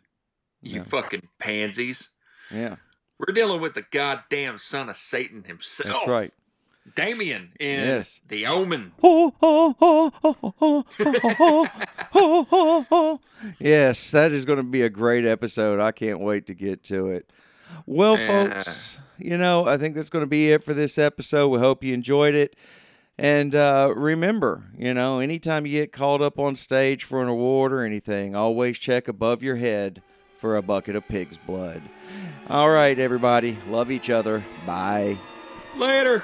you 0.61 0.79
No. 0.79 0.83
fucking 0.85 1.27
pansies. 1.39 2.09
yeah. 2.49 2.77
We're 3.19 3.33
dealing 3.33 3.61
with 3.61 3.75
the 3.75 3.85
goddamn 3.91 4.57
son 4.57 4.89
of 4.89 4.97
Satan 4.97 5.43
himself. 5.43 5.93
That's 5.93 6.07
right. 6.07 6.33
Damien 6.95 7.51
in 7.59 7.79
Yes. 7.79 8.19
The 8.27 8.45
Omen. 8.45 8.91
yes, 13.59 14.11
that 14.11 14.31
is 14.31 14.45
going 14.45 14.57
to 14.57 14.63
be 14.63 14.81
a 14.81 14.89
great 14.89 15.25
episode. 15.25 15.79
I 15.79 15.91
can't 15.91 16.19
wait 16.19 16.47
to 16.47 16.53
get 16.53 16.83
to 16.85 17.09
it. 17.09 17.29
Well, 17.85 18.17
folks, 18.17 18.97
you 19.17 19.37
know, 19.37 19.67
I 19.67 19.77
think 19.77 19.95
that's 19.95 20.09
going 20.09 20.23
to 20.23 20.29
be 20.29 20.51
it 20.51 20.63
for 20.63 20.73
this 20.73 20.97
episode. 20.97 21.49
We 21.49 21.59
hope 21.59 21.83
you 21.83 21.93
enjoyed 21.93 22.35
it. 22.35 22.55
And 23.17 23.55
uh, 23.55 23.93
remember, 23.95 24.65
you 24.77 24.93
know, 24.93 25.19
anytime 25.19 25.65
you 25.65 25.71
get 25.71 25.93
called 25.93 26.21
up 26.21 26.37
on 26.37 26.55
stage 26.55 27.05
for 27.05 27.21
an 27.21 27.29
award 27.29 27.71
or 27.71 27.83
anything, 27.83 28.35
always 28.35 28.77
check 28.77 29.07
above 29.07 29.41
your 29.41 29.55
head 29.55 30.01
for 30.37 30.57
a 30.57 30.61
bucket 30.61 30.97
of 30.97 31.07
pig's 31.07 31.37
blood. 31.37 31.81
All 32.49 32.69
right, 32.69 32.99
everybody. 32.99 33.57
Love 33.69 33.89
each 33.89 34.09
other. 34.09 34.43
Bye. 34.65 35.17
Later. 35.77 36.23